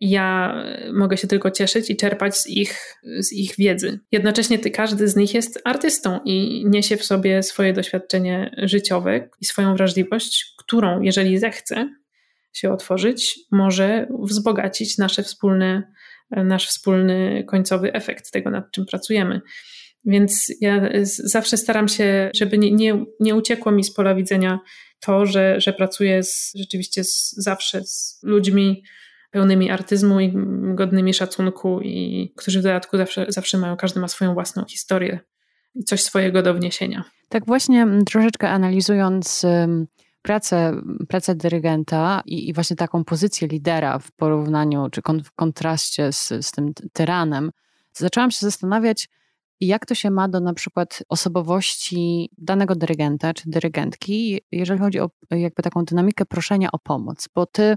Ja 0.00 0.54
mogę 0.92 1.16
się 1.16 1.28
tylko 1.28 1.50
cieszyć 1.50 1.90
i 1.90 1.96
czerpać 1.96 2.38
z 2.38 2.46
ich, 2.46 2.96
z 3.18 3.32
ich 3.32 3.56
wiedzy. 3.58 4.00
Jednocześnie 4.12 4.58
ty, 4.58 4.70
każdy 4.70 5.08
z 5.08 5.16
nich 5.16 5.34
jest 5.34 5.60
artystą 5.64 6.20
i 6.24 6.64
niesie 6.66 6.96
w 6.96 7.04
sobie 7.04 7.42
swoje 7.42 7.72
doświadczenie 7.72 8.54
życiowe 8.58 9.28
i 9.40 9.44
swoją 9.44 9.76
wrażliwość, 9.76 10.54
którą, 10.58 11.00
jeżeli 11.00 11.38
zechce 11.38 11.94
się 12.52 12.72
otworzyć, 12.72 13.38
może 13.52 14.08
wzbogacić 14.22 14.98
nasze 14.98 15.22
wspólne, 15.22 15.92
nasz 16.30 16.68
wspólny 16.68 17.44
końcowy 17.48 17.92
efekt 17.92 18.30
tego, 18.30 18.50
nad 18.50 18.70
czym 18.70 18.86
pracujemy. 18.86 19.40
Więc 20.04 20.52
ja 20.60 20.88
zawsze 21.04 21.56
staram 21.56 21.88
się, 21.88 22.30
żeby 22.34 22.58
nie, 22.58 22.70
nie, 22.70 23.04
nie 23.20 23.34
uciekło 23.34 23.72
mi 23.72 23.84
z 23.84 23.94
pola 23.94 24.14
widzenia 24.14 24.60
to, 25.00 25.26
że, 25.26 25.60
że 25.60 25.72
pracuję 25.72 26.22
z, 26.22 26.52
rzeczywiście 26.54 27.04
z, 27.04 27.34
zawsze 27.36 27.84
z 27.84 28.20
ludźmi 28.22 28.82
pełnymi 29.30 29.70
artyzmu 29.70 30.20
i 30.20 30.32
godnymi 30.74 31.14
szacunku 31.14 31.80
i 31.80 32.32
którzy 32.36 32.60
w 32.60 32.62
dodatku 32.62 32.96
zawsze, 32.96 33.26
zawsze 33.28 33.58
mają, 33.58 33.76
każdy 33.76 34.00
ma 34.00 34.08
swoją 34.08 34.34
własną 34.34 34.64
historię 34.64 35.20
i 35.74 35.84
coś 35.84 36.02
swojego 36.02 36.42
do 36.42 36.54
wniesienia. 36.54 37.04
Tak 37.28 37.46
właśnie 37.46 37.86
troszeczkę 38.06 38.50
analizując 38.50 39.46
pracę, 40.22 40.82
pracę 41.08 41.34
dyrygenta 41.34 42.22
i, 42.26 42.48
i 42.48 42.52
właśnie 42.52 42.76
taką 42.76 43.04
pozycję 43.04 43.48
lidera 43.48 43.98
w 43.98 44.12
porównaniu 44.12 44.88
czy 44.90 45.02
kon, 45.02 45.24
w 45.24 45.32
kontraście 45.32 46.12
z, 46.12 46.28
z 46.40 46.52
tym 46.52 46.72
tyranem, 46.92 47.50
zaczęłam 47.92 48.30
się 48.30 48.38
zastanawiać, 48.40 49.08
jak 49.60 49.86
to 49.86 49.94
się 49.94 50.10
ma 50.10 50.28
do 50.28 50.40
na 50.40 50.54
przykład 50.54 51.02
osobowości 51.08 52.30
danego 52.38 52.74
dyrygenta 52.74 53.34
czy 53.34 53.50
dyrygentki, 53.50 54.40
jeżeli 54.52 54.80
chodzi 54.80 55.00
o 55.00 55.10
jakby 55.30 55.62
taką 55.62 55.84
dynamikę 55.84 56.26
proszenia 56.26 56.68
o 56.72 56.78
pomoc? 56.78 57.28
Bo 57.34 57.46
ty 57.46 57.76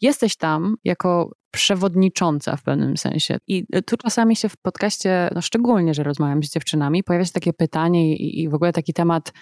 jesteś 0.00 0.36
tam 0.36 0.76
jako 0.84 1.32
przewodnicząca 1.50 2.56
w 2.56 2.62
pewnym 2.62 2.96
sensie. 2.96 3.38
I 3.46 3.66
tu 3.86 3.96
czasami 3.96 4.36
się 4.36 4.48
w 4.48 4.56
podcaście, 4.56 5.30
no 5.34 5.42
szczególnie, 5.42 5.94
że 5.94 6.02
rozmawiam 6.02 6.42
z 6.42 6.50
dziewczynami, 6.50 7.04
pojawia 7.04 7.24
się 7.24 7.32
takie 7.32 7.52
pytanie 7.52 8.16
i, 8.16 8.42
i 8.42 8.48
w 8.48 8.54
ogóle 8.54 8.72
taki 8.72 8.92
temat 8.92 9.32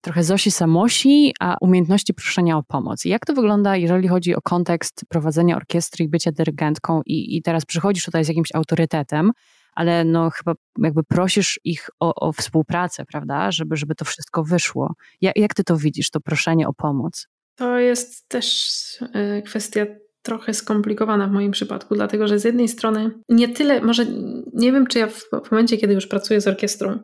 trochę 0.00 0.24
Zosi 0.24 0.50
Samosi, 0.50 1.34
a 1.40 1.56
umiejętności 1.60 2.14
proszenia 2.14 2.58
o 2.58 2.62
pomoc. 2.62 3.06
I 3.06 3.08
jak 3.08 3.26
to 3.26 3.34
wygląda, 3.34 3.76
jeżeli 3.76 4.08
chodzi 4.08 4.34
o 4.34 4.40
kontekst 4.40 5.04
prowadzenia 5.08 5.56
orkiestry 5.56 6.04
i 6.04 6.08
bycia 6.08 6.32
dyrygentką 6.32 7.02
i, 7.06 7.36
i 7.36 7.42
teraz 7.42 7.64
przychodzisz 7.64 8.04
tutaj 8.04 8.24
z 8.24 8.28
jakimś 8.28 8.54
autorytetem, 8.54 9.32
ale 9.72 10.04
no 10.04 10.30
chyba 10.30 10.52
jakby 10.78 11.02
prosisz 11.04 11.60
ich 11.64 11.90
o, 12.00 12.14
o 12.14 12.32
współpracę, 12.32 13.04
prawda, 13.04 13.50
żeby, 13.50 13.76
żeby 13.76 13.94
to 13.94 14.04
wszystko 14.04 14.44
wyszło. 14.44 14.94
Jak, 15.20 15.36
jak 15.36 15.54
ty 15.54 15.64
to 15.64 15.76
widzisz, 15.76 16.10
to 16.10 16.20
proszenie 16.20 16.68
o 16.68 16.72
pomoc? 16.72 17.28
To 17.54 17.78
jest 17.78 18.28
też 18.28 18.66
e, 19.12 19.42
kwestia 19.42 19.86
trochę 20.22 20.54
skomplikowana 20.54 21.26
w 21.26 21.32
moim 21.32 21.52
przypadku, 21.52 21.94
dlatego 21.94 22.28
że 22.28 22.38
z 22.38 22.44
jednej 22.44 22.68
strony 22.68 23.10
nie 23.28 23.48
tyle, 23.48 23.80
może 23.80 24.06
nie 24.54 24.72
wiem, 24.72 24.86
czy 24.86 24.98
ja 24.98 25.06
w, 25.06 25.20
w 25.44 25.50
momencie, 25.50 25.76
kiedy 25.76 25.94
już 25.94 26.06
pracuję 26.06 26.40
z 26.40 26.48
orkiestrą, 26.48 26.98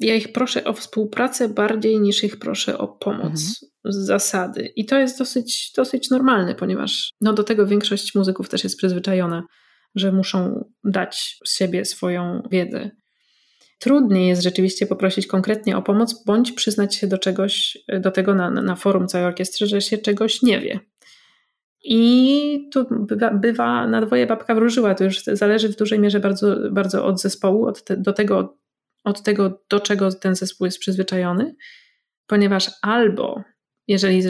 ja 0.00 0.14
ich 0.14 0.32
proszę 0.32 0.64
o 0.64 0.72
współpracę 0.72 1.48
bardziej 1.48 2.00
niż 2.00 2.24
ich 2.24 2.38
proszę 2.38 2.78
o 2.78 2.88
pomoc 2.88 3.24
mhm. 3.24 3.44
z 3.84 3.96
zasady. 4.06 4.72
I 4.76 4.86
to 4.86 4.98
jest 4.98 5.18
dosyć, 5.18 5.72
dosyć 5.76 6.10
normalne, 6.10 6.54
ponieważ 6.54 7.10
no, 7.20 7.32
do 7.32 7.44
tego 7.44 7.66
większość 7.66 8.14
muzyków 8.14 8.48
też 8.48 8.64
jest 8.64 8.76
przyzwyczajona, 8.76 9.42
że 9.94 10.12
muszą 10.12 10.64
dać 10.84 11.38
z 11.44 11.56
siebie 11.56 11.84
swoją 11.84 12.42
wiedzę. 12.50 12.90
Trudniej 13.78 14.28
jest 14.28 14.42
rzeczywiście 14.42 14.86
poprosić 14.86 15.26
konkretnie 15.26 15.76
o 15.76 15.82
pomoc, 15.82 16.24
bądź 16.24 16.52
przyznać 16.52 16.94
się 16.94 17.06
do 17.06 17.18
czegoś, 17.18 17.78
do 18.00 18.10
tego 18.10 18.34
na, 18.34 18.50
na 18.50 18.76
forum 18.76 19.08
całej 19.08 19.26
orkiestry, 19.26 19.66
że 19.66 19.80
się 19.80 19.98
czegoś 19.98 20.42
nie 20.42 20.60
wie. 20.60 20.80
I 21.84 22.68
tu 22.72 22.86
bywa, 22.90 23.30
bywa 23.30 23.86
na 23.86 24.00
dwoje 24.00 24.26
babka 24.26 24.54
wróżyła. 24.54 24.94
To 24.94 25.04
już 25.04 25.22
zależy 25.24 25.68
w 25.68 25.76
dużej 25.76 25.98
mierze 25.98 26.20
bardzo, 26.20 26.56
bardzo 26.70 27.04
od 27.06 27.20
zespołu, 27.20 27.66
od 27.66 27.84
te, 27.84 27.96
do 27.96 28.12
tego, 28.12 28.58
od 29.04 29.22
tego, 29.22 29.60
do 29.70 29.80
czego 29.80 30.12
ten 30.12 30.34
zespół 30.34 30.64
jest 30.64 30.78
przyzwyczajony, 30.78 31.56
ponieważ 32.26 32.70
albo 32.82 33.42
jeżeli 33.88 34.22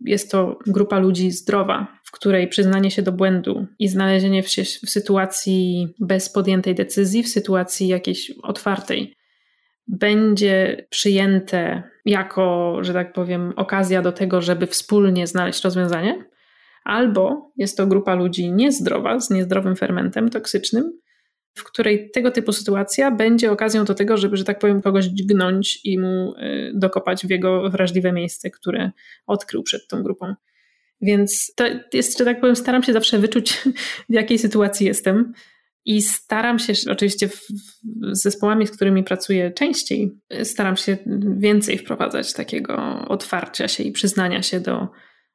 jest 0.00 0.30
to 0.30 0.58
grupa 0.66 0.98
ludzi 0.98 1.30
zdrowa, 1.30 1.98
w 2.04 2.10
której 2.10 2.48
przyznanie 2.48 2.90
się 2.90 3.02
do 3.02 3.12
błędu 3.12 3.66
i 3.78 3.88
znalezienie 3.88 4.42
się 4.42 4.64
w 4.64 4.90
sytuacji 4.90 5.88
bez 6.00 6.28
podjętej 6.28 6.74
decyzji, 6.74 7.22
w 7.22 7.28
sytuacji 7.28 7.88
jakiejś 7.88 8.30
otwartej, 8.42 9.14
będzie 9.88 10.86
przyjęte 10.90 11.82
jako, 12.04 12.78
że 12.80 12.92
tak 12.92 13.12
powiem, 13.12 13.52
okazja 13.56 14.02
do 14.02 14.12
tego, 14.12 14.40
żeby 14.42 14.66
wspólnie 14.66 15.26
znaleźć 15.26 15.64
rozwiązanie, 15.64 16.24
albo 16.86 17.52
jest 17.56 17.76
to 17.76 17.86
grupa 17.86 18.14
ludzi 18.14 18.52
niezdrowa, 18.52 19.20
z 19.20 19.30
niezdrowym 19.30 19.76
fermentem 19.76 20.30
toksycznym, 20.30 20.92
w 21.54 21.64
której 21.64 22.10
tego 22.10 22.30
typu 22.30 22.52
sytuacja 22.52 23.10
będzie 23.10 23.52
okazją 23.52 23.84
do 23.84 23.94
tego, 23.94 24.16
żeby, 24.16 24.36
że 24.36 24.44
tak 24.44 24.58
powiem, 24.58 24.82
kogoś 24.82 25.04
dźgnąć 25.04 25.80
i 25.84 25.98
mu 25.98 26.34
y, 26.34 26.72
dokopać 26.74 27.26
w 27.26 27.30
jego 27.30 27.70
wrażliwe 27.70 28.12
miejsce, 28.12 28.50
które 28.50 28.90
odkrył 29.26 29.62
przed 29.62 29.88
tą 29.88 30.02
grupą. 30.02 30.34
Więc 31.00 31.54
to 31.56 31.64
jest, 31.92 32.18
że 32.18 32.24
tak 32.24 32.40
powiem, 32.40 32.56
staram 32.56 32.82
się 32.82 32.92
zawsze 32.92 33.18
wyczuć, 33.18 33.52
w 34.10 34.12
jakiej 34.12 34.38
sytuacji 34.38 34.86
jestem. 34.86 35.32
I 35.84 36.02
staram 36.02 36.58
się, 36.58 36.72
oczywiście 36.90 37.28
w, 37.28 37.46
z 38.12 38.22
zespołami, 38.22 38.66
z 38.66 38.70
którymi 38.70 39.04
pracuję 39.04 39.50
częściej, 39.50 40.18
staram 40.42 40.76
się 40.76 40.96
więcej 41.36 41.78
wprowadzać 41.78 42.32
takiego 42.32 43.04
otwarcia 43.08 43.68
się 43.68 43.82
i 43.82 43.92
przyznania 43.92 44.42
się 44.42 44.60
do 44.60 44.88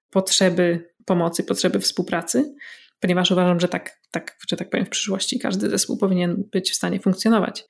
potrzeby 0.09 0.90
pomocy, 1.05 1.43
potrzeby 1.43 1.79
współpracy 1.79 2.53
ponieważ 3.01 3.31
uważam, 3.31 3.59
że 3.59 3.67
tak, 3.67 3.99
tak, 4.11 4.37
że 4.49 4.57
tak 4.57 4.69
powiem, 4.69 4.85
w 4.85 4.89
przyszłości 4.89 5.39
każdy 5.39 5.69
zespół 5.69 5.97
powinien 5.97 6.43
być 6.51 6.71
w 6.71 6.75
stanie 6.75 6.99
funkcjonować. 6.99 7.65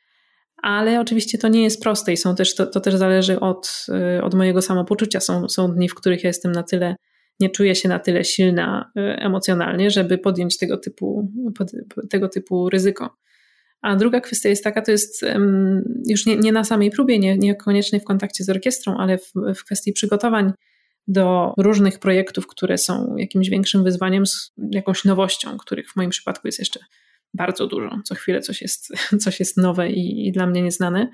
Ale 0.62 1.02
oczywiście 1.02 1.38
to 1.38 1.48
nie 1.48 1.64
jest 1.64 1.84
proste 1.84 2.14
i 2.14 2.18
są 2.18 2.36
też, 2.36 2.56
to, 2.56 2.66
to 2.66 2.80
też 2.80 2.96
zależy 2.96 3.40
od, 3.40 3.86
y, 4.18 4.24
od 4.24 4.34
mojego 4.34 4.62
samopoczucia. 4.62 5.20
Są, 5.20 5.50
są 5.50 5.74
dni, 5.74 5.90
w 5.90 5.96
których 5.96 6.24
ja 6.24 6.28
jestem 6.28 6.52
na 6.52 6.64
tyle, 6.64 6.96
nie 7.40 7.50
czuję 7.50 7.76
się 7.76 7.90
na 7.90 8.00
tyle 8.00 8.24
silna 8.24 8.92
y, 8.98 9.02
emocjonalnie, 9.02 9.92
żeby 9.92 10.18
podjąć 10.18 10.58
tego 10.58 10.78
typu, 10.78 11.32
tego 12.10 12.30
typu 12.30 12.70
ryzyko. 12.70 13.18
A 13.82 13.96
druga 13.96 14.22
kwestia 14.22 14.50
jest 14.50 14.64
taka, 14.64 14.82
to 14.82 14.92
jest 14.92 15.26
już 16.08 16.26
nie, 16.26 16.38
nie 16.38 16.52
na 16.52 16.64
samej 16.64 16.92
próbie, 16.92 17.20
nie, 17.20 17.38
niekoniecznie 17.38 18.00
w 18.00 18.04
kontakcie 18.04 18.44
z 18.44 18.50
orkiestrą, 18.50 18.98
ale 18.98 19.18
w, 19.18 19.32
w 19.56 19.64
kwestii 19.64 19.94
przygotowań 19.94 20.54
do 21.08 21.54
różnych 21.58 22.00
projektów, 22.00 22.48
które 22.48 22.78
są 22.78 23.16
jakimś 23.18 23.50
większym 23.50 23.84
wyzwaniem, 23.84 24.26
z 24.26 24.54
jakąś 24.72 25.06
nowością, 25.06 25.58
których 25.58 25.92
w 25.92 25.96
moim 25.96 26.10
przypadku 26.10 26.48
jest 26.48 26.60
jeszcze 26.60 26.80
bardzo 27.34 27.68
dużo. 27.68 28.00
Co 28.04 28.16
chwilę 28.16 28.42
coś 28.42 28.62
jest, 28.62 28.94
coś 29.24 29.40
jest 29.40 29.58
nowe 29.58 29.90
i, 29.90 30.28
i 30.28 30.32
dla 30.32 30.48
mnie 30.48 30.62
nieznane. 30.62 31.10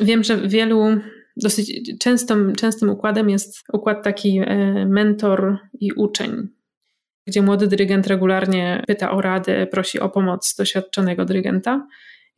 Wiem, 0.00 0.24
że 0.24 0.48
wielu 0.48 1.00
dosyć 1.36 1.98
częstym, 1.98 2.54
częstym 2.54 2.90
układem 2.90 3.30
jest 3.30 3.64
układ 3.72 4.04
taki 4.04 4.38
e, 4.38 4.46
mentor 4.86 5.58
i 5.80 5.92
uczeń, 5.92 6.48
gdzie 7.26 7.42
młody 7.42 7.66
dyrygent 7.66 8.06
regularnie 8.06 8.84
pyta 8.86 9.10
o 9.10 9.20
radę, 9.20 9.66
prosi 9.66 10.00
o 10.00 10.08
pomoc 10.08 10.54
doświadczonego 10.54 11.24
dyrygenta. 11.24 11.86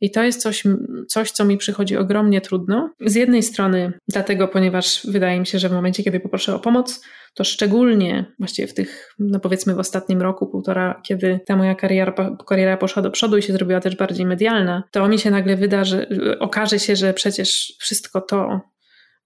I 0.01 0.11
to 0.11 0.23
jest 0.23 0.41
coś, 0.41 0.63
coś, 1.07 1.31
co 1.31 1.45
mi 1.45 1.57
przychodzi 1.57 1.97
ogromnie 1.97 2.41
trudno. 2.41 2.89
Z 3.05 3.15
jednej 3.15 3.43
strony, 3.43 3.93
dlatego, 4.07 4.47
ponieważ 4.47 5.07
wydaje 5.07 5.39
mi 5.39 5.47
się, 5.47 5.59
że 5.59 5.69
w 5.69 5.71
momencie, 5.71 6.03
kiedy 6.03 6.19
poproszę 6.19 6.55
o 6.55 6.59
pomoc, 6.59 7.01
to 7.33 7.43
szczególnie 7.43 8.25
właściwie 8.39 8.67
w 8.67 8.73
tych, 8.73 9.15
no 9.19 9.39
powiedzmy 9.39 9.75
w 9.75 9.79
ostatnim 9.79 10.21
roku, 10.21 10.47
półtora, 10.47 11.01
kiedy 11.05 11.39
ta 11.45 11.55
moja 11.55 11.75
kariera, 11.75 12.35
kariera 12.47 12.77
poszła 12.77 13.01
do 13.01 13.11
przodu 13.11 13.37
i 13.37 13.41
się 13.41 13.53
zrobiła 13.53 13.79
też 13.79 13.95
bardziej 13.95 14.25
medialna, 14.25 14.83
to 14.91 15.07
mi 15.07 15.19
się 15.19 15.31
nagle 15.31 15.55
wyda, 15.55 15.83
że 15.83 16.07
okaże 16.39 16.79
się, 16.79 16.95
że 16.95 17.13
przecież 17.13 17.73
wszystko 17.79 18.21
to, 18.21 18.61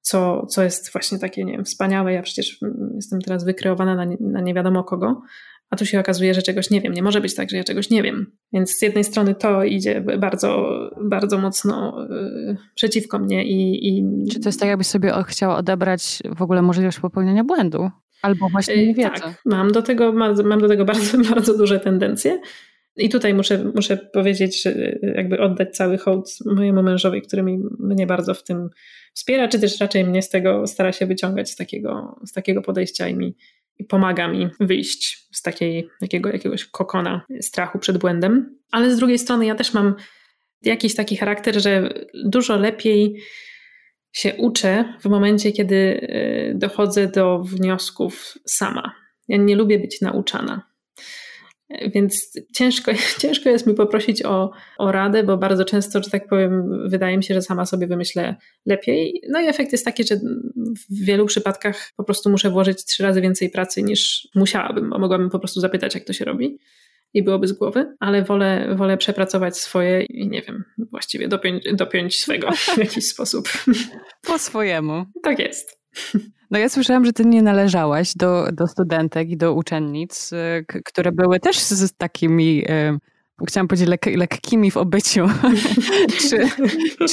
co, 0.01 0.45
co 0.45 0.63
jest 0.63 0.91
właśnie 0.91 1.19
takie, 1.19 1.45
nie 1.45 1.53
wiem, 1.53 1.65
wspaniałe, 1.65 2.13
ja 2.13 2.21
przecież 2.21 2.59
jestem 2.95 3.21
teraz 3.21 3.43
wykreowana 3.43 3.95
na 3.95 4.15
na 4.19 4.41
nie 4.41 4.53
wiadomo 4.53 4.83
kogo, 4.83 5.21
a 5.69 5.75
tu 5.75 5.85
się 5.85 5.99
okazuje, 5.99 6.33
że 6.33 6.41
czegoś 6.41 6.69
nie 6.69 6.81
wiem. 6.81 6.93
Nie 6.93 7.03
może 7.03 7.21
być 7.21 7.35
tak, 7.35 7.49
że 7.49 7.57
ja 7.57 7.63
czegoś 7.63 7.89
nie 7.89 8.03
wiem. 8.03 8.31
Więc 8.53 8.77
z 8.77 8.81
jednej 8.81 9.03
strony 9.03 9.35
to 9.35 9.63
idzie 9.63 10.01
bardzo, 10.01 10.79
bardzo 11.01 11.37
mocno 11.37 12.07
yy, 12.09 12.57
przeciwko 12.75 13.19
mnie 13.19 13.45
i, 13.45 13.87
i... 13.87 14.03
Czy 14.31 14.39
to 14.39 14.49
jest 14.49 14.59
tak, 14.59 14.69
jakbyś 14.69 14.87
sobie 14.87 15.13
chciała 15.27 15.57
odebrać 15.57 16.19
w 16.35 16.41
ogóle 16.41 16.61
możliwość 16.61 16.99
popełnienia 16.99 17.43
błędu? 17.43 17.89
Albo 18.21 18.49
właśnie 18.49 18.87
nie 18.87 18.93
wiedzę. 18.93 19.09
Tak, 19.09 19.41
mam 19.45 19.71
do 19.71 19.81
tego, 19.81 20.13
mam 20.43 20.61
do 20.61 20.67
tego 20.67 20.85
bardzo, 20.95 21.17
bardzo 21.17 21.57
duże 21.57 21.79
tendencje. 21.79 22.39
I 22.97 23.09
tutaj 23.09 23.33
muszę, 23.33 23.71
muszę 23.75 23.97
powiedzieć, 23.97 24.63
że 24.63 24.73
jakby 25.15 25.39
oddać 25.39 25.75
cały 25.75 25.97
hołd 25.97 26.29
mojemu 26.45 26.83
mężowi, 26.83 27.21
który 27.21 27.43
mi, 27.43 27.59
mnie 27.79 28.07
bardzo 28.07 28.33
w 28.33 28.43
tym 28.43 28.69
wspiera, 29.13 29.47
czy 29.47 29.59
też 29.59 29.79
raczej 29.79 30.05
mnie 30.05 30.21
z 30.21 30.29
tego 30.29 30.67
stara 30.67 30.91
się 30.91 31.05
wyciągać 31.05 31.49
z 31.49 31.55
takiego, 31.55 32.19
z 32.25 32.31
takiego 32.31 32.61
podejścia 32.61 33.07
i 33.07 33.15
mi 33.15 33.35
i 33.79 33.83
pomaga 33.83 34.27
mi 34.27 34.47
wyjść 34.59 35.27
z 35.31 35.41
takiej, 35.41 35.89
jakiego, 36.01 36.29
jakiegoś 36.29 36.65
kokona 36.65 37.25
strachu 37.41 37.79
przed 37.79 37.97
błędem. 37.97 38.59
Ale 38.71 38.91
z 38.91 38.97
drugiej 38.97 39.19
strony 39.19 39.45
ja 39.45 39.55
też 39.55 39.73
mam 39.73 39.95
jakiś 40.61 40.95
taki 40.95 41.17
charakter, 41.17 41.61
że 41.61 41.93
dużo 42.25 42.57
lepiej 42.57 43.21
się 44.11 44.33
uczę 44.33 44.93
w 45.01 45.05
momencie, 45.05 45.51
kiedy 45.51 45.75
y, 45.75 46.53
dochodzę 46.55 47.07
do 47.07 47.39
wniosków 47.39 48.33
sama. 48.45 48.95
Ja 49.27 49.37
nie 49.37 49.55
lubię 49.55 49.79
być 49.79 50.01
nauczana. 50.01 50.74
Więc 51.69 52.39
ciężko, 52.55 52.91
ciężko 53.21 53.49
jest 53.49 53.67
mi 53.67 53.73
poprosić 53.73 54.25
o, 54.25 54.51
o 54.77 54.91
radę, 54.91 55.23
bo 55.23 55.37
bardzo 55.37 55.65
często, 55.65 56.03
że 56.03 56.09
tak 56.09 56.27
powiem, 56.27 56.79
wydaje 56.89 57.17
mi 57.17 57.23
się, 57.23 57.33
że 57.33 57.41
sama 57.41 57.65
sobie 57.65 57.87
wymyślę 57.87 58.35
lepiej. 58.65 59.21
No 59.29 59.41
i 59.41 59.47
efekt 59.47 59.71
jest 59.71 59.85
taki, 59.85 60.03
że 60.03 60.15
w 60.89 61.05
wielu 61.05 61.25
przypadkach 61.25 61.91
po 61.97 62.03
prostu 62.03 62.29
muszę 62.29 62.49
włożyć 62.49 62.85
trzy 62.85 63.03
razy 63.03 63.21
więcej 63.21 63.49
pracy 63.49 63.83
niż 63.83 64.27
musiałabym, 64.35 64.89
bo 64.89 64.99
mogłabym 64.99 65.29
po 65.29 65.39
prostu 65.39 65.59
zapytać, 65.59 65.95
jak 65.95 66.03
to 66.03 66.13
się 66.13 66.25
robi 66.25 66.57
i 67.13 67.23
byłoby 67.23 67.47
z 67.47 67.53
głowy, 67.53 67.95
ale 67.99 68.23
wolę, 68.23 68.75
wolę 68.75 68.97
przepracować 68.97 69.57
swoje 69.57 70.03
i 70.03 70.27
nie 70.27 70.41
wiem, 70.41 70.63
właściwie 70.77 71.27
dopiąć, 71.27 71.63
dopiąć 71.73 72.19
swego 72.19 72.51
w 72.51 72.77
jakiś 72.85 73.07
sposób. 73.07 73.49
Po 74.21 74.39
swojemu. 74.39 75.05
Tak 75.23 75.39
jest. 75.39 75.79
No 76.51 76.59
ja 76.59 76.69
słyszałam, 76.69 77.05
że 77.05 77.13
ty 77.13 77.25
nie 77.25 77.41
należałaś 77.41 78.13
do, 78.15 78.47
do 78.51 78.67
studentek 78.67 79.29
i 79.29 79.37
do 79.37 79.53
uczennic, 79.53 80.33
y, 80.33 80.65
które 80.85 81.11
były 81.11 81.39
też 81.39 81.59
z, 81.59 81.93
takimi 81.97 82.71
y, 82.71 82.99
chciałam 83.47 83.67
powiedzieć 83.67 83.89
lek 83.89 84.05
lekkimi 84.05 84.71
w 84.71 84.77
obyciu, 84.77 85.27
czy, 86.29 86.37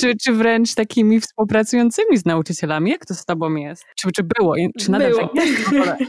czy, 0.00 0.16
czy 0.24 0.32
wręcz 0.32 0.74
takimi 0.74 1.20
współpracującymi 1.20 2.18
z 2.18 2.24
nauczycielami? 2.24 2.90
Jak 2.90 3.06
to 3.06 3.14
z 3.14 3.24
tobą 3.24 3.54
jest? 3.54 3.84
Czy, 3.96 4.08
czy 4.16 4.22
było? 4.38 4.54
Czy 4.78 4.90
nadal 4.90 5.10
było. 5.10 5.32
tak? 5.84 5.98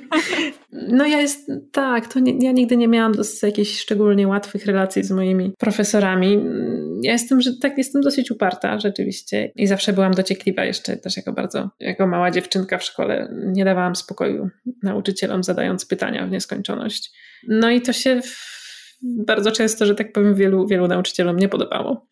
No 0.87 1.05
ja 1.05 1.21
jest, 1.21 1.51
tak, 1.71 2.13
to 2.13 2.19
nie, 2.19 2.37
ja 2.45 2.51
nigdy 2.51 2.77
nie 2.77 2.87
miałam 2.87 3.13
jakichś 3.43 3.79
szczególnie 3.79 4.27
łatwych 4.27 4.65
relacji 4.65 5.03
z 5.03 5.11
moimi 5.11 5.53
profesorami. 5.59 6.39
Ja 7.01 7.11
jestem, 7.11 7.41
że 7.41 7.51
tak, 7.61 7.77
jestem 7.77 8.01
dosyć 8.01 8.31
uparta 8.31 8.79
rzeczywiście 8.79 9.51
i 9.55 9.67
zawsze 9.67 9.93
byłam 9.93 10.13
dociekliwa 10.13 10.65
jeszcze 10.65 10.97
też 10.97 11.17
jako 11.17 11.33
bardzo, 11.33 11.69
jako 11.79 12.07
mała 12.07 12.31
dziewczynka 12.31 12.77
w 12.77 12.83
szkole. 12.83 13.33
Nie 13.45 13.65
dawałam 13.65 13.95
spokoju 13.95 14.49
nauczycielom 14.83 15.43
zadając 15.43 15.85
pytania 15.85 16.27
w 16.27 16.31
nieskończoność. 16.31 17.11
No 17.47 17.69
i 17.69 17.81
to 17.81 17.93
się 17.93 18.21
bardzo 19.03 19.51
często, 19.51 19.85
że 19.85 19.95
tak 19.95 20.13
powiem, 20.13 20.35
wielu, 20.35 20.67
wielu 20.67 20.87
nauczycielom 20.87 21.37
nie 21.37 21.49
podobało. 21.49 22.07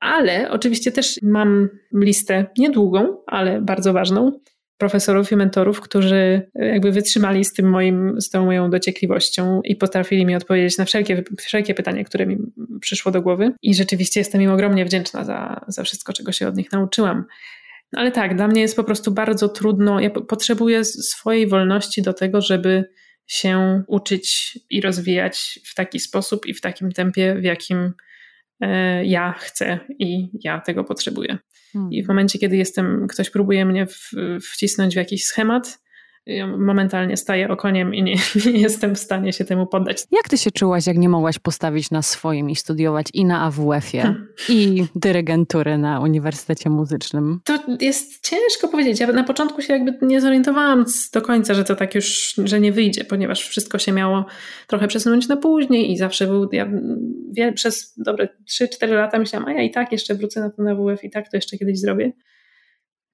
Ale 0.00 0.50
oczywiście 0.50 0.92
też 0.92 1.18
mam 1.22 1.68
listę 1.94 2.46
niedługą, 2.58 3.16
ale 3.26 3.60
bardzo 3.60 3.92
ważną 3.92 4.40
profesorów 4.78 5.32
i 5.32 5.36
mentorów, 5.36 5.80
którzy 5.80 6.50
jakby 6.54 6.92
wytrzymali 6.92 7.44
z 7.44 7.52
tym 7.52 7.70
moim, 7.70 8.20
z 8.20 8.30
tą 8.30 8.44
moją 8.44 8.70
dociekliwością 8.70 9.60
i 9.64 9.76
potrafili 9.76 10.26
mi 10.26 10.36
odpowiedzieć 10.36 10.78
na 10.78 10.84
wszelkie, 10.84 11.24
wszelkie 11.38 11.74
pytania, 11.74 12.04
które 12.04 12.26
mi 12.26 12.38
przyszło 12.80 13.12
do 13.12 13.22
głowy. 13.22 13.52
I 13.62 13.74
rzeczywiście 13.74 14.20
jestem 14.20 14.42
im 14.42 14.50
ogromnie 14.50 14.84
wdzięczna 14.84 15.24
za, 15.24 15.64
za 15.68 15.82
wszystko, 15.82 16.12
czego 16.12 16.32
się 16.32 16.48
od 16.48 16.56
nich 16.56 16.72
nauczyłam. 16.72 17.24
Ale 17.92 18.12
tak, 18.12 18.36
dla 18.36 18.48
mnie 18.48 18.60
jest 18.60 18.76
po 18.76 18.84
prostu 18.84 19.10
bardzo 19.10 19.48
trudno. 19.48 20.00
Ja 20.00 20.10
potrzebuję 20.10 20.84
swojej 20.84 21.46
wolności 21.46 22.02
do 22.02 22.12
tego, 22.12 22.40
żeby 22.40 22.84
się 23.26 23.82
uczyć 23.86 24.58
i 24.70 24.80
rozwijać 24.80 25.60
w 25.64 25.74
taki 25.74 26.00
sposób 26.00 26.46
i 26.46 26.54
w 26.54 26.60
takim 26.60 26.92
tempie, 26.92 27.34
w 27.34 27.44
jakim 27.44 27.92
e, 28.60 29.04
ja 29.04 29.32
chcę 29.32 29.78
i 29.98 30.28
ja 30.44 30.60
tego 30.60 30.84
potrzebuję. 30.84 31.38
I 31.90 32.04
w 32.04 32.08
momencie, 32.08 32.38
kiedy 32.38 32.56
jestem, 32.56 33.06
ktoś 33.08 33.30
próbuje 33.30 33.64
mnie 33.64 33.86
w, 33.86 34.10
wcisnąć 34.52 34.94
w 34.94 34.96
jakiś 34.96 35.24
schemat, 35.24 35.78
ja 36.26 36.46
momentalnie 36.46 37.16
staję 37.16 37.48
okoniem 37.48 37.94
i 37.94 38.02
nie, 38.02 38.14
nie, 38.46 38.60
jestem 38.60 38.94
w 38.94 38.98
stanie 38.98 39.32
się 39.32 39.44
temu 39.44 39.66
poddać. 39.66 40.04
Jak 40.12 40.28
ty 40.28 40.38
się 40.38 40.50
czułaś, 40.50 40.86
jak 40.86 40.96
nie 40.96 41.08
mogłaś 41.08 41.38
postawić 41.38 41.90
na 41.90 42.02
swoim 42.02 42.50
i 42.50 42.56
studiować 42.56 43.06
i 43.14 43.24
na 43.24 43.42
AWF-ie, 43.42 44.02
hmm. 44.02 44.28
i 44.48 44.84
dyrygentury 44.94 45.78
na 45.78 46.00
Uniwersytecie 46.00 46.70
Muzycznym? 46.70 47.40
To 47.44 47.58
jest 47.80 48.30
ciężko 48.30 48.68
powiedzieć. 48.68 49.00
Ja 49.00 49.12
na 49.12 49.24
początku 49.24 49.62
się 49.62 49.72
jakby 49.72 50.06
nie 50.06 50.20
zorientowałam 50.20 50.84
do 51.12 51.22
końca, 51.22 51.54
że 51.54 51.64
to 51.64 51.76
tak 51.76 51.94
już, 51.94 52.34
że 52.44 52.60
nie 52.60 52.72
wyjdzie, 52.72 53.04
ponieważ 53.04 53.48
wszystko 53.48 53.78
się 53.78 53.92
miało 53.92 54.24
trochę 54.66 54.88
przesunąć 54.88 55.28
na 55.28 55.36
później 55.36 55.92
i 55.92 55.96
zawsze 55.96 56.26
był, 56.26 56.48
ja 56.52 57.52
przez 57.52 57.94
dobre 57.96 58.28
3-4 58.50 58.88
lata 58.88 59.18
myślałam, 59.18 59.48
a 59.48 59.52
ja 59.52 59.62
i 59.62 59.70
tak 59.70 59.92
jeszcze 59.92 60.14
wrócę 60.14 60.40
na 60.40 60.50
ten 60.50 60.68
AWF 60.68 61.04
i 61.04 61.10
tak 61.10 61.30
to 61.30 61.36
jeszcze 61.36 61.58
kiedyś 61.58 61.80
zrobię. 61.80 62.12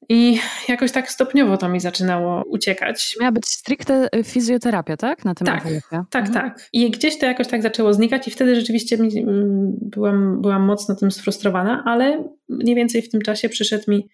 I 0.09 0.38
jakoś 0.68 0.92
tak 0.92 1.11
stopniowo 1.11 1.57
to 1.57 1.68
mi 1.68 1.80
zaczynało 1.80 2.44
uciekać. 2.44 3.16
Miała 3.20 3.32
być 3.32 3.48
stricte 3.48 4.09
y, 4.16 4.24
fizjoterapia, 4.24 4.96
tak? 4.96 5.24
Na 5.24 5.34
tym 5.34 5.46
tak, 5.46 5.64
tak, 6.11 6.26
mhm. 6.26 6.34
tak. 6.34 6.68
I 6.72 6.90
gdzieś 6.90 7.18
to 7.18 7.26
jakoś 7.26 7.48
tak 7.48 7.62
zaczęło 7.62 7.94
znikać 7.94 8.28
i 8.28 8.30
wtedy 8.30 8.55
rzeczywiście 8.55 8.96
mm, 8.96 9.72
byłam, 9.80 10.42
byłam 10.42 10.62
mocno 10.62 10.94
tym 10.94 11.11
sfrustrowana, 11.11 11.82
ale 11.86 12.24
mniej 12.48 12.76
więcej 12.76 13.03
w 13.03 13.11
tym 13.11 13.20
czasie 13.20 13.48
przyszedł 13.48 13.90
mi 13.90 14.09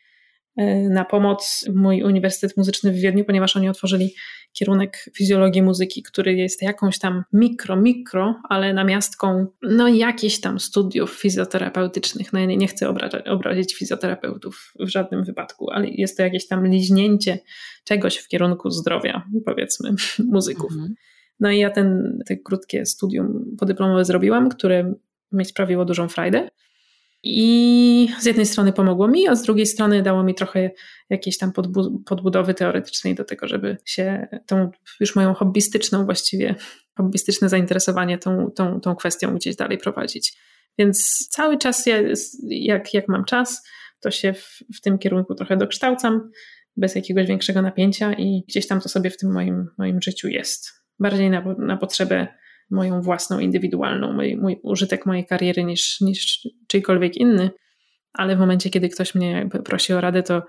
na 0.91 1.05
pomoc 1.05 1.65
mój 1.75 2.03
Uniwersytet 2.03 2.57
Muzyczny 2.57 2.93
w 2.93 2.97
Wiedniu, 2.97 3.25
ponieważ 3.25 3.57
oni 3.57 3.69
otworzyli 3.69 4.15
kierunek 4.53 5.05
fizjologii 5.17 5.63
muzyki, 5.63 6.03
który 6.03 6.35
jest 6.35 6.63
jakąś 6.63 6.99
tam 6.99 7.25
mikro, 7.33 7.77
mikro, 7.77 8.41
ale 8.49 8.73
namiastką 8.73 9.47
no 9.63 9.89
jakichś 9.89 10.41
tam 10.41 10.61
studiów 10.61 11.11
fizjoterapeutycznych. 11.21 12.33
No 12.33 12.41
ja 12.41 12.47
nie 12.47 12.69
chcę 12.69 12.89
obrażać, 12.89 13.27
obrazić 13.27 13.75
fizjoterapeutów 13.75 14.73
w 14.81 14.89
żadnym 14.89 15.25
wypadku, 15.25 15.71
ale 15.71 15.89
jest 15.89 16.17
to 16.17 16.23
jakieś 16.23 16.47
tam 16.47 16.67
liźnięcie 16.67 17.39
czegoś 17.85 18.17
w 18.17 18.29
kierunku 18.29 18.71
zdrowia, 18.71 19.23
powiedzmy, 19.45 19.91
muzyków. 20.33 20.73
Mhm. 20.73 20.95
No 21.41 21.51
i 21.51 21.59
ja 21.59 21.71
ten, 21.71 22.19
te 22.27 22.37
krótkie 22.37 22.87
studium 22.87 23.57
podyplomowe 23.59 24.05
zrobiłam, 24.05 24.49
które 24.49 24.95
mi 25.33 25.45
sprawiło 25.45 25.85
dużą 25.85 26.09
frajdę. 26.09 26.49
I 27.23 28.09
z 28.21 28.27
jednej 28.27 28.47
strony 28.47 28.73
pomogło 28.73 29.09
mi, 29.09 29.29
a 29.29 29.35
z 29.35 29.43
drugiej 29.43 29.67
strony 29.67 30.03
dało 30.03 30.23
mi 30.23 30.35
trochę 30.35 30.71
jakiejś 31.11 31.39
tam 31.39 31.53
podbudowy 32.07 32.55
teoretycznej 32.55 33.15
do 33.15 33.25
tego, 33.25 33.49
żeby 33.49 33.77
się 33.85 34.29
tą 34.47 34.71
już 35.01 35.17
moją 35.17 35.35
hobbystyczną 35.35 36.05
właściwie, 36.05 36.55
hobbystyczne 36.97 37.49
zainteresowanie 37.49 38.19
tą, 38.19 38.51
tą, 38.51 38.81
tą 38.81 38.97
kwestią 38.97 39.35
gdzieś 39.35 39.57
dalej 39.57 39.79
prowadzić. 39.79 40.39
Więc 40.79 41.29
cały 41.31 41.59
czas 41.59 41.87
ja, 41.87 41.97
jak, 42.49 42.95
jak 42.95 43.09
mam 43.09 43.25
czas, 43.25 43.63
to 44.01 44.11
się 44.11 44.33
w, 44.33 44.59
w 44.77 44.81
tym 44.81 44.99
kierunku 44.99 45.35
trochę 45.35 45.57
dokształcam, 45.57 46.31
bez 46.77 46.95
jakiegoś 46.95 47.27
większego 47.27 47.63
napięcia 47.63 48.13
i 48.13 48.45
gdzieś 48.49 48.67
tam 48.67 48.81
to 48.81 48.89
sobie 48.89 49.11
w 49.11 49.17
tym 49.17 49.33
moim, 49.33 49.67
moim 49.79 50.03
życiu 50.03 50.29
jest. 50.29 50.73
Bardziej 50.99 51.31
na, 51.31 51.55
na 51.59 51.77
potrzebę 51.77 52.29
moją 52.71 53.03
własną, 53.03 53.39
indywidualną, 53.39 54.13
mój, 54.13 54.37
mój 54.37 54.61
użytek 54.63 55.07
mojej 55.07 55.27
kariery 55.27 55.65
niż, 55.65 56.01
niż 56.01 56.49
czyjkolwiek 56.67 57.17
inny, 57.17 57.51
ale 58.13 58.37
w 58.37 58.39
momencie, 58.39 58.71
kiedy 58.71 58.89
ktoś 58.89 59.15
mnie 59.15 59.49
prosi 59.65 59.93
o 59.93 60.01
radę, 60.01 60.23
to 60.23 60.43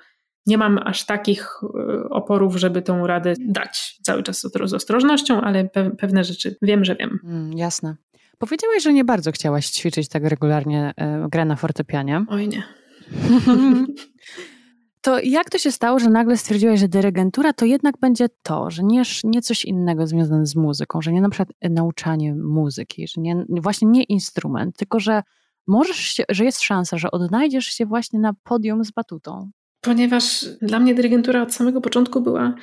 nie 0.45 0.57
mam 0.57 0.77
aż 0.77 1.05
takich 1.05 1.49
e, 1.63 2.09
oporów, 2.09 2.55
żeby 2.55 2.81
tą 2.81 3.07
radę 3.07 3.33
dać. 3.39 3.97
Cały 4.03 4.23
czas 4.23 4.41
z 4.65 4.73
ostrożnością, 4.73 5.41
ale 5.41 5.69
pewne 5.97 6.23
rzeczy 6.23 6.55
wiem, 6.61 6.85
że 6.85 6.95
wiem. 6.95 7.19
Mm, 7.23 7.53
jasne. 7.53 7.95
Powiedziałaś, 8.37 8.83
że 8.83 8.93
nie 8.93 9.05
bardzo 9.05 9.31
chciałaś 9.31 9.67
ćwiczyć 9.67 10.09
tak 10.09 10.23
regularnie 10.23 10.93
e, 10.97 11.27
grę 11.31 11.45
na 11.45 11.55
fortepianie. 11.55 12.25
Oj 12.29 12.47
nie. 12.47 12.63
To 15.01 15.19
jak 15.19 15.49
to 15.49 15.57
się 15.57 15.71
stało, 15.71 15.99
że 15.99 16.09
nagle 16.09 16.37
stwierdziłaś, 16.37 16.79
że 16.79 16.87
dyrygentura 16.87 17.53
to 17.53 17.65
jednak 17.65 17.97
będzie 17.97 18.27
to, 18.43 18.69
że 18.69 18.83
nie, 18.83 19.03
nie 19.23 19.41
coś 19.41 19.65
innego 19.65 20.07
związane 20.07 20.45
z 20.45 20.55
muzyką, 20.55 21.01
że 21.01 21.11
nie 21.11 21.21
na 21.21 21.29
przykład 21.29 21.49
nauczanie 21.69 22.35
muzyki, 22.35 23.07
że 23.07 23.21
nie, 23.21 23.45
właśnie 23.49 23.87
nie 23.87 24.03
instrument, 24.03 24.77
tylko 24.77 24.99
że 24.99 25.21
możesz 25.67 25.97
się, 25.97 26.23
że 26.29 26.45
jest 26.45 26.61
szansa, 26.61 26.97
że 26.97 27.11
odnajdziesz 27.11 27.65
się 27.65 27.85
właśnie 27.85 28.19
na 28.19 28.33
podium 28.43 28.83
z 28.83 28.91
batutą? 28.91 29.51
Ponieważ 29.81 30.45
dla 30.61 30.79
mnie 30.79 30.95
dyrygentura 30.95 31.41
od 31.41 31.53
samego 31.53 31.81
początku 31.81 32.21
była 32.21 32.55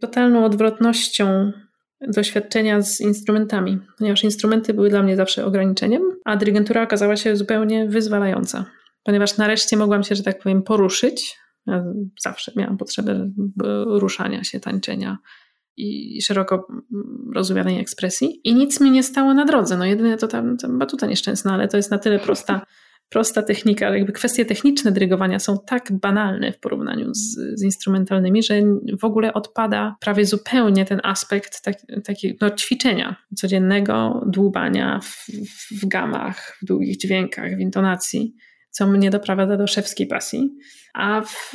totalną 0.00 0.44
odwrotnością 0.44 1.52
doświadczenia 2.08 2.82
z 2.82 3.00
instrumentami, 3.00 3.78
ponieważ 3.98 4.24
instrumenty 4.24 4.74
były 4.74 4.90
dla 4.90 5.02
mnie 5.02 5.16
zawsze 5.16 5.44
ograniczeniem, 5.44 6.02
a 6.24 6.36
dyrygentura 6.36 6.82
okazała 6.82 7.16
się 7.16 7.36
zupełnie 7.36 7.88
wyzwalająca, 7.88 8.64
ponieważ 9.02 9.36
nareszcie 9.36 9.76
mogłam 9.76 10.02
się, 10.02 10.14
że 10.14 10.22
tak 10.22 10.38
powiem, 10.38 10.62
poruszyć 10.62 11.38
zawsze 12.20 12.52
miałam 12.56 12.76
potrzebę 12.76 13.30
ruszania 13.86 14.44
się, 14.44 14.60
tańczenia 14.60 15.18
i 15.76 16.22
szeroko 16.22 16.66
rozumianej 17.34 17.80
ekspresji. 17.80 18.40
I 18.44 18.54
nic 18.54 18.80
mi 18.80 18.90
nie 18.90 19.02
stało 19.02 19.34
na 19.34 19.44
drodze. 19.44 19.76
No 19.76 19.84
jedyne 19.84 20.16
to 20.16 20.28
tam, 20.28 20.56
tam 20.56 20.78
batuta 20.78 21.06
nieszczęsna, 21.06 21.54
ale 21.54 21.68
to 21.68 21.76
jest 21.76 21.90
na 21.90 21.98
tyle 21.98 22.18
prosta, 22.18 22.66
prosta 23.14 23.42
technika. 23.42 23.96
Jakby 23.96 24.12
kwestie 24.12 24.44
techniczne 24.44 24.92
dyrygowania 24.92 25.38
są 25.38 25.58
tak 25.66 25.92
banalne 25.92 26.52
w 26.52 26.58
porównaniu 26.58 27.14
z, 27.14 27.38
z 27.54 27.62
instrumentalnymi, 27.62 28.42
że 28.42 28.54
w 29.00 29.04
ogóle 29.04 29.34
odpada 29.34 29.96
prawie 30.00 30.26
zupełnie 30.26 30.84
ten 30.84 31.00
aspekt 31.04 31.62
takiego 32.04 32.36
no, 32.40 32.50
ćwiczenia 32.50 33.16
codziennego, 33.36 34.24
dłubania 34.26 35.00
w, 35.02 35.26
w 35.82 35.86
gamach, 35.86 36.58
w 36.62 36.64
długich 36.64 36.96
dźwiękach, 36.96 37.56
w 37.56 37.60
intonacji 37.60 38.34
co 38.76 38.86
mnie 38.86 39.10
doprowadza 39.10 39.56
do 39.56 39.66
szewskiej 39.66 40.06
pasji. 40.06 40.50
A 40.94 41.20
w, 41.20 41.52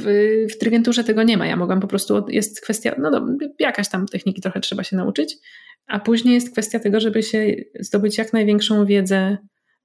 w 0.54 0.60
dyrygenturze 0.60 1.04
tego 1.04 1.24
nie 1.24 1.38
ma. 1.38 1.48
Ja 1.48 1.56
mogłam 1.56 1.80
po 1.80 1.88
prostu, 1.88 2.26
jest 2.30 2.62
kwestia, 2.62 2.96
no 3.00 3.12
do, 3.12 3.22
jakaś 3.60 3.90
tam 3.90 4.06
techniki 4.06 4.42
trochę 4.42 4.60
trzeba 4.60 4.84
się 4.84 4.96
nauczyć, 4.96 5.38
a 5.88 6.00
później 6.00 6.34
jest 6.34 6.52
kwestia 6.52 6.80
tego, 6.80 7.00
żeby 7.00 7.24
się 7.24 7.56
zdobyć 7.80 8.18
jak 8.18 8.34
największą 8.34 8.86
wiedzę 8.86 9.38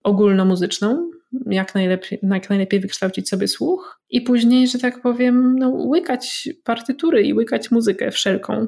ogólnomuzyczną, 0.03 1.11
jak 1.47 1.75
najlepiej, 1.75 2.19
jak 2.23 2.51
najlepiej 2.51 2.81
wykształcić 2.81 3.29
sobie 3.29 3.49
słuch 3.49 4.01
i 4.11 4.21
później, 4.21 4.69
że 4.69 4.79
tak 4.79 5.03
powiem, 5.03 5.57
no, 5.59 5.69
łykać 5.69 6.49
partytury 6.65 7.23
i 7.23 7.35
łykać 7.35 7.71
muzykę 7.71 8.11
wszelką. 8.11 8.67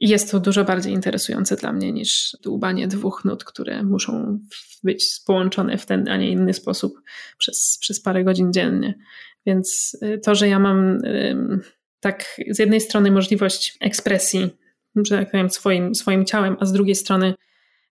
I 0.00 0.08
jest 0.08 0.30
to 0.30 0.40
dużo 0.40 0.64
bardziej 0.64 0.92
interesujące 0.92 1.56
dla 1.56 1.72
mnie 1.72 1.92
niż 1.92 2.36
dłubanie 2.42 2.88
dwóch 2.88 3.24
nut, 3.24 3.44
które 3.44 3.82
muszą 3.82 4.38
być 4.82 5.20
połączone 5.26 5.78
w 5.78 5.86
ten, 5.86 6.08
a 6.08 6.16
nie 6.16 6.30
inny 6.30 6.54
sposób 6.54 7.00
przez, 7.38 7.78
przez 7.80 8.02
parę 8.02 8.24
godzin 8.24 8.52
dziennie. 8.52 8.94
Więc 9.46 9.96
y, 10.02 10.18
to, 10.18 10.34
że 10.34 10.48
ja 10.48 10.58
mam 10.58 10.98
tak 12.00 12.40
z 12.50 12.58
jednej 12.58 12.80
strony 12.80 13.10
możliwość 13.10 13.76
ekspresji, 13.80 14.50
że 14.96 15.18
tak 15.18 15.30
powiem, 15.30 15.50
swoim, 15.50 15.94
swoim 15.94 16.24
ciałem, 16.24 16.56
a 16.60 16.66
z 16.66 16.72
drugiej 16.72 16.94
strony 16.94 17.34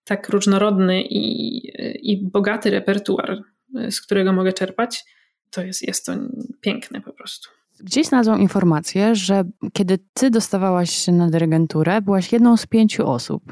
tak 0.03 0.29
różnorodny 0.29 1.01
i, 1.03 1.57
i 2.11 2.17
bogaty 2.17 2.69
repertuar, 2.69 3.43
y, 3.77 3.91
z 3.91 4.01
którego 4.01 4.33
mogę 4.33 4.53
czerpać, 4.53 5.05
to 5.49 5.61
jest, 5.61 5.87
jest 5.87 6.05
to 6.05 6.13
piękne 6.61 7.01
po 7.01 7.13
prostu. 7.13 7.49
Gdzieś 7.83 8.07
znalazłam 8.07 8.41
informację, 8.41 9.15
że 9.15 9.43
kiedy 9.73 9.99
ty 10.13 10.29
dostawałaś 10.29 10.89
się 10.89 11.11
na 11.11 11.29
dyrygenturę, 11.29 12.01
byłaś 12.01 12.33
jedną 12.33 12.57
z 12.57 12.65
pięciu 12.65 13.07
osób. 13.07 13.43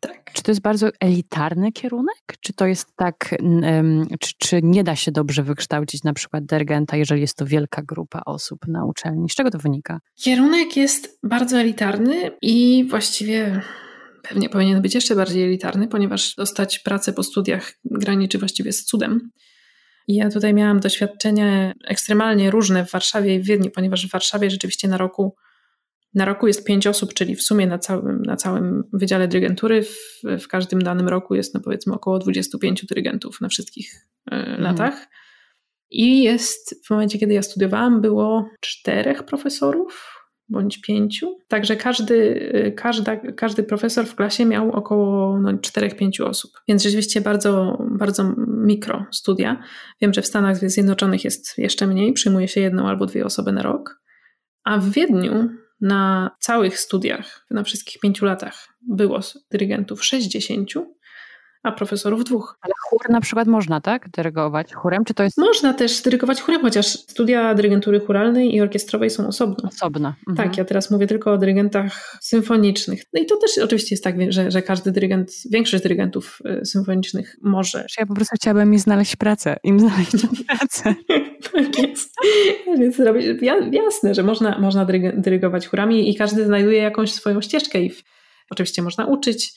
Tak. 0.00 0.32
Czy 0.32 0.42
to 0.42 0.50
jest 0.50 0.60
bardzo 0.60 0.88
elitarny 1.00 1.72
kierunek? 1.72 2.16
Czy 2.40 2.52
to 2.52 2.66
jest 2.66 2.96
tak, 2.96 3.34
um, 3.40 4.06
czy, 4.20 4.32
czy 4.38 4.60
nie 4.62 4.84
da 4.84 4.96
się 4.96 5.12
dobrze 5.12 5.42
wykształcić 5.42 6.02
na 6.02 6.12
przykład 6.12 6.44
dyrygenta, 6.44 6.96
jeżeli 6.96 7.20
jest 7.20 7.36
to 7.36 7.46
wielka 7.46 7.82
grupa 7.82 8.22
osób 8.26 8.66
na 8.68 8.84
uczelni? 8.84 9.30
Z 9.30 9.34
czego 9.34 9.50
to 9.50 9.58
wynika? 9.58 9.98
Kierunek 10.14 10.76
jest 10.76 11.18
bardzo 11.22 11.58
elitarny 11.60 12.30
i 12.42 12.86
właściwie 12.90 13.60
pewnie 14.22 14.48
powinien 14.48 14.82
być 14.82 14.94
jeszcze 14.94 15.16
bardziej 15.16 15.44
elitarny, 15.44 15.88
ponieważ 15.88 16.34
dostać 16.34 16.78
pracę 16.78 17.12
po 17.12 17.22
studiach 17.22 17.72
graniczy 17.84 18.38
właściwie 18.38 18.72
z 18.72 18.84
cudem. 18.84 19.30
I 20.08 20.14
ja 20.14 20.30
tutaj 20.30 20.54
miałam 20.54 20.80
doświadczenie 20.80 21.74
ekstremalnie 21.88 22.50
różne 22.50 22.86
w 22.86 22.90
Warszawie 22.90 23.34
i 23.34 23.40
w 23.40 23.46
Wiedniu, 23.46 23.70
ponieważ 23.70 24.06
w 24.06 24.10
Warszawie 24.10 24.50
rzeczywiście 24.50 24.88
na 24.88 24.96
roku, 24.96 25.36
na 26.14 26.24
roku 26.24 26.46
jest 26.46 26.64
pięć 26.64 26.86
osób, 26.86 27.14
czyli 27.14 27.36
w 27.36 27.42
sumie 27.42 27.66
na 27.66 27.78
całym, 27.78 28.22
na 28.22 28.36
całym 28.36 28.84
Wydziale 28.92 29.28
Dyrygentury 29.28 29.82
w, 29.82 30.22
w 30.42 30.48
każdym 30.48 30.82
danym 30.82 31.08
roku 31.08 31.34
jest 31.34 31.54
no 31.54 31.60
powiedzmy 31.60 31.94
około 31.94 32.18
25 32.18 32.86
dyrygentów 32.86 33.40
na 33.40 33.48
wszystkich 33.48 33.94
y, 34.32 34.34
mhm. 34.34 34.60
latach. 34.60 35.08
I 35.90 36.22
jest 36.22 36.86
w 36.86 36.90
momencie, 36.90 37.18
kiedy 37.18 37.34
ja 37.34 37.42
studiowałam, 37.42 38.00
było 38.00 38.48
czterech 38.60 39.22
profesorów, 39.22 40.21
bądź 40.52 40.80
pięciu. 40.80 41.38
Także 41.48 41.76
każdy, 41.76 42.14
y, 42.66 42.72
każda, 42.76 43.16
każdy 43.16 43.62
profesor 43.62 44.06
w 44.06 44.14
klasie 44.14 44.44
miał 44.44 44.72
około 44.72 45.38
no, 45.40 45.52
4-5 45.52 46.24
osób. 46.24 46.50
Więc 46.68 46.82
rzeczywiście 46.82 47.20
bardzo, 47.20 47.82
bardzo 47.90 48.34
mikro 48.46 49.06
studia. 49.12 49.62
Wiem, 50.00 50.14
że 50.14 50.22
w 50.22 50.26
Stanach 50.26 50.70
Zjednoczonych 50.70 51.24
jest 51.24 51.58
jeszcze 51.58 51.86
mniej, 51.86 52.12
przyjmuje 52.12 52.48
się 52.48 52.60
jedną 52.60 52.88
albo 52.88 53.06
dwie 53.06 53.24
osoby 53.24 53.52
na 53.52 53.62
rok. 53.62 54.00
A 54.64 54.78
w 54.78 54.90
Wiedniu 54.90 55.48
na 55.80 56.30
całych 56.40 56.78
studiach, 56.78 57.46
na 57.50 57.62
wszystkich 57.62 58.00
pięciu 58.00 58.24
latach 58.24 58.68
było 58.88 59.20
dyrygentów 59.50 60.04
60 60.04 60.70
a 61.62 61.72
profesorów 61.72 62.24
dwóch. 62.24 62.58
Ale 62.60 62.72
chór 62.82 63.10
na 63.10 63.20
przykład 63.20 63.48
można, 63.48 63.80
tak? 63.80 64.08
Dyrygować 64.08 64.74
chórem? 64.74 65.04
Czy 65.04 65.14
to 65.14 65.22
jest... 65.22 65.38
Można 65.38 65.74
też 65.74 66.02
dyrygować 66.02 66.40
chórem, 66.40 66.60
chociaż 66.60 66.86
studia 66.86 67.54
dyrygentury 67.54 68.00
chóralnej 68.00 68.54
i 68.54 68.60
orkiestrowej 68.60 69.10
są 69.10 69.26
osobno. 69.26 69.68
Osobno. 69.68 70.14
Mhm. 70.28 70.48
Tak, 70.48 70.58
ja 70.58 70.64
teraz 70.64 70.90
mówię 70.90 71.06
tylko 71.06 71.32
o 71.32 71.38
dyrygentach 71.38 72.18
symfonicznych. 72.20 73.02
No 73.12 73.22
i 73.22 73.26
to 73.26 73.36
też 73.36 73.58
oczywiście 73.58 73.94
jest 73.94 74.04
tak, 74.04 74.32
że, 74.32 74.50
że 74.50 74.62
każdy 74.62 74.92
dyrygent, 74.92 75.30
większość 75.50 75.82
dyrygentów 75.82 76.38
y, 76.62 76.64
symfonicznych 76.64 77.36
może. 77.42 77.86
Ja 77.98 78.06
po 78.06 78.14
prostu 78.14 78.36
chciałabym 78.36 78.70
mi 78.70 78.78
znaleźć 78.78 79.16
pracę, 79.16 79.56
im 79.64 79.80
znaleźć 79.80 80.12
pracę. 80.46 80.94
tak 81.52 81.78
jest. 81.78 82.14
Więc 82.78 82.96
jasne, 83.72 84.14
że 84.14 84.22
można, 84.22 84.58
można 84.58 84.86
dyrygować 85.14 85.68
chórami 85.68 86.10
i 86.10 86.16
każdy 86.16 86.44
znajduje 86.44 86.82
jakąś 86.82 87.12
swoją 87.12 87.40
ścieżkę 87.40 87.80
i 87.80 87.90
w, 87.90 88.02
oczywiście 88.50 88.82
można 88.82 89.06
uczyć 89.06 89.52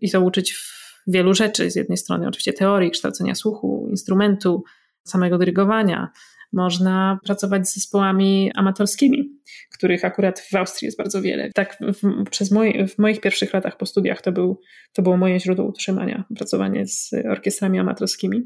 i 0.00 0.10
to 0.10 0.20
uczyć 0.20 0.52
w 0.52 0.79
wielu 1.06 1.34
rzeczy. 1.34 1.70
Z 1.70 1.76
jednej 1.76 1.98
strony 1.98 2.28
oczywiście 2.28 2.52
teorii, 2.52 2.90
kształcenia 2.90 3.34
słuchu, 3.34 3.86
instrumentu, 3.90 4.64
samego 5.04 5.38
dyrygowania. 5.38 6.10
Można 6.52 7.18
pracować 7.24 7.68
z 7.68 7.74
zespołami 7.74 8.50
amatorskimi, 8.54 9.30
których 9.72 10.04
akurat 10.04 10.40
w 10.40 10.54
Austrii 10.54 10.86
jest 10.86 10.98
bardzo 10.98 11.22
wiele. 11.22 11.50
Tak 11.54 11.78
w, 11.80 12.30
przez 12.30 12.50
moi, 12.50 12.88
w 12.88 12.98
moich 12.98 13.20
pierwszych 13.20 13.52
latach 13.52 13.76
po 13.76 13.86
studiach 13.86 14.22
to, 14.22 14.32
był, 14.32 14.60
to 14.92 15.02
było 15.02 15.16
moje 15.16 15.40
źródło 15.40 15.64
utrzymania, 15.64 16.24
pracowanie 16.36 16.86
z 16.86 17.10
orkiestrami 17.30 17.78
amatorskimi. 17.78 18.42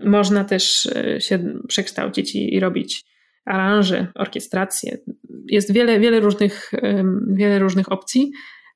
Można 0.00 0.44
też 0.44 0.86
e, 0.86 1.20
się 1.20 1.54
przekształcić 1.68 2.34
i, 2.34 2.54
i 2.54 2.60
robić 2.60 3.04
aranże, 3.44 4.06
orkiestracje. 4.14 4.98
Jest 5.48 5.72
wiele, 5.72 6.00
wiele, 6.00 6.20
różnych, 6.20 6.72
wiele 7.28 7.58
różnych 7.58 7.92
opcji 7.92 8.32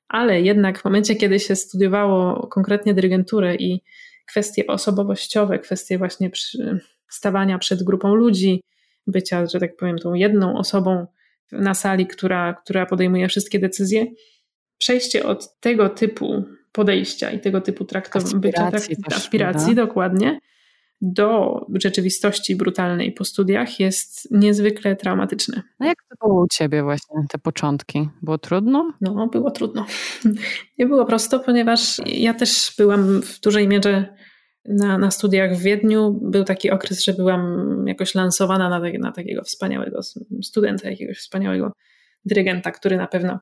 ale 0.09 0.41
jednak 0.41 0.79
w 0.79 0.85
momencie, 0.85 1.15
kiedy 1.15 1.39
się 1.39 1.55
studiowało 1.55 2.47
konkretnie 2.47 2.93
dyrygenturę 2.93 3.55
i 3.55 3.81
kwestie 4.27 4.67
osobowościowe, 4.67 5.59
kwestie 5.59 5.97
właśnie 5.97 6.31
stawania 7.09 7.59
przed 7.59 7.83
grupą 7.83 8.15
ludzi, 8.15 8.61
bycia, 9.07 9.45
że 9.45 9.59
tak 9.59 9.75
powiem, 9.77 9.97
tą 9.97 10.13
jedną 10.13 10.57
osobą 10.57 11.07
na 11.51 11.73
sali, 11.73 12.07
która, 12.07 12.53
która 12.53 12.85
podejmuje 12.85 13.27
wszystkie 13.27 13.59
decyzje, 13.59 14.05
przejście 14.77 15.25
od 15.25 15.59
tego 15.59 15.89
typu 15.89 16.43
podejścia 16.71 17.31
i 17.31 17.39
tego 17.39 17.61
typu 17.61 17.85
traktowania, 17.85 18.35
bycia, 18.35 18.71
aspiracji, 19.15 19.75
dokładnie, 19.75 20.39
do 21.01 21.59
rzeczywistości 21.81 22.55
brutalnej 22.55 23.11
po 23.11 23.25
studiach 23.25 23.79
jest 23.79 24.31
niezwykle 24.31 24.95
traumatyczne. 24.95 25.63
A 25.79 25.85
jak 25.85 25.97
to 26.09 26.27
było 26.27 26.43
u 26.43 26.47
Ciebie 26.47 26.83
właśnie, 26.83 27.15
te 27.29 27.37
początki? 27.37 28.09
Było 28.21 28.37
trudno? 28.37 28.93
No, 29.01 29.27
było 29.27 29.51
trudno. 29.51 29.85
Nie 30.79 30.85
było 30.85 31.05
prosto, 31.05 31.39
ponieważ 31.39 31.97
ja 32.05 32.33
też 32.33 32.73
byłam 32.77 33.21
w 33.21 33.39
dużej 33.39 33.67
mierze 33.67 34.15
na, 34.65 34.97
na 34.97 35.11
studiach 35.11 35.55
w 35.55 35.61
Wiedniu. 35.61 36.19
Był 36.21 36.43
taki 36.43 36.71
okres, 36.71 37.03
że 37.03 37.13
byłam 37.13 37.83
jakoś 37.87 38.15
lansowana 38.15 38.69
na, 38.69 38.81
na 38.99 39.11
takiego 39.11 39.43
wspaniałego 39.43 39.99
studenta, 40.43 40.89
jakiegoś 40.89 41.17
wspaniałego 41.17 41.71
dyrygenta, 42.25 42.71
który 42.71 42.97
na 42.97 43.07
pewno 43.07 43.39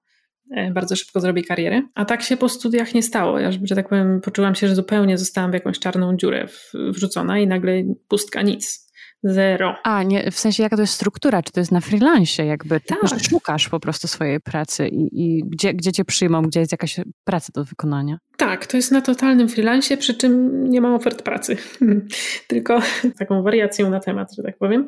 bardzo 0.72 0.95
szybko 0.95 1.20
zrobi 1.20 1.43
karierę. 1.43 1.82
A 1.95 2.06
tak 2.06 2.22
się 2.22 2.38
po 2.38 2.50
studiach 2.50 2.93
nie 2.93 3.04
stało. 3.04 3.39
Ja, 3.39 3.50
że 3.64 3.76
tak 3.76 3.89
powiem, 3.89 4.22
poczułam 4.22 4.56
się, 4.56 4.68
że 4.68 4.76
zupełnie 4.76 5.18
zostałam 5.18 5.52
w 5.52 5.54
jakąś 5.54 5.80
czarną 5.80 6.18
dziurę 6.18 6.48
wrzucona 6.74 7.39
i 7.39 7.48
nagle 7.48 7.84
pustka, 8.08 8.41
nic. 8.41 8.88
Zero. 9.24 9.76
A, 9.84 10.04
nie, 10.04 10.32
w 10.32 10.39
sensie 10.39 10.64
jaka 10.64 10.76
to 10.76 10.82
jest 10.82 10.93
struktura? 10.93 11.43
Czy 11.43 11.52
to 11.52 11.60
jest 11.60 11.72
na 11.72 11.82
freelancie 11.82 12.45
jakby? 12.45 12.80
Tak. 12.80 13.00
szukasz 13.30 13.70
po 13.70 13.80
prostu 13.80 14.08
swojej 14.08 14.39
pracy 14.39 14.88
i, 14.88 15.10
i 15.14 15.43
gdzie, 15.45 15.74
gdzie 15.74 15.91
cię 15.91 16.06
przyjmą, 16.06 16.41
gdzie 16.41 16.60
jest 16.60 16.72
jakaś 16.72 17.00
praca 17.24 17.52
do 17.56 17.64
wykonania? 17.64 18.18
Tak, 18.38 18.68
to 18.68 18.78
jest 18.78 18.91
na 18.91 19.02
totalnym 19.02 19.50
freelancie, 19.50 19.98
przy 19.98 20.14
czym 20.14 20.64
nie 20.70 20.82
mam 20.82 20.93
ofert 20.93 21.22
pracy. 21.22 21.58
Tylko 22.48 22.82
taką 23.20 23.43
wariacją 23.43 23.89
na 23.89 24.00
temat, 24.00 24.36
że 24.36 24.43
tak 24.43 24.58
powiem. 24.58 24.86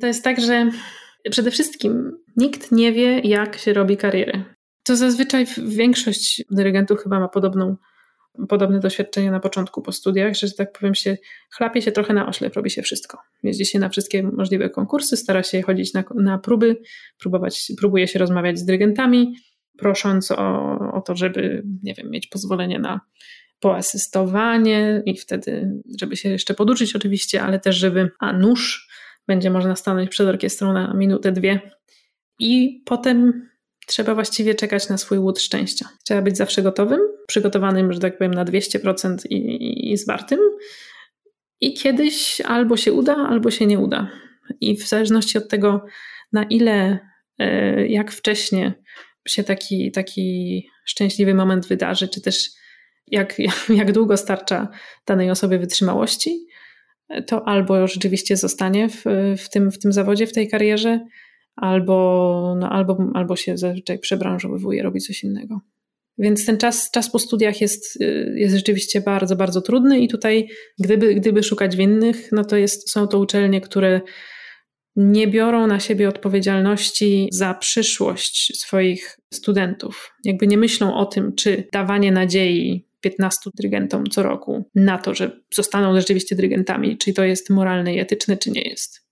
To 0.00 0.06
jest 0.06 0.24
tak, 0.24 0.40
że 0.40 0.70
przede 1.30 1.50
wszystkim 1.50 2.12
nikt 2.36 2.72
nie 2.72 2.92
wie, 2.92 3.20
jak 3.20 3.58
się 3.58 3.72
robi 3.72 3.96
karierę 3.96 4.55
to 4.86 4.96
zazwyczaj 4.96 5.46
większość 5.66 6.44
dyrygentów 6.50 7.02
chyba 7.02 7.20
ma 7.20 7.28
podobną, 7.28 7.76
podobne 8.48 8.80
doświadczenie 8.80 9.30
na 9.30 9.40
początku 9.40 9.82
po 9.82 9.92
studiach, 9.92 10.34
że, 10.34 10.46
że 10.46 10.54
tak 10.54 10.78
powiem 10.78 10.94
się 10.94 11.16
chlapie 11.56 11.82
się 11.82 11.92
trochę 11.92 12.14
na 12.14 12.28
oślep, 12.28 12.54
robi 12.54 12.70
się 12.70 12.82
wszystko. 12.82 13.18
Jeździ 13.42 13.66
się 13.66 13.78
na 13.78 13.88
wszystkie 13.88 14.22
możliwe 14.22 14.70
konkursy, 14.70 15.16
stara 15.16 15.42
się 15.42 15.62
chodzić 15.62 15.94
na, 15.94 16.04
na 16.14 16.38
próby, 16.38 16.76
próbować, 17.18 17.72
próbuje 17.78 18.08
się 18.08 18.18
rozmawiać 18.18 18.58
z 18.58 18.64
dyrygentami, 18.64 19.36
prosząc 19.78 20.30
o, 20.30 20.78
o 20.92 21.00
to, 21.00 21.16
żeby, 21.16 21.62
nie 21.82 21.94
wiem, 21.94 22.10
mieć 22.10 22.26
pozwolenie 22.26 22.78
na 22.78 23.00
poasystowanie 23.60 25.02
i 25.06 25.16
wtedy, 25.16 25.82
żeby 26.00 26.16
się 26.16 26.28
jeszcze 26.28 26.54
poduczyć 26.54 26.96
oczywiście, 26.96 27.42
ale 27.42 27.60
też, 27.60 27.76
żeby, 27.76 28.10
a 28.20 28.32
nóż, 28.32 28.88
będzie 29.26 29.50
można 29.50 29.76
stanąć 29.76 30.10
przed 30.10 30.28
orkiestrą 30.28 30.72
na 30.72 30.94
minutę, 30.94 31.32
dwie 31.32 31.60
i 32.38 32.82
potem 32.84 33.48
trzeba 33.86 34.14
właściwie 34.14 34.54
czekać 34.54 34.88
na 34.88 34.98
swój 34.98 35.18
łód 35.18 35.40
szczęścia. 35.40 35.88
Trzeba 36.04 36.22
być 36.22 36.36
zawsze 36.36 36.62
gotowym, 36.62 37.00
przygotowanym, 37.26 37.92
że 37.92 38.00
tak 38.00 38.18
powiem, 38.18 38.34
na 38.34 38.44
200% 38.44 39.26
i, 39.30 39.92
i 39.92 39.96
zwartym. 39.96 40.38
I 41.60 41.74
kiedyś 41.74 42.40
albo 42.40 42.76
się 42.76 42.92
uda, 42.92 43.16
albo 43.16 43.50
się 43.50 43.66
nie 43.66 43.78
uda. 43.78 44.10
I 44.60 44.76
w 44.76 44.88
zależności 44.88 45.38
od 45.38 45.48
tego, 45.48 45.84
na 46.32 46.44
ile, 46.44 46.98
e, 47.38 47.86
jak 47.86 48.12
wcześnie 48.12 48.74
się 49.28 49.44
taki, 49.44 49.92
taki 49.92 50.68
szczęśliwy 50.84 51.34
moment 51.34 51.66
wydarzy, 51.66 52.08
czy 52.08 52.20
też 52.20 52.50
jak, 53.06 53.36
jak 53.80 53.92
długo 53.92 54.16
starcza 54.16 54.68
danej 55.06 55.30
osobie 55.30 55.58
wytrzymałości, 55.58 56.46
to 57.26 57.48
albo 57.48 57.86
rzeczywiście 57.86 58.36
zostanie 58.36 58.88
w, 58.88 59.04
w, 59.38 59.48
tym, 59.48 59.70
w 59.70 59.78
tym 59.78 59.92
zawodzie, 59.92 60.26
w 60.26 60.32
tej 60.32 60.48
karierze, 60.48 61.00
albo, 61.56 62.56
no, 62.60 62.70
albo, 62.70 63.10
albo 63.14 63.36
się 63.36 63.58
zazwyczaj 63.58 63.98
przebranżowywuje, 63.98 64.82
robi 64.82 65.00
coś 65.00 65.24
innego. 65.24 65.60
Więc 66.18 66.46
ten 66.46 66.58
czas, 66.58 66.90
czas 66.90 67.10
po 67.10 67.18
studiach 67.18 67.60
jest, 67.60 68.00
y, 68.00 68.34
jest 68.36 68.54
rzeczywiście 68.54 69.00
bardzo, 69.00 69.36
bardzo 69.36 69.60
trudny 69.60 70.00
i 70.00 70.08
tutaj 70.08 70.48
gdyby, 70.78 71.14
gdyby 71.14 71.42
szukać 71.42 71.76
winnych, 71.76 72.28
no 72.32 72.44
to 72.44 72.56
jest, 72.56 72.90
są 72.90 73.08
to 73.08 73.18
uczelnie, 73.18 73.60
które 73.60 74.00
nie 74.96 75.28
biorą 75.28 75.66
na 75.66 75.80
siebie 75.80 76.08
odpowiedzialności 76.08 77.28
za 77.32 77.54
przyszłość 77.54 78.60
swoich 78.60 79.18
studentów. 79.34 80.14
Jakby 80.24 80.46
nie 80.46 80.58
myślą 80.58 80.94
o 80.94 81.06
tym, 81.06 81.34
czy 81.34 81.68
dawanie 81.72 82.12
nadziei 82.12 82.86
15 83.00 83.50
dyrygentom 83.54 84.06
co 84.06 84.22
roku 84.22 84.70
na 84.74 84.98
to, 84.98 85.14
że 85.14 85.40
zostaną 85.54 85.96
rzeczywiście 85.96 86.36
dyrygentami, 86.36 86.98
czy 86.98 87.12
to 87.12 87.24
jest 87.24 87.50
moralne 87.50 87.94
i 87.94 87.98
etyczne, 87.98 88.36
czy 88.36 88.50
nie 88.50 88.62
jest 88.62 89.06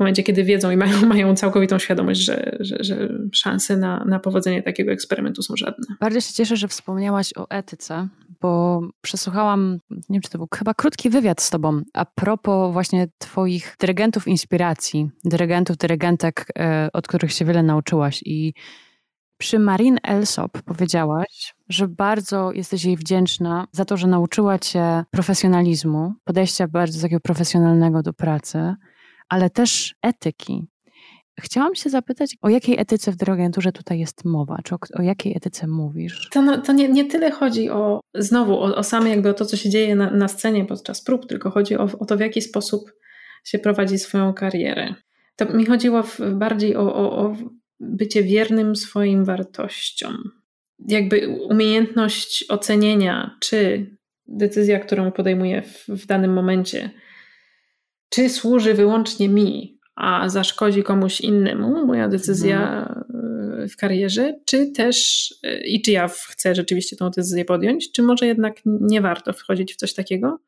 w 0.00 0.02
momencie, 0.02 0.22
kiedy 0.22 0.44
wiedzą 0.44 0.70
i 0.70 0.76
mają, 0.76 1.06
mają 1.06 1.36
całkowitą 1.36 1.78
świadomość, 1.78 2.20
że, 2.20 2.56
że, 2.60 2.76
że 2.80 3.08
szanse 3.32 3.76
na, 3.76 4.04
na 4.04 4.18
powodzenie 4.18 4.62
takiego 4.62 4.92
eksperymentu 4.92 5.42
są 5.42 5.56
żadne. 5.56 5.86
Bardzo 6.00 6.20
się 6.20 6.32
cieszę, 6.34 6.56
że 6.56 6.68
wspomniałaś 6.68 7.32
o 7.36 7.50
etyce, 7.50 8.08
bo 8.40 8.80
przesłuchałam, 9.00 9.78
nie 9.90 10.00
wiem 10.10 10.22
czy 10.22 10.30
to 10.30 10.38
był 10.38 10.48
chyba 10.54 10.74
krótki 10.74 11.10
wywiad 11.10 11.40
z 11.40 11.50
tobą, 11.50 11.82
a 11.94 12.04
propos 12.04 12.72
właśnie 12.72 13.08
twoich 13.18 13.76
dyrygentów 13.80 14.28
inspiracji, 14.28 15.10
dyrygentów, 15.24 15.76
dyrygentek, 15.76 16.46
e, 16.58 16.88
od 16.92 17.08
których 17.08 17.32
się 17.32 17.44
wiele 17.44 17.62
nauczyłaś 17.62 18.22
i 18.24 18.52
Przy 19.38 19.58
Marin 19.58 19.98
Elsop 20.02 20.62
powiedziałaś, 20.62 21.54
że 21.68 21.88
bardzo 21.88 22.52
jesteś 22.52 22.84
jej 22.84 22.96
wdzięczna 22.96 23.66
za 23.72 23.84
to, 23.84 23.96
że 23.96 24.06
nauczyła 24.06 24.58
cię 24.58 25.04
profesjonalizmu, 25.10 26.12
podejścia 26.24 26.68
bardzo 26.68 27.02
takiego 27.02 27.20
profesjonalnego 27.20 28.02
do 28.02 28.12
pracy, 28.12 28.74
ale 29.30 29.50
też 29.50 29.94
etyki. 30.02 30.62
Chciałam 31.40 31.74
się 31.74 31.90
zapytać, 31.90 32.36
o 32.42 32.48
jakiej 32.48 32.80
etyce 32.80 33.12
w 33.12 33.16
dyrogenturze 33.16 33.72
tutaj 33.72 33.98
jest 33.98 34.24
mowa? 34.24 34.58
Czy 34.64 34.74
o, 34.74 34.78
o 34.94 35.02
jakiej 35.02 35.36
etyce 35.36 35.66
mówisz? 35.66 36.28
To, 36.32 36.42
no, 36.42 36.58
to 36.58 36.72
nie, 36.72 36.88
nie 36.88 37.04
tyle 37.04 37.30
chodzi 37.30 37.70
o, 37.70 38.00
znowu, 38.14 38.54
o, 38.54 38.76
o 38.76 38.82
same 38.82 39.10
jakby 39.10 39.28
o 39.28 39.34
to, 39.34 39.44
co 39.46 39.56
się 39.56 39.70
dzieje 39.70 39.96
na, 39.96 40.10
na 40.10 40.28
scenie 40.28 40.64
podczas 40.64 41.04
prób, 41.04 41.26
tylko 41.26 41.50
chodzi 41.50 41.76
o, 41.76 41.88
o 41.98 42.04
to, 42.06 42.16
w 42.16 42.20
jaki 42.20 42.42
sposób 42.42 42.92
się 43.44 43.58
prowadzi 43.58 43.98
swoją 43.98 44.34
karierę. 44.34 44.94
To 45.36 45.44
mi 45.44 45.66
chodziło 45.66 46.02
w, 46.02 46.20
bardziej 46.34 46.76
o, 46.76 46.94
o, 46.94 47.18
o 47.18 47.36
bycie 47.80 48.22
wiernym 48.22 48.76
swoim 48.76 49.24
wartościom. 49.24 50.16
Jakby 50.88 51.28
umiejętność 51.28 52.44
ocenienia, 52.48 53.36
czy 53.40 53.86
decyzja, 54.26 54.78
którą 54.78 55.12
podejmuję 55.12 55.62
w, 55.62 55.88
w 55.88 56.06
danym 56.06 56.32
momencie, 56.32 56.90
czy 58.10 58.28
służy 58.28 58.74
wyłącznie 58.74 59.28
mi, 59.28 59.78
a 59.96 60.28
zaszkodzi 60.28 60.82
komuś 60.82 61.20
innemu, 61.20 61.86
moja 61.86 62.08
decyzja 62.08 62.80
mhm. 62.80 63.68
w 63.68 63.76
karierze, 63.76 64.34
czy 64.44 64.70
też 64.70 65.28
i 65.64 65.82
czy 65.82 65.92
ja 65.92 66.08
chcę 66.08 66.54
rzeczywiście 66.54 66.96
tą 66.96 67.10
decyzję 67.10 67.44
podjąć, 67.44 67.92
czy 67.92 68.02
może 68.02 68.26
jednak 68.26 68.56
nie 68.64 69.00
warto 69.00 69.32
wchodzić 69.32 69.72
w 69.72 69.76
coś 69.76 69.94
takiego. 69.94 70.38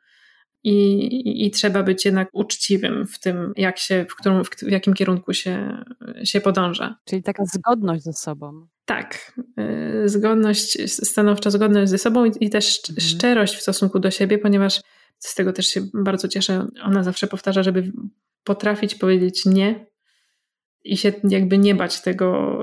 I, 0.64 1.46
i, 1.46 1.50
trzeba 1.50 1.82
być 1.82 2.04
jednak 2.04 2.28
uczciwym 2.32 3.06
w 3.06 3.18
tym, 3.18 3.52
jak 3.56 3.78
się, 3.78 4.06
w, 4.08 4.16
którym, 4.16 4.44
w 4.44 4.70
jakim 4.70 4.94
kierunku 4.94 5.32
się, 5.32 5.84
się 6.24 6.40
podąża. 6.40 6.96
Czyli 7.04 7.22
taka 7.22 7.44
zgodność 7.44 8.02
ze 8.02 8.12
sobą. 8.12 8.66
Tak, 8.84 9.32
y, 10.04 10.08
zgodność, 10.08 10.90
stanowcza 10.90 11.50
zgodność 11.50 11.90
ze 11.90 11.98
sobą 11.98 12.24
i, 12.24 12.30
i 12.40 12.50
też 12.50 12.80
mhm. 12.90 13.08
szczerość 13.08 13.56
w 13.56 13.62
stosunku 13.62 13.98
do 13.98 14.10
siebie, 14.10 14.38
ponieważ 14.38 14.80
z 15.22 15.34
tego 15.34 15.52
też 15.52 15.66
się 15.66 15.86
bardzo 15.94 16.28
cieszę. 16.28 16.66
Ona 16.82 17.02
zawsze 17.02 17.26
powtarza, 17.26 17.62
żeby 17.62 17.92
potrafić 18.44 18.94
powiedzieć 18.94 19.46
nie 19.46 19.86
i 20.84 20.96
się 20.96 21.12
jakby 21.28 21.58
nie 21.58 21.74
bać 21.74 22.02
tego, 22.02 22.58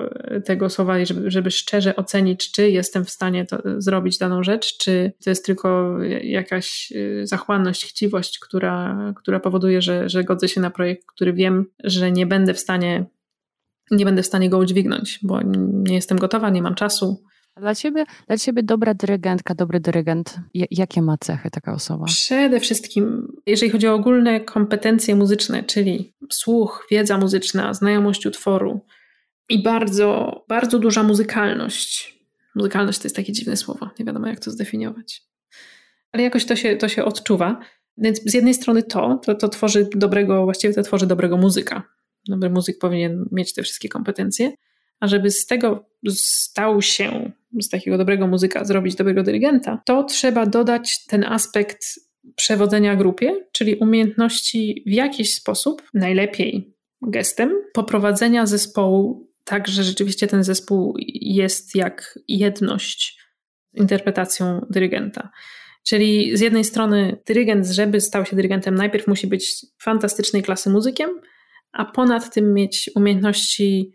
tego 0.46 0.70
słowa, 0.70 1.06
żeby, 1.06 1.32
żeby 1.32 1.52
szczerze 1.52 1.96
ocenić, 1.96 2.52
czy 2.52 2.70
jestem 2.70 3.06
w 3.06 3.10
stanie 3.10 3.46
zrobić 3.78 4.18
daną 4.18 4.44
rzecz, 4.44 4.78
czy 4.78 5.12
to 5.24 5.30
jest 5.30 5.46
tylko 5.46 5.98
jakaś 6.24 6.92
y, 6.96 7.28
zachłanność, 7.28 7.86
chciwość, 7.86 8.40
która, 8.40 9.14
która 9.18 9.40
powoduje, 9.40 9.82
że, 9.82 10.10
że 10.10 10.24
godzę 10.24 10.48
się 10.48 10.62
na 10.62 10.70
projekt, 10.70 11.06
który 11.08 11.34
wiem, 11.34 11.66
że 11.84 12.12
nie 12.12 12.26
będę 12.26 12.54
w 12.54 12.60
stanie 12.60 13.06
nie 13.92 14.06
będę 14.06 14.24
w 14.24 14.26
stanie 14.26 14.50
go 14.50 14.58
udźwignąć, 14.58 15.20
bo 15.24 15.40
nie 15.64 15.96
jestem 15.96 16.18
gotowa, 16.18 16.50
nie 16.50 16.62
mam 16.62 16.76
czasu, 16.76 17.24
dla 17.58 17.76
ciebie, 17.76 18.06
dla 18.28 18.38
ciebie 18.38 18.64
dobra 18.64 18.94
dyrygentka, 18.94 19.56
dobry 19.56 19.80
dyrygent, 19.80 20.40
jakie 20.54 21.02
ma 21.02 21.18
cechy 21.18 21.50
taka 21.52 21.74
osoba? 21.74 22.06
Przede 22.06 22.60
wszystkim, 22.60 23.28
jeżeli 23.46 23.72
chodzi 23.72 23.88
o 23.88 23.94
ogólne 23.94 24.40
kompetencje 24.40 25.16
muzyczne, 25.16 25.64
czyli 25.64 26.14
słuch, 26.32 26.88
wiedza 26.92 27.18
muzyczna, 27.18 27.74
znajomość 27.74 28.26
utworu 28.26 28.86
i 29.50 29.64
bardzo, 29.64 30.42
bardzo 30.48 30.80
duża 30.80 31.04
muzykalność. 31.04 32.20
Muzykalność 32.56 33.00
to 33.00 33.06
jest 33.06 33.16
takie 33.16 33.34
dziwne 33.34 33.58
słowo, 33.58 33.90
nie 34.00 34.06
wiadomo 34.06 34.28
jak 34.28 34.40
to 34.40 34.52
zdefiniować. 34.52 35.24
Ale 36.12 36.24
jakoś 36.24 36.46
to 36.46 36.56
się, 36.56 36.76
to 36.76 36.90
się 36.90 37.06
odczuwa. 37.06 37.60
Więc 37.98 38.22
z 38.26 38.34
jednej 38.34 38.54
strony 38.54 38.84
to, 38.84 39.20
to, 39.26 39.36
to 39.36 39.50
tworzy 39.50 39.90
dobrego, 39.96 40.44
właściwie 40.44 40.74
to 40.74 40.84
tworzy 40.84 41.08
dobrego 41.08 41.38
muzyka. 41.38 41.84
Dobry 42.28 42.50
muzyk 42.50 42.80
powinien 42.80 43.30
mieć 43.32 43.54
te 43.54 43.64
wszystkie 43.64 43.90
kompetencje 43.90 44.52
a 45.00 45.08
żeby 45.08 45.32
z 45.32 45.46
tego 45.46 45.90
stał 46.10 46.82
się, 46.82 47.32
z 47.62 47.70
takiego 47.70 47.98
dobrego 47.98 48.28
muzyka, 48.28 48.66
zrobić 48.66 48.96
dobrego 48.96 49.24
dyrygenta, 49.24 49.82
to 49.86 50.04
trzeba 50.04 50.46
dodać 50.46 51.06
ten 51.06 51.24
aspekt 51.24 51.86
przewodzenia 52.36 52.96
grupie, 52.96 53.46
czyli 53.52 53.76
umiejętności 53.76 54.84
w 54.88 54.92
jakiś 54.92 55.34
sposób, 55.34 55.82
najlepiej 55.94 56.74
gestem, 57.02 57.54
poprowadzenia 57.74 58.46
zespołu 58.46 59.30
tak, 59.44 59.68
że 59.68 59.84
rzeczywiście 59.84 60.28
ten 60.28 60.44
zespół 60.44 60.96
jest 61.22 61.76
jak 61.76 62.20
jedność 62.28 63.20
interpretacją 63.74 64.66
dyrygenta. 64.70 65.30
Czyli 65.84 66.38
z 66.38 66.42
jednej 66.42 66.64
strony 66.64 67.18
dyrygent, 67.26 67.68
żeby 67.68 68.02
stał 68.02 68.26
się 68.26 68.36
dyrygentem, 68.36 68.76
najpierw 68.76 69.08
musi 69.08 69.28
być 69.28 69.66
fantastycznej 69.82 70.44
klasy 70.44 70.70
muzykiem, 70.70 71.10
a 71.72 71.86
ponad 71.86 72.34
tym 72.34 72.54
mieć 72.54 72.90
umiejętności 72.96 73.94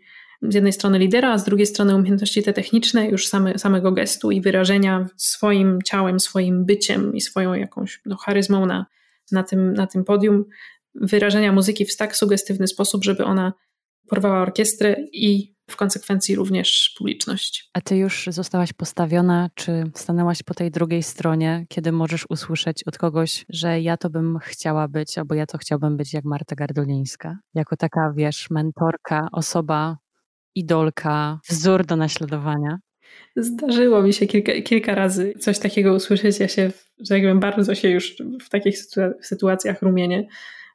z 0.49 0.55
jednej 0.55 0.73
strony 0.73 0.99
lidera, 0.99 1.31
a 1.31 1.37
z 1.37 1.43
drugiej 1.43 1.65
strony 1.65 1.95
umiejętności 1.95 2.43
te 2.43 2.53
techniczne, 2.53 3.09
już 3.09 3.27
same, 3.27 3.59
samego 3.59 3.91
gestu 3.91 4.31
i 4.31 4.41
wyrażenia 4.41 5.07
swoim 5.17 5.79
ciałem, 5.85 6.19
swoim 6.19 6.65
byciem 6.65 7.15
i 7.15 7.21
swoją 7.21 7.53
jakąś 7.53 8.01
no, 8.05 8.17
charyzmą 8.17 8.65
na, 8.65 8.85
na, 9.31 9.43
tym, 9.43 9.73
na 9.73 9.87
tym 9.87 10.03
podium, 10.03 10.45
wyrażenia 10.95 11.51
muzyki 11.51 11.85
w 11.85 11.95
tak 11.95 12.15
sugestywny 12.15 12.67
sposób, 12.67 13.03
żeby 13.03 13.25
ona 13.25 13.53
porwała 14.09 14.41
orkiestrę 14.41 14.95
i 15.13 15.55
w 15.69 15.75
konsekwencji 15.75 16.35
również 16.35 16.95
publiczność. 16.97 17.69
A 17.73 17.81
ty 17.81 17.97
już 17.97 18.27
zostałaś 18.31 18.73
postawiona, 18.73 19.49
czy 19.55 19.83
stanęłaś 19.95 20.43
po 20.43 20.53
tej 20.53 20.71
drugiej 20.71 21.03
stronie, 21.03 21.65
kiedy 21.69 21.91
możesz 21.91 22.25
usłyszeć 22.29 22.83
od 22.83 22.97
kogoś, 22.97 23.45
że 23.49 23.81
ja 23.81 23.97
to 23.97 24.09
bym 24.09 24.39
chciała 24.41 24.87
być, 24.87 25.17
albo 25.17 25.35
ja 25.35 25.45
to 25.45 25.57
chciałbym 25.57 25.97
być 25.97 26.13
jak 26.13 26.25
Marta 26.25 26.55
Gardolińska? 26.55 27.37
Jako 27.53 27.77
taka, 27.77 28.13
wiesz, 28.15 28.47
mentorka, 28.49 29.27
osoba 29.31 29.97
idolka, 30.55 31.39
wzór 31.49 31.85
do 31.85 31.95
naśladowania? 31.95 32.77
Zdarzyło 33.35 34.01
mi 34.01 34.13
się 34.13 34.27
kilka, 34.27 34.51
kilka 34.61 34.95
razy 34.95 35.33
coś 35.39 35.59
takiego 35.59 35.93
usłyszeć. 35.93 36.39
Ja 36.39 36.47
się, 36.47 36.71
że 36.99 37.19
jakbym 37.19 37.39
bardzo 37.39 37.75
się 37.75 37.89
już 37.89 38.15
w 38.41 38.49
takich 38.49 38.77
sytuacjach 39.21 39.81
rumienię, 39.81 40.27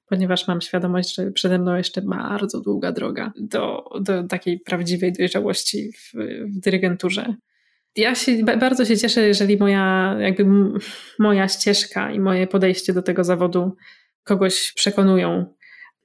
ponieważ 0.06 0.48
mam 0.48 0.60
świadomość, 0.60 1.14
że 1.14 1.30
przede 1.30 1.58
mną 1.58 1.76
jeszcze 1.76 2.02
bardzo 2.02 2.60
długa 2.60 2.92
droga 2.92 3.32
do, 3.40 3.84
do 4.00 4.22
takiej 4.22 4.60
prawdziwej 4.60 5.12
dojrzałości 5.12 5.92
w, 5.92 6.12
w 6.56 6.60
dyrygenturze. 6.60 7.34
Ja 7.96 8.14
się 8.14 8.44
bardzo 8.44 8.84
się 8.84 8.96
cieszę, 8.96 9.20
jeżeli 9.20 9.56
moja, 9.56 10.16
jakby 10.20 10.44
moja 11.18 11.48
ścieżka 11.48 12.12
i 12.12 12.20
moje 12.20 12.46
podejście 12.46 12.92
do 12.92 13.02
tego 13.02 13.24
zawodu 13.24 13.76
kogoś 14.24 14.72
przekonują 14.74 15.54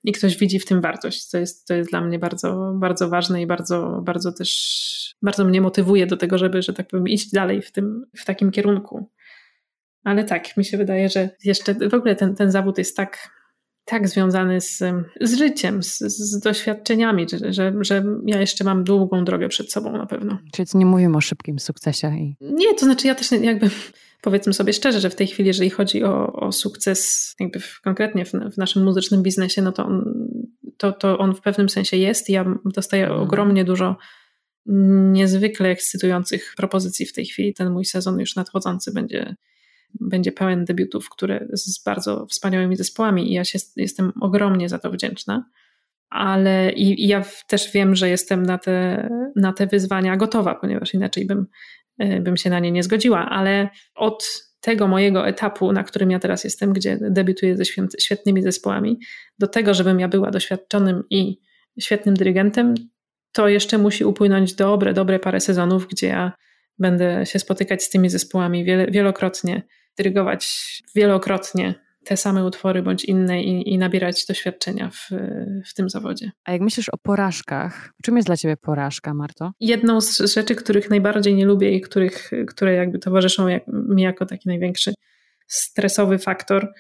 i 0.06 0.12
ktoś 0.12 0.38
widzi 0.38 0.60
w 0.60 0.66
tym 0.66 0.82
wartość. 0.82 1.30
To 1.30 1.38
jest, 1.38 1.68
to 1.68 1.74
jest 1.74 1.90
dla 1.90 2.02
mnie 2.02 2.20
bardzo, 2.20 2.74
bardzo 2.76 3.10
ważne 3.10 3.42
i 3.42 3.48
bardzo, 3.48 4.02
bardzo 4.04 4.32
też 4.32 5.16
bardzo 5.22 5.46
mnie 5.46 5.62
motywuje 5.62 6.08
do 6.08 6.18
tego, 6.18 6.38
żeby, 6.38 6.62
że 6.62 6.74
tak 6.74 6.88
powiem, 6.88 7.08
iść 7.08 7.32
dalej 7.32 7.62
w, 7.62 7.72
tym, 7.72 8.06
w 8.18 8.26
takim 8.26 8.52
kierunku. 8.52 9.10
Ale 10.04 10.24
tak, 10.24 10.58
mi 10.58 10.66
się 10.66 10.78
wydaje, 10.78 11.10
że 11.10 11.30
jeszcze 11.44 11.74
w 11.90 11.94
ogóle 11.94 12.16
ten, 12.16 12.36
ten 12.36 12.52
zawód 12.52 12.78
jest 12.78 12.98
tak, 12.98 13.30
tak 13.86 14.08
związany 14.08 14.62
z, 14.62 14.84
z 15.22 15.38
życiem, 15.38 15.84
z, 15.84 16.00
z 16.00 16.40
doświadczeniami, 16.40 17.26
że, 17.30 17.54
że, 17.54 17.74
że 17.82 18.04
ja 18.26 18.40
jeszcze 18.40 18.64
mam 18.64 18.84
długą 18.84 19.26
drogę 19.26 19.50
przed 19.50 19.72
sobą 19.72 19.92
na 19.92 20.06
pewno. 20.06 20.38
Czyli 20.54 20.68
nie 20.74 20.86
mówimy 20.86 21.18
o 21.18 21.22
szybkim 21.22 21.60
sukcesie? 21.60 22.08
I... 22.08 22.36
Nie, 22.42 22.74
to 22.74 22.86
znaczy 22.86 23.08
ja 23.08 23.16
też 23.16 23.32
jakby 23.32 23.70
powiedzmy 24.26 24.54
sobie 24.54 24.74
szczerze, 24.74 25.00
że 25.00 25.10
w 25.10 25.16
tej 25.16 25.28
chwili, 25.28 25.48
jeżeli 25.48 25.70
chodzi 25.70 26.04
o, 26.04 26.34
o 26.34 26.52
sukces 26.52 27.36
jakby 27.40 27.60
w, 27.60 27.82
konkretnie 27.82 28.26
w, 28.26 28.32
w, 28.32 28.58
naszym 28.58 28.84
muzycznym 28.84 29.24
biznesie, 29.24 29.62
no 29.62 29.72
to 29.72 29.86
on, 29.86 30.30
to, 30.78 30.92
to 30.92 31.18
on 31.18 31.36
w 31.36 31.42
pewnym 31.42 31.70
sensie 31.70 31.98
jest. 31.98 32.30
Ja 32.30 32.46
dostaję 32.66 33.04
mhm. 33.04 33.22
ogromnie 33.22 33.66
dużo 33.66 33.98
niezwykle 35.12 35.70
ekscytujących 35.70 36.54
propozycji 36.58 37.06
w 37.06 37.14
tej 37.14 37.26
chwili. 37.26 37.54
Ten 37.54 37.70
mój 37.70 37.86
sezon 37.86 38.20
już 38.20 38.36
nadchodzący 38.36 38.94
będzie, 38.94 39.36
będzie 40.00 40.32
pełen 40.32 40.66
debiutów, 40.66 41.10
które 41.10 41.48
z 41.54 41.84
bardzo 41.84 42.26
wspaniałymi 42.26 42.76
zespołami 42.76 43.32
i 43.32 43.34
ja 43.34 43.44
się, 43.44 43.60
jestem 43.76 44.12
ogromnie 44.22 44.70
za 44.70 44.80
to 44.80 44.92
wdzięczna. 44.92 45.46
Ale 46.10 46.72
i, 46.72 47.04
i 47.04 47.08
ja 47.08 47.26
też 47.48 47.72
wiem, 47.72 47.96
że 47.96 48.10
jestem 48.10 48.44
na 48.44 48.58
te, 48.58 49.10
na 49.36 49.54
te 49.54 49.68
wyzwania 49.68 50.18
gotowa, 50.18 50.56
ponieważ 50.56 50.94
inaczej 50.94 51.26
bym 51.26 51.48
bym 51.98 52.38
się 52.38 52.50
na 52.50 52.60
nie 52.60 52.72
nie 52.72 52.84
zgodziła, 52.84 53.30
ale 53.30 53.70
od 53.96 54.46
tego 54.62 54.88
mojego 54.88 55.28
etapu, 55.28 55.72
na 55.72 55.84
którym 55.84 56.12
ja 56.12 56.20
teraz 56.20 56.44
jestem, 56.44 56.74
gdzie 56.74 56.98
debiutuję 57.02 57.58
ze 57.58 57.66
świetnymi 58.00 58.44
zespołami, 58.44 59.00
do 59.40 59.48
tego, 59.48 59.74
żebym 59.74 60.00
ja 60.00 60.08
była 60.08 60.32
doświadczonym 60.32 61.04
i 61.10 61.40
świetnym 61.80 62.16
dyrygentem, 62.16 62.76
to 63.32 63.48
jeszcze 63.48 63.78
musi 63.78 64.06
upłynąć 64.06 64.54
dobre, 64.54 64.94
dobre 64.94 65.20
parę 65.20 65.40
sezonów, 65.40 65.88
gdzie 65.88 66.08
ja 66.08 66.32
będę 66.80 67.26
się 67.26 67.40
spotykać 67.40 67.84
z 67.84 67.90
tymi 67.90 68.10
zespołami 68.10 68.66
wielokrotnie, 68.90 69.64
dyrygować 69.98 70.50
wielokrotnie 70.96 71.85
te 72.06 72.18
same 72.18 72.46
utwory 72.46 72.84
bądź 72.84 73.06
inne 73.06 73.44
i, 73.44 73.74
i 73.74 73.78
nabierać 73.78 74.26
doświadczenia 74.26 74.90
w, 74.90 75.10
w 75.66 75.74
tym 75.74 75.90
zawodzie. 75.90 76.32
A 76.46 76.52
jak 76.52 76.62
myślisz 76.62 76.90
o 76.90 76.98
porażkach, 76.98 77.94
czym 78.04 78.16
jest 78.16 78.28
dla 78.28 78.38
ciebie 78.38 78.58
porażka, 78.58 79.14
Marto? 79.14 79.52
Jedną 79.60 80.02
z 80.02 80.18
rzeczy, 80.34 80.56
których 80.56 80.90
najbardziej 80.90 81.36
nie 81.36 81.46
lubię 81.46 81.72
i 81.72 81.82
których, 81.82 82.32
które 82.48 82.74
jakby 82.74 83.00
towarzyszą 83.00 83.48
jak, 83.48 83.64
mi 83.68 84.02
jako 84.02 84.26
taki 84.26 84.50
największy 84.50 84.94
stresowy 85.48 86.18
faktor, 86.18 86.74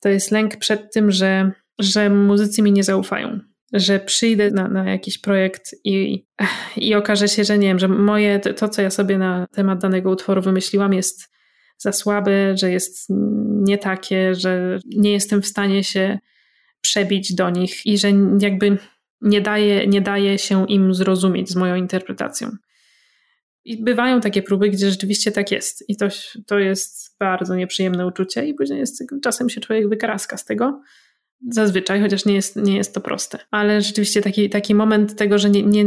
to 0.00 0.08
jest 0.08 0.30
lęk 0.30 0.56
przed 0.56 0.92
tym, 0.92 1.10
że, 1.10 1.52
że 1.78 2.10
muzycy 2.10 2.62
mi 2.62 2.72
nie 2.72 2.84
zaufają. 2.84 3.40
że 3.72 4.00
przyjdę 4.00 4.50
na, 4.50 4.68
na 4.68 4.90
jakiś 4.90 5.18
projekt 5.18 5.74
i, 5.84 6.26
i 6.76 6.94
okaże 6.94 7.28
się, 7.28 7.44
że 7.44 7.58
nie 7.58 7.68
wiem, 7.68 7.78
że 7.78 7.88
moje, 7.88 8.40
to, 8.40 8.68
co 8.68 8.82
ja 8.82 8.90
sobie 8.90 9.18
na 9.18 9.46
temat 9.52 9.80
danego 9.80 10.10
utworu 10.10 10.42
wymyśliłam 10.42 10.92
jest 10.92 11.30
za 11.80 11.92
słabe, 11.92 12.56
że 12.56 12.70
jest 12.70 13.06
nie 13.50 13.78
takie, 13.78 14.34
że 14.34 14.78
nie 14.86 15.12
jestem 15.12 15.42
w 15.42 15.46
stanie 15.46 15.84
się 15.84 16.18
przebić 16.80 17.34
do 17.34 17.50
nich 17.50 17.86
i 17.86 17.98
że 17.98 18.08
jakby 18.40 18.78
nie 19.20 19.40
daje, 19.40 19.86
nie 19.86 20.00
daje 20.00 20.38
się 20.38 20.66
im 20.68 20.94
zrozumieć 20.94 21.50
z 21.50 21.56
moją 21.56 21.74
interpretacją. 21.74 22.50
I 23.64 23.84
bywają 23.84 24.20
takie 24.20 24.42
próby, 24.42 24.70
gdzie 24.70 24.90
rzeczywiście 24.90 25.32
tak 25.32 25.50
jest. 25.50 25.84
I 25.88 25.96
to, 25.96 26.08
to 26.46 26.58
jest 26.58 27.16
bardzo 27.18 27.56
nieprzyjemne 27.56 28.06
uczucie, 28.06 28.46
i 28.46 28.54
później 28.54 28.78
jest, 28.78 29.04
czasem 29.22 29.50
się 29.50 29.60
człowiek 29.60 29.88
wykaraska 29.88 30.36
z 30.36 30.44
tego. 30.44 30.82
Zazwyczaj, 31.50 32.00
chociaż 32.00 32.24
nie 32.24 32.34
jest, 32.34 32.56
nie 32.56 32.76
jest 32.76 32.94
to 32.94 33.00
proste. 33.00 33.38
Ale 33.50 33.82
rzeczywiście 33.82 34.22
taki, 34.22 34.50
taki 34.50 34.74
moment 34.74 35.16
tego, 35.16 35.38
że 35.38 35.50
nie, 35.50 35.62
nie, 35.62 35.84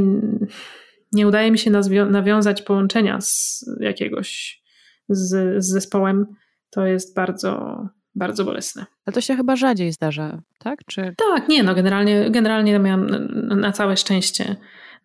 nie 1.12 1.28
udaje 1.28 1.52
mi 1.52 1.58
się 1.58 1.72
nawiązać 2.10 2.62
połączenia 2.62 3.22
z 3.22 3.66
jakiegoś 3.80 4.63
z, 5.10 5.64
z 5.64 5.70
zespołem, 5.70 6.26
to 6.70 6.86
jest 6.86 7.16
bardzo, 7.16 7.84
bardzo 8.16 8.46
bolesne. 8.46 8.86
Ale 9.06 9.14
to 9.14 9.22
się 9.22 9.36
chyba 9.36 9.56
rzadziej 9.56 9.92
zdarza, 9.92 10.42
tak? 10.60 10.80
Czy... 10.86 11.16
Tak, 11.18 11.50
nie, 11.50 11.64
no 11.64 11.76
generalnie, 11.76 12.32
generalnie 12.32 12.80
miałam 12.80 13.08
na 13.60 13.72
całe 13.72 13.98
szczęście 13.98 14.56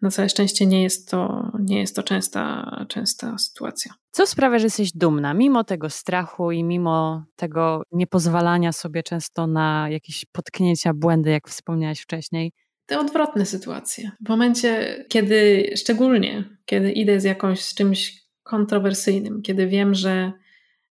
na 0.02 0.10
całe 0.10 0.28
szczęście 0.28 0.66
nie 0.66 0.82
jest 0.82 1.10
to, 1.10 1.52
nie 1.60 1.80
jest 1.80 1.96
to 1.96 2.02
częsta, 2.02 2.70
częsta 2.88 3.38
sytuacja. 3.38 3.92
Co 4.10 4.26
sprawia, 4.26 4.58
że 4.58 4.66
jesteś 4.66 4.92
dumna, 4.92 5.34
mimo 5.34 5.64
tego 5.64 5.90
strachu 5.90 6.52
i 6.52 6.64
mimo 6.64 7.24
tego 7.36 7.82
niepozwalania 7.92 8.72
sobie 8.72 9.02
często 9.02 9.46
na 9.46 9.86
jakieś 9.90 10.24
potknięcia, 10.32 10.94
błędy, 10.94 11.30
jak 11.30 11.48
wspomniałaś 11.48 12.00
wcześniej? 12.00 12.52
Te 12.86 13.00
odwrotne 13.00 13.46
sytuacje. 13.46 14.10
W 14.26 14.28
momencie, 14.28 15.04
kiedy, 15.08 15.70
szczególnie 15.76 16.44
kiedy 16.64 16.92
idę 16.92 17.20
z 17.20 17.24
jakąś, 17.24 17.60
z 17.60 17.74
czymś 17.74 18.17
kontrowersyjnym, 18.48 19.42
kiedy 19.42 19.66
wiem, 19.66 19.94
że 19.94 20.32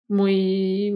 mój, 0.08 0.36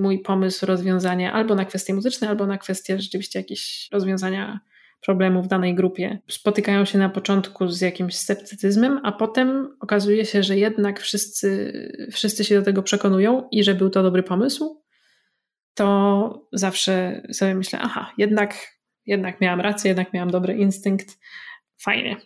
mój 0.01 0.19
pomysł 0.19 0.67
rozwiązania 0.67 1.33
albo 1.33 1.55
na 1.55 1.65
kwestie 1.65 1.95
muzyczne, 1.95 2.29
albo 2.29 2.47
na 2.47 2.59
kwestie 2.59 3.01
rzeczywiście 3.01 3.39
jakieś 3.39 3.89
rozwiązania 3.93 4.61
problemu 5.01 5.43
w 5.43 5.49
danej 5.49 5.75
grupie. 5.75 6.19
Spotykają 6.29 6.85
się 6.85 6.99
na 6.99 7.09
początku 7.09 7.69
z 7.69 7.81
jakimś 7.81 8.17
sceptycyzmem, 8.17 9.01
a 9.03 9.13
potem 9.13 9.77
okazuje 9.81 10.27
się, 10.27 10.43
że 10.43 10.59
jednak 10.59 11.01
wszyscy, 11.01 11.73
wszyscy 12.13 12.45
się 12.45 12.55
do 12.59 12.63
tego 12.63 12.83
przekonują 12.83 13.49
i 13.51 13.65
że 13.65 13.75
był 13.75 13.91
to 13.91 14.03
dobry 14.03 14.23
pomysł, 14.23 14.83
to 15.75 16.49
zawsze 16.53 17.23
sobie 17.33 17.55
myślę, 17.55 17.79
aha, 17.83 18.13
jednak, 18.19 18.79
jednak 19.07 19.41
miałam 19.41 19.61
rację, 19.61 19.89
jednak 19.89 20.13
miałam 20.13 20.31
dobry 20.31 20.55
instynkt, 20.55 21.19
fajnie. 21.79 22.17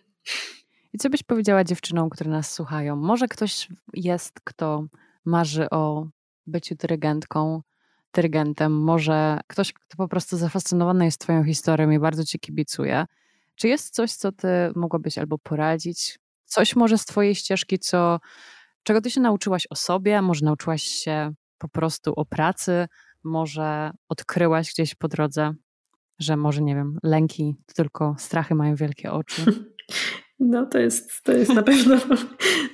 I 0.97 0.99
co 0.99 1.11
byś 1.11 1.22
powiedziała 1.22 1.64
dziewczynom, 1.64 2.11
które 2.11 2.30
nas 2.30 2.53
słuchają? 2.53 2.97
Może 2.97 3.28
ktoś 3.28 3.68
jest, 3.94 4.40
kto 4.44 4.84
marzy 5.24 5.70
o 5.70 6.09
byciu 6.47 6.74
dyrygentką, 6.74 7.62
dyrygentem, 8.12 8.72
może 8.72 9.40
ktoś, 9.47 9.72
kto 9.72 9.97
po 9.97 10.09
prostu 10.09 10.36
zafascynowany 10.36 11.05
jest 11.05 11.20
Twoją 11.20 11.44
historią 11.44 11.90
i 11.90 11.99
bardzo 11.99 12.24
Ci 12.24 12.38
kibicuje. 12.38 13.05
Czy 13.55 13.68
jest 13.68 13.94
coś, 13.94 14.12
co 14.12 14.32
Ty 14.32 14.49
mogłabyś 14.76 15.18
albo 15.18 15.38
poradzić? 15.38 16.18
Coś 16.44 16.76
może 16.76 16.99
z 16.99 17.05
Twojej 17.05 17.34
ścieżki, 17.34 17.78
co, 17.78 18.20
czego 18.82 19.01
Ty 19.01 19.11
się 19.11 19.20
nauczyłaś 19.20 19.66
o 19.70 19.74
sobie, 19.74 20.22
może 20.22 20.44
nauczyłaś 20.44 20.82
się 20.82 21.34
po 21.59 21.68
prostu 21.68 22.12
o 22.12 22.24
pracy, 22.24 22.86
może 23.24 23.90
odkryłaś 24.09 24.72
gdzieś 24.72 24.94
po 24.94 25.09
drodze, 25.09 25.55
że 26.18 26.36
może, 26.36 26.62
nie 26.62 26.74
wiem, 26.74 26.99
lęki, 27.03 27.57
tylko 27.74 28.14
strachy 28.18 28.55
mają 28.55 28.74
wielkie 28.74 29.12
oczy. 29.12 29.44
No 30.39 30.66
to 30.66 30.78
jest, 30.78 31.22
to 31.24 31.32
jest 31.32 31.55
na 31.55 31.62
pewno, 31.62 31.97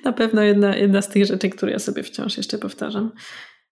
na 0.04 0.12
pewno 0.12 0.42
jedna, 0.42 0.76
jedna 0.76 1.02
z 1.02 1.08
tych 1.08 1.26
rzeczy, 1.26 1.48
które 1.48 1.72
ja 1.72 1.78
sobie 1.78 2.02
wciąż 2.02 2.36
jeszcze 2.36 2.58
powtarzam. 2.58 3.12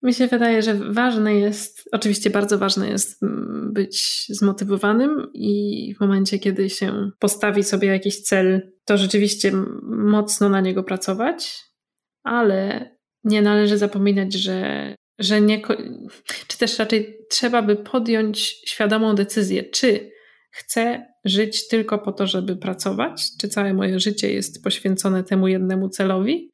Mi 0.03 0.15
się 0.15 0.27
wydaje, 0.27 0.63
że 0.63 0.75
ważne 0.75 1.35
jest, 1.35 1.89
oczywiście 1.93 2.31
bardzo 2.31 2.59
ważne 2.59 2.89
jest 2.89 3.23
mm, 3.23 3.73
być 3.73 4.27
zmotywowanym 4.29 5.31
i 5.35 5.95
w 5.97 6.01
momencie, 6.01 6.39
kiedy 6.39 6.71
się 6.71 7.11
postawi 7.19 7.65
sobie 7.65 7.89
jakiś 7.89 8.23
cel, 8.23 8.73
to 8.85 8.97
rzeczywiście 8.97 9.53
mocno 9.83 10.49
na 10.49 10.61
niego 10.61 10.83
pracować, 10.83 11.65
ale 12.23 12.91
nie 13.25 13.43
należy 13.43 13.79
zapominać, 13.79 14.35
że, 14.35 14.95
że 15.19 15.41
nie, 15.41 15.63
czy 16.47 16.59
też 16.59 16.79
raczej 16.79 17.19
trzeba 17.31 17.63
by 17.63 17.77
podjąć 17.77 18.39
świadomą 18.67 19.15
decyzję, 19.15 19.65
czy 19.65 20.11
chcę 20.59 21.07
żyć 21.25 21.69
tylko 21.69 21.99
po 21.99 22.13
to, 22.13 22.27
żeby 22.27 22.57
pracować, 22.57 23.29
czy 23.41 23.49
całe 23.49 23.75
moje 23.75 24.01
życie 24.01 24.33
jest 24.33 24.65
poświęcone 24.65 25.25
temu 25.25 25.49
jednemu 25.49 25.89
celowi, 25.89 26.51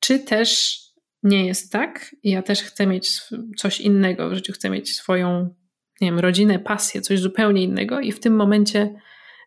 czy 0.00 0.18
też 0.18 0.78
nie 1.22 1.46
jest 1.46 1.72
tak. 1.72 2.14
Ja 2.22 2.42
też 2.42 2.62
chcę 2.62 2.86
mieć 2.86 3.20
coś 3.56 3.80
innego 3.80 4.30
w 4.30 4.34
życiu, 4.34 4.52
chcę 4.52 4.70
mieć 4.70 4.96
swoją, 4.96 5.54
nie 6.00 6.08
wiem, 6.08 6.18
rodzinę, 6.18 6.58
pasję, 6.58 7.00
coś 7.00 7.20
zupełnie 7.20 7.62
innego, 7.62 8.00
i 8.00 8.12
w 8.12 8.20
tym 8.20 8.36
momencie 8.36 8.94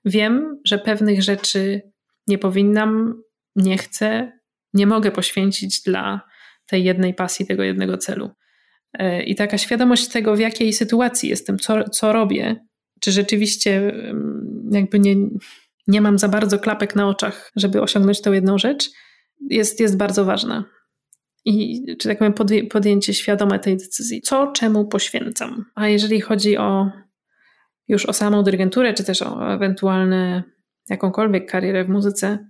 wiem, 0.05 0.61
że 0.65 0.77
pewnych 0.77 1.23
rzeczy 1.23 1.81
nie 2.27 2.37
powinnam, 2.37 3.21
nie 3.55 3.77
chcę, 3.77 4.31
nie 4.73 4.87
mogę 4.87 5.11
poświęcić 5.11 5.81
dla 5.81 6.21
tej 6.67 6.83
jednej 6.83 7.13
pasji, 7.13 7.45
tego 7.45 7.63
jednego 7.63 7.97
celu. 7.97 8.29
E, 8.93 9.23
I 9.23 9.35
taka 9.35 9.57
świadomość 9.57 10.07
tego, 10.07 10.35
w 10.35 10.39
jakiej 10.39 10.73
sytuacji 10.73 11.29
jestem, 11.29 11.59
co, 11.59 11.89
co 11.89 12.13
robię, 12.13 12.67
czy 12.99 13.11
rzeczywiście 13.11 13.93
jakby 14.71 14.99
nie, 14.99 15.15
nie 15.87 16.01
mam 16.01 16.19
za 16.19 16.27
bardzo 16.27 16.59
klapek 16.59 16.95
na 16.95 17.09
oczach, 17.09 17.51
żeby 17.55 17.81
osiągnąć 17.81 18.21
tę 18.21 18.29
jedną 18.29 18.57
rzecz, 18.57 18.89
jest, 19.49 19.79
jest 19.79 19.97
bardzo 19.97 20.25
ważna 20.25 20.65
i, 21.47 21.85
czy 21.99 22.09
tak 22.09 22.17
powiem, 22.17 22.33
podjęcie 22.69 23.13
świadome 23.13 23.59
tej 23.59 23.77
decyzji. 23.77 24.21
Co 24.21 24.51
czemu 24.51 24.87
poświęcam? 24.87 25.65
A 25.75 25.87
jeżeli 25.87 26.21
chodzi 26.21 26.57
o 26.57 26.89
już 27.87 28.05
o 28.05 28.13
samą 28.13 28.43
dyrygenturę, 28.43 28.93
czy 28.93 29.03
też 29.03 29.21
o 29.21 29.53
ewentualne 29.53 30.43
jakąkolwiek 30.89 31.51
karierę 31.51 31.85
w 31.85 31.89
muzyce, 31.89 32.49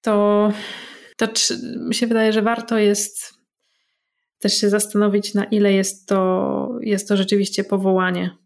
to, 0.00 0.52
to 1.16 1.26
mi 1.88 1.94
się 1.94 2.06
wydaje, 2.06 2.32
że 2.32 2.42
warto 2.42 2.78
jest 2.78 3.34
też 4.38 4.60
się 4.60 4.68
zastanowić, 4.68 5.34
na 5.34 5.44
ile 5.44 5.72
jest 5.72 6.08
to, 6.08 6.78
jest 6.80 7.08
to 7.08 7.16
rzeczywiście 7.16 7.64
powołanie 7.64 8.36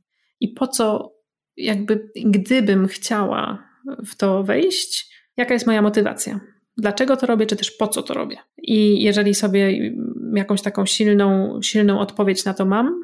i 0.41 0.49
po 0.49 0.69
co, 0.69 1.13
jakby, 1.59 2.11
gdybym 2.25 2.87
chciała 2.87 3.69
w 4.07 4.17
to 4.17 4.43
wejść, 4.43 5.15
jaka 5.37 5.55
jest 5.55 5.67
moja 5.67 5.83
motywacja 5.83 6.41
dlaczego 6.79 7.17
to 7.17 7.27
robię, 7.27 7.47
czy 7.47 7.57
też 7.57 7.71
po 7.71 7.89
co 7.89 8.03
to 8.03 8.15
robię. 8.15 8.37
I 8.59 9.03
jeżeli 9.03 9.35
sobie 9.35 9.93
jakąś 10.35 10.63
taką 10.63 10.87
silną, 10.87 11.59
silną 11.63 12.01
odpowiedź 12.01 12.45
na 12.45 12.55
to 12.55 12.67
mam, 12.67 13.01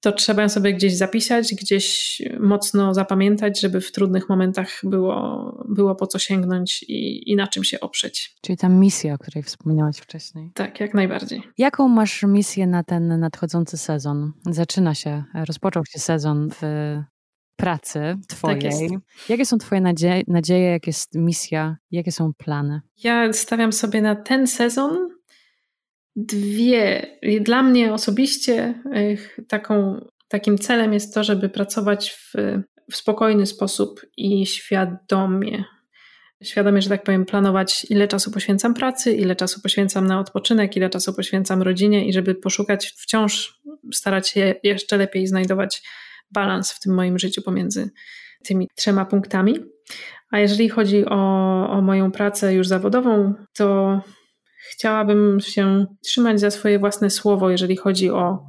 to 0.00 0.12
trzeba 0.12 0.42
ją 0.42 0.48
sobie 0.48 0.74
gdzieś 0.74 0.96
zapisać, 0.96 1.54
gdzieś 1.54 2.22
mocno 2.40 2.94
zapamiętać, 2.94 3.60
żeby 3.60 3.80
w 3.80 3.92
trudnych 3.92 4.28
momentach 4.28 4.68
było, 4.84 5.66
było 5.68 5.94
po 5.94 6.06
co 6.06 6.18
sięgnąć 6.18 6.82
i, 6.82 7.30
i 7.30 7.36
na 7.36 7.46
czym 7.46 7.64
się 7.64 7.80
oprzeć. 7.80 8.36
Czyli 8.42 8.56
ta 8.56 8.68
misja, 8.68 9.14
o 9.14 9.18
której 9.18 9.42
wspomniałaś 9.42 9.96
wcześniej. 9.96 10.50
Tak, 10.54 10.80
jak 10.80 10.94
najbardziej. 10.94 11.42
Jaką 11.58 11.88
masz 11.88 12.22
misję 12.22 12.66
na 12.66 12.84
ten 12.84 13.20
nadchodzący 13.20 13.76
sezon? 13.76 14.32
Zaczyna 14.50 14.94
się, 14.94 15.24
rozpoczął 15.34 15.82
się 15.86 15.98
sezon 15.98 16.50
w 16.50 16.62
pracy 17.58 18.00
Twojej. 18.28 18.60
Tak 18.60 19.00
jakie 19.28 19.46
są 19.46 19.58
Twoje 19.58 19.80
nadzieje, 19.80 20.22
nadzieje, 20.26 20.70
jakie 20.70 20.88
jest 20.88 21.14
misja, 21.14 21.76
jakie 21.90 22.12
są 22.12 22.32
plany? 22.34 22.80
Ja 23.04 23.32
stawiam 23.32 23.72
sobie 23.72 24.02
na 24.02 24.16
ten 24.16 24.46
sezon 24.46 25.08
dwie. 26.16 27.06
Dla 27.40 27.62
mnie 27.62 27.92
osobiście 27.94 28.82
taką, 29.48 30.00
takim 30.28 30.58
celem 30.58 30.92
jest 30.92 31.14
to, 31.14 31.24
żeby 31.24 31.48
pracować 31.48 32.10
w, 32.10 32.32
w 32.90 32.96
spokojny 32.96 33.46
sposób 33.46 34.00
i 34.16 34.46
świadomie. 34.46 35.64
Świadomie, 36.42 36.82
że 36.82 36.88
tak 36.88 37.02
powiem, 37.02 37.24
planować, 37.24 37.86
ile 37.90 38.08
czasu 38.08 38.30
poświęcam 38.30 38.74
pracy, 38.74 39.12
ile 39.12 39.36
czasu 39.36 39.60
poświęcam 39.60 40.06
na 40.06 40.20
odpoczynek, 40.20 40.76
ile 40.76 40.90
czasu 40.90 41.14
poświęcam 41.14 41.62
rodzinie 41.62 42.08
i 42.08 42.12
żeby 42.12 42.34
poszukać 42.34 42.94
wciąż, 42.96 43.60
starać 43.92 44.28
się 44.28 44.54
jeszcze 44.62 44.96
lepiej 44.96 45.26
znajdować 45.26 45.82
balans 46.30 46.72
w 46.72 46.80
tym 46.80 46.94
moim 46.94 47.18
życiu 47.18 47.42
pomiędzy 47.42 47.90
tymi 48.44 48.68
trzema 48.76 49.04
punktami. 49.04 49.54
A 50.30 50.38
jeżeli 50.38 50.68
chodzi 50.68 51.04
o, 51.06 51.70
o 51.70 51.82
moją 51.82 52.10
pracę 52.10 52.54
już 52.54 52.68
zawodową, 52.68 53.34
to 53.54 54.00
chciałabym 54.70 55.40
się 55.40 55.86
trzymać 56.04 56.40
za 56.40 56.50
swoje 56.50 56.78
własne 56.78 57.10
słowo, 57.10 57.50
jeżeli 57.50 57.76
chodzi 57.76 58.10
o, 58.10 58.46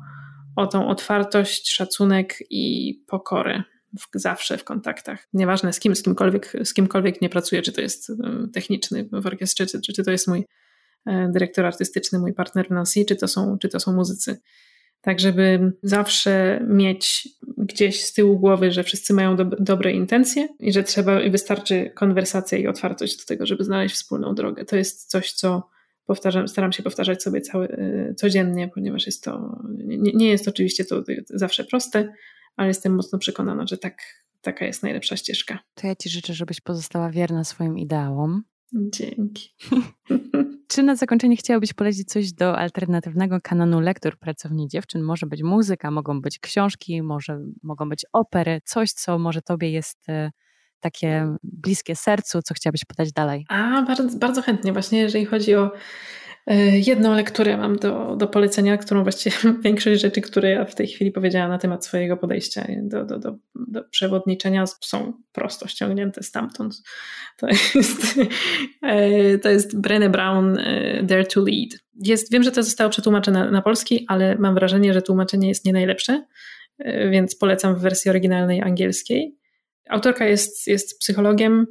o 0.56 0.68
tą 0.68 0.88
otwartość, 0.88 1.72
szacunek 1.72 2.38
i 2.50 2.94
pokorę 3.08 3.64
w, 4.00 4.20
zawsze 4.20 4.58
w 4.58 4.64
kontaktach. 4.64 5.28
Nieważne 5.34 5.74
z 5.74 5.80
kim, 5.80 5.96
z 5.96 6.04
kimkolwiek, 6.04 6.54
z 6.64 6.74
kimkolwiek 6.74 7.22
nie 7.22 7.30
pracuję, 7.30 7.62
czy 7.62 7.72
to 7.72 7.82
jest 7.82 8.12
techniczny 8.54 9.10
w 9.12 9.26
orkiestrze, 9.26 9.66
czy, 9.66 9.82
czy 9.82 10.04
to 10.04 10.12
jest 10.12 10.28
mój 10.28 10.46
e, 11.06 11.30
dyrektor 11.32 11.66
artystyczny, 11.66 12.20
mój 12.20 12.34
partner 12.34 12.68
w 12.68 12.72
Nancy, 12.72 13.06
czy 13.06 13.16
to 13.16 13.28
są, 13.28 13.58
czy 13.58 13.70
to 13.70 13.80
są 13.80 13.94
muzycy. 13.94 14.42
Tak 15.02 15.20
żeby 15.20 15.72
zawsze 15.84 16.66
mieć 16.68 17.30
gdzieś 17.58 18.06
z 18.06 18.14
tyłu 18.14 18.40
głowy, 18.40 18.72
że 18.72 18.84
wszyscy 18.84 19.14
mają 19.14 19.36
do, 19.36 19.46
dobre 19.46 19.92
intencje 19.92 20.48
i 20.60 20.74
że 20.74 20.84
trzeba 20.84 21.22
i 21.22 21.32
wystarczy 21.32 21.92
konwersacja 21.96 22.58
i 22.58 22.68
otwartość 22.68 23.18
do 23.18 23.26
tego, 23.26 23.46
żeby 23.46 23.64
znaleźć 23.64 23.96
wspólną 23.96 24.36
drogę. 24.36 24.66
To 24.66 24.76
jest 24.76 25.10
coś, 25.10 25.32
co 25.32 25.70
powtarzam, 26.06 26.48
staram 26.48 26.72
się 26.72 26.84
powtarzać 26.84 27.24
sobie 27.24 27.42
cały, 27.42 27.68
y, 27.68 28.16
codziennie, 28.18 28.68
ponieważ 28.68 29.06
jest 29.06 29.24
to, 29.24 29.62
nie, 29.74 30.12
nie 30.14 30.30
jest 30.30 30.48
oczywiście 30.48 30.86
to 30.86 31.04
zawsze 31.30 31.64
proste, 31.64 32.14
ale 32.56 32.68
jestem 32.68 32.96
mocno 32.96 33.20
przekonana, 33.20 33.68
że 33.68 33.78
tak, 33.78 34.02
taka 34.42 34.66
jest 34.66 34.84
najlepsza 34.84 35.18
ścieżka. 35.18 35.60
To 35.74 35.88
ja 35.88 35.96
Ci 35.96 36.10
życzę, 36.10 36.34
żebyś 36.34 36.62
pozostała 36.62 37.10
wierna 37.10 37.44
swoim 37.44 37.78
ideałom. 37.78 38.44
Dzięki. 38.74 39.56
Czy 40.68 40.84
na 40.84 40.96
zakończenie 40.96 41.38
chciałabyś 41.38 41.74
polecić 41.74 42.10
coś 42.10 42.34
do 42.34 42.58
alternatywnego 42.58 43.38
kanonu 43.44 43.80
lektur 43.80 44.18
pracowni 44.18 44.68
dziewczyn? 44.68 45.02
Może 45.02 45.26
być 45.26 45.44
muzyka, 45.44 45.92
mogą 45.92 46.22
być 46.22 46.40
książki, 46.40 47.02
może 47.02 47.40
mogą 47.64 47.90
być 47.90 48.06
opery, 48.14 48.62
coś, 48.66 48.92
co 48.92 49.20
może 49.20 49.42
Tobie 49.42 49.72
jest 49.72 50.10
e, 50.10 50.32
takie 50.80 51.36
bliskie 51.44 51.96
sercu, 51.96 52.42
co 52.42 52.54
chciałabyś 52.54 52.86
podać 52.86 53.14
dalej? 53.14 53.46
A, 53.50 53.82
bardzo, 53.82 54.18
bardzo 54.18 54.42
chętnie. 54.42 54.74
Właśnie 54.74 55.00
jeżeli 55.00 55.26
chodzi 55.26 55.56
o 55.56 55.72
jedną 56.74 57.16
lekturę 57.16 57.58
mam 57.58 57.76
do, 57.76 58.16
do 58.16 58.28
polecenia, 58.28 58.78
którą 58.78 59.04
właściwie 59.04 59.36
większość 59.64 60.02
rzeczy, 60.02 60.22
które 60.22 60.50
ja 60.50 60.66
w 60.66 60.76
tej 60.76 60.88
chwili 60.88 61.12
powiedziałam 61.12 61.50
na 61.50 61.58
temat 61.58 61.86
swojego 61.86 62.18
podejścia 62.18 62.68
do, 62.82 63.06
do, 63.06 63.20
do, 63.20 63.36
do 63.56 63.84
przewodniczenia 63.84 64.66
są 64.82 65.14
prosto 65.32 65.68
ściągnięte 65.68 66.24
stamtąd. 66.24 66.76
To 67.38 67.48
jest, 67.48 68.20
e, 68.82 69.38
to 69.38 69.50
jest 69.50 69.82
Brené 69.82 70.10
Brown 70.10 70.58
e, 70.58 71.04
Dare 71.04 71.26
to 71.26 71.40
Lead. 71.40 71.80
Jest, 71.96 72.32
wiem, 72.32 72.44
że 72.44 72.52
to 72.52 72.64
zostało 72.64 72.90
przetłumaczone 72.90 73.52
na, 73.52 73.62
polski, 73.62 74.06
ale 74.08 74.36
mam 74.36 74.56
wrażenie, 74.56 74.94
że 74.94 75.02
tłumaczenie 75.02 75.48
jest 75.48 75.66
nie 75.66 75.74
najlepsze, 75.74 76.26
więc 77.12 77.36
polecam 77.36 77.76
w 77.76 77.80
wersji 77.80 78.10
oryginalnej 78.10 78.62
angielskiej. 78.62 79.40
Autorka 79.90 80.26
jest, 80.26 80.68
jest 80.68 81.00
psychologiem 81.00 81.62
e, 81.62 81.66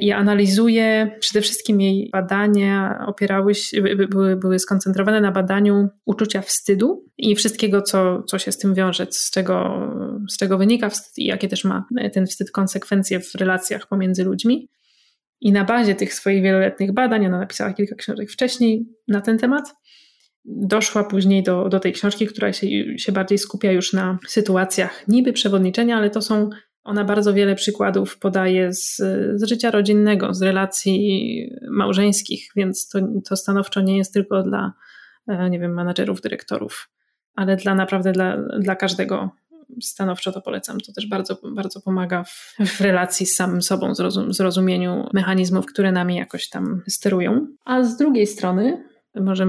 i 0.00 0.12
analizuje, 0.12 1.16
przede 1.20 1.40
wszystkim 1.40 1.80
jej 1.80 2.10
badania 2.12 3.04
opierały 3.06 3.54
się, 3.54 3.82
były, 3.82 4.36
były 4.36 4.58
skoncentrowane 4.58 5.20
na 5.20 5.32
badaniu 5.32 5.88
uczucia 6.04 6.42
wstydu 6.42 7.04
i 7.18 7.36
wszystkiego, 7.36 7.82
co, 7.82 8.22
co 8.22 8.38
się 8.38 8.52
z 8.52 8.58
tym 8.58 8.74
wiąże, 8.74 9.06
z 9.10 9.30
czego, 9.30 9.80
z 10.30 10.36
czego 10.36 10.58
wynika 10.58 10.88
wstyd 10.88 11.18
i 11.18 11.24
jakie 11.24 11.48
też 11.48 11.64
ma 11.64 11.86
ten 12.12 12.26
wstyd 12.26 12.50
konsekwencje 12.50 13.20
w 13.20 13.34
relacjach 13.34 13.88
pomiędzy 13.88 14.24
ludźmi. 14.24 14.68
I 15.40 15.52
na 15.52 15.64
bazie 15.64 15.94
tych 15.94 16.14
swoich 16.14 16.42
wieloletnich 16.42 16.92
badań, 16.92 17.26
ona 17.26 17.38
napisała 17.38 17.72
kilka 17.72 17.94
książek 17.94 18.30
wcześniej 18.30 18.86
na 19.08 19.20
ten 19.20 19.38
temat, 19.38 19.74
doszła 20.44 21.04
później 21.04 21.42
do, 21.42 21.68
do 21.68 21.80
tej 21.80 21.92
książki, 21.92 22.26
która 22.26 22.52
się, 22.52 22.98
się 22.98 23.12
bardziej 23.12 23.38
skupia 23.38 23.72
już 23.72 23.92
na 23.92 24.18
sytuacjach 24.26 25.08
niby 25.08 25.32
przewodniczenia, 25.32 25.96
ale 25.96 26.10
to 26.10 26.22
są 26.22 26.50
ona 26.84 27.04
bardzo 27.04 27.34
wiele 27.34 27.54
przykładów 27.54 28.18
podaje 28.18 28.74
z, 28.74 28.96
z 29.34 29.48
życia 29.48 29.70
rodzinnego, 29.70 30.34
z 30.34 30.42
relacji 30.42 31.50
małżeńskich, 31.70 32.50
więc 32.56 32.88
to, 32.88 32.98
to 33.28 33.36
stanowczo 33.36 33.80
nie 33.80 33.98
jest 33.98 34.14
tylko 34.14 34.42
dla, 34.42 34.72
e, 35.28 35.50
nie 35.50 35.58
wiem, 35.58 35.74
menadżerów, 35.74 36.20
dyrektorów, 36.20 36.90
ale 37.34 37.56
dla 37.56 37.74
naprawdę 37.74 38.12
dla, 38.12 38.36
dla 38.36 38.76
każdego 38.76 39.30
stanowczo 39.82 40.32
to 40.32 40.40
polecam. 40.40 40.80
To 40.80 40.92
też 40.92 41.06
bardzo, 41.06 41.38
bardzo 41.54 41.80
pomaga 41.80 42.24
w, 42.24 42.56
w 42.66 42.80
relacji 42.80 43.26
z 43.26 43.34
samym 43.34 43.62
sobą, 43.62 43.94
zrozum, 43.94 44.32
zrozumieniu 44.32 45.08
mechanizmów, 45.12 45.66
które 45.66 45.92
nami 45.92 46.16
jakoś 46.16 46.48
tam 46.48 46.82
sterują. 46.88 47.46
A 47.64 47.82
z 47.82 47.96
drugiej 47.96 48.26
strony, 48.26 48.84
może 49.14 49.46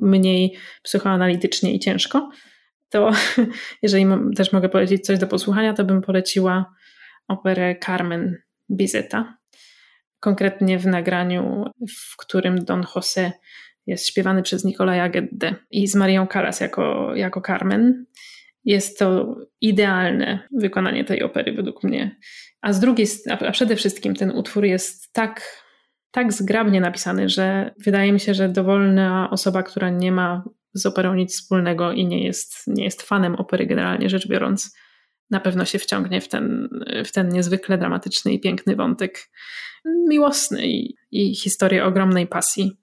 mniej 0.00 0.56
psychoanalitycznie 0.82 1.74
i 1.74 1.78
ciężko, 1.78 2.30
to 2.94 3.10
jeżeli 3.82 4.06
też 4.36 4.52
mogę 4.52 4.68
polecić 4.68 5.06
coś 5.06 5.18
do 5.18 5.26
posłuchania, 5.26 5.74
to 5.74 5.84
bym 5.84 6.02
poleciła 6.02 6.74
operę 7.28 7.76
Carmen 7.86 8.36
Bizeta. 8.70 9.38
Konkretnie 10.20 10.78
w 10.78 10.86
nagraniu, 10.86 11.64
w 11.88 12.16
którym 12.16 12.64
Don 12.64 12.82
José 12.82 13.30
jest 13.86 14.08
śpiewany 14.08 14.42
przez 14.42 14.64
Nikolaja 14.64 15.08
Gedde 15.08 15.54
i 15.70 15.88
z 15.88 15.94
Marią 15.94 16.26
Callas 16.26 16.60
jako, 16.60 17.14
jako 17.14 17.40
Carmen. 17.40 18.06
Jest 18.64 18.98
to 18.98 19.36
idealne 19.60 20.48
wykonanie 20.52 21.04
tej 21.04 21.22
opery 21.22 21.52
według 21.52 21.82
mnie. 21.82 22.16
A 22.62 22.72
z 22.72 22.80
drugiej, 22.80 23.06
a 23.30 23.50
przede 23.52 23.76
wszystkim 23.76 24.14
ten 24.14 24.30
utwór 24.30 24.64
jest 24.64 25.12
tak, 25.12 25.62
tak 26.10 26.32
zgrabnie 26.32 26.80
napisany, 26.80 27.28
że 27.28 27.74
wydaje 27.84 28.12
mi 28.12 28.20
się, 28.20 28.34
że 28.34 28.48
dowolna 28.48 29.30
osoba, 29.30 29.62
która 29.62 29.90
nie 29.90 30.12
ma 30.12 30.44
z 30.74 30.86
operą 30.86 31.14
nic 31.14 31.34
wspólnego 31.34 31.92
i 31.92 32.06
nie 32.06 32.24
jest, 32.24 32.66
nie 32.66 32.84
jest 32.84 33.02
fanem 33.02 33.34
opery 33.34 33.66
generalnie 33.66 34.08
rzecz 34.08 34.28
biorąc, 34.28 34.76
na 35.30 35.40
pewno 35.40 35.64
się 35.64 35.78
wciągnie 35.78 36.20
w 36.20 36.28
ten, 36.28 36.68
w 37.04 37.12
ten 37.12 37.28
niezwykle 37.28 37.78
dramatyczny 37.78 38.32
i 38.32 38.40
piękny 38.40 38.76
wątek 38.76 39.30
miłosny 40.08 40.66
i, 40.66 40.96
i 41.10 41.34
historię 41.34 41.84
ogromnej 41.84 42.26
pasji. 42.26 42.76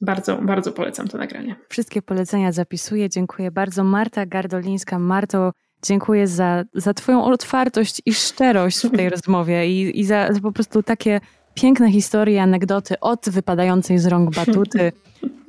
Bardzo, 0.00 0.36
bardzo 0.36 0.72
polecam 0.72 1.08
to 1.08 1.18
nagranie. 1.18 1.56
Wszystkie 1.68 2.02
polecenia 2.02 2.52
zapisuję. 2.52 3.08
Dziękuję 3.08 3.50
bardzo. 3.50 3.84
Marta 3.84 4.26
Gardolińska. 4.26 4.98
Marto, 4.98 5.52
dziękuję 5.82 6.26
za, 6.26 6.64
za 6.74 6.94
Twoją 6.94 7.24
otwartość 7.24 8.02
i 8.06 8.14
szczerość 8.14 8.86
w 8.86 8.96
tej 8.96 9.10
rozmowie 9.16 9.68
i, 9.68 10.00
i 10.00 10.04
za, 10.04 10.32
za 10.32 10.40
po 10.40 10.52
prostu 10.52 10.82
takie 10.82 11.20
piękne 11.54 11.92
historie, 11.92 12.42
anegdoty 12.42 13.00
od 13.00 13.28
wypadającej 13.28 13.98
z 13.98 14.06
rąk 14.06 14.34
batuty 14.34 14.92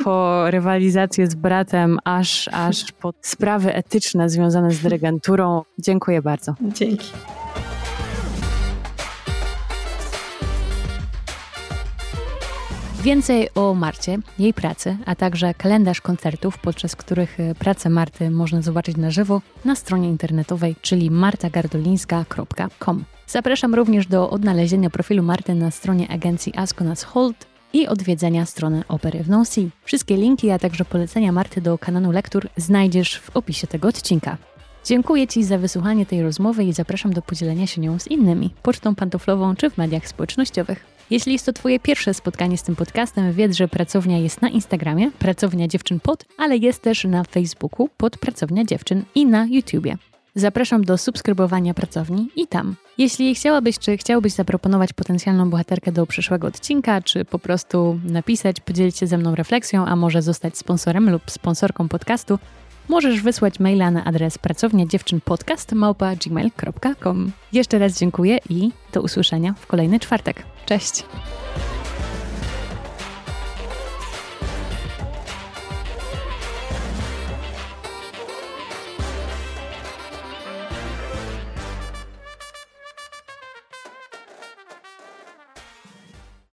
po 0.04 0.44
rywalizację 0.52 1.28
z 1.28 1.36
bratem, 1.36 2.00
aż, 2.04 2.50
aż 2.52 2.92
po 2.92 3.14
sprawy 3.22 3.74
etyczne 3.74 4.30
związane 4.30 4.72
z 4.72 4.80
dyrygenturą. 4.80 5.62
Dziękuję 5.80 6.22
bardzo. 6.22 6.56
Dzięki. 6.62 7.08
Więcej 13.04 13.50
o 13.56 13.74
Marcie, 13.74 14.18
jej 14.40 14.54
pracy, 14.54 14.98
a 15.06 15.16
także 15.16 15.54
kalendarz 15.54 16.02
koncertów, 16.02 16.58
podczas 16.58 16.96
których 16.96 17.40
e, 17.40 17.56
pracę 17.56 17.90
Marty 17.90 18.30
można 18.30 18.62
zobaczyć 18.62 18.98
na 18.98 19.12
żywo 19.12 19.42
na 19.66 19.76
stronie 19.76 20.10
internetowej, 20.10 20.76
czyli 20.82 21.12
martagardolińska.com. 21.12 23.04
Zapraszam 23.28 23.76
również 23.76 24.08
do 24.08 24.30
odnalezienia 24.30 24.90
profilu 24.90 25.24
Marty 25.24 25.56
na 25.56 25.72
stronie 25.72 26.12
agencji 26.12 26.54
Asconas 26.56 27.04
Holt 27.04 27.46
i 27.74 27.88
odwiedzenia 27.88 28.46
strony 28.46 28.84
Opery 28.88 29.24
w 29.24 29.30
Nancy. 29.30 29.70
Wszystkie 29.84 30.18
linki, 30.18 30.52
a 30.52 30.60
także 30.60 30.86
polecenia 30.86 31.32
Marty 31.32 31.62
do 31.62 31.78
kanału 31.78 32.12
lektur 32.12 32.48
znajdziesz 32.58 33.20
w 33.20 33.38
opisie 33.38 33.68
tego 33.68 33.88
odcinka. 33.88 34.38
Dziękuję 34.86 35.28
Ci 35.28 35.44
za 35.44 35.58
wysłuchanie 35.58 36.06
tej 36.06 36.22
rozmowy 36.22 36.64
i 36.64 36.74
zapraszam 36.74 37.14
do 37.14 37.22
podzielenia 37.22 37.68
się 37.68 37.82
nią 37.82 38.00
z 38.00 38.08
innymi, 38.08 38.50
pocztą 38.64 38.96
pantoflową 38.96 39.56
czy 39.56 39.70
w 39.70 39.78
mediach 39.78 40.08
społecznościowych. 40.08 40.86
Jeśli 41.10 41.34
jest 41.34 41.46
to 41.46 41.54
Twoje 41.54 41.80
pierwsze 41.80 42.14
spotkanie 42.14 42.58
z 42.58 42.64
tym 42.64 42.76
podcastem, 42.76 43.34
wiedz, 43.34 43.56
że 43.56 43.68
pracownia 43.68 44.18
jest 44.18 44.42
na 44.42 44.50
Instagramie, 44.50 45.12
Pracownia 45.12 45.68
Dziewczyn 45.68 46.00
Pod, 46.00 46.26
ale 46.38 46.58
jest 46.58 46.82
też 46.82 47.04
na 47.04 47.24
Facebooku 47.24 47.90
pod 47.98 48.18
Pracownia 48.18 48.66
Dziewczyn 48.66 49.04
i 49.16 49.26
na 49.26 49.46
YouTubie. 49.46 49.98
Zapraszam 50.36 50.84
do 50.84 50.98
subskrybowania 50.98 51.74
pracowni 51.74 52.30
i 52.36 52.48
tam. 52.48 52.76
Jeśli 52.98 53.36
chciałabyś, 53.36 53.80
czy 53.80 53.98
chciałbyś 53.98 54.34
zaproponować 54.34 54.94
potencjalną 54.94 55.50
bohaterkę 55.50 55.92
do 55.92 56.06
przyszłego 56.06 56.48
odcinka, 56.48 57.02
czy 57.02 57.26
po 57.26 57.40
prostu 57.40 58.00
napisać, 58.04 58.60
podzielić 58.60 58.98
się 58.98 59.08
ze 59.08 59.18
mną 59.18 59.36
refleksją, 59.36 59.86
a 59.86 59.96
może 59.96 60.22
zostać 60.22 60.58
sponsorem 60.58 61.10
lub 61.10 61.32
sponsorką 61.32 61.90
podcastu, 61.90 62.40
możesz 62.90 63.22
wysłać 63.22 63.60
maila 63.60 63.92
na 63.92 64.04
adres 64.04 64.38
pracownia. 64.38 64.86
Jeszcze 67.54 67.80
raz 67.80 68.00
dziękuję 68.00 68.40
i 68.50 68.72
do 68.94 69.02
usłyszenia 69.02 69.54
w 69.60 69.68
kolejny 69.68 70.00
czwartek. 70.00 70.44
Cześć! 70.66 71.04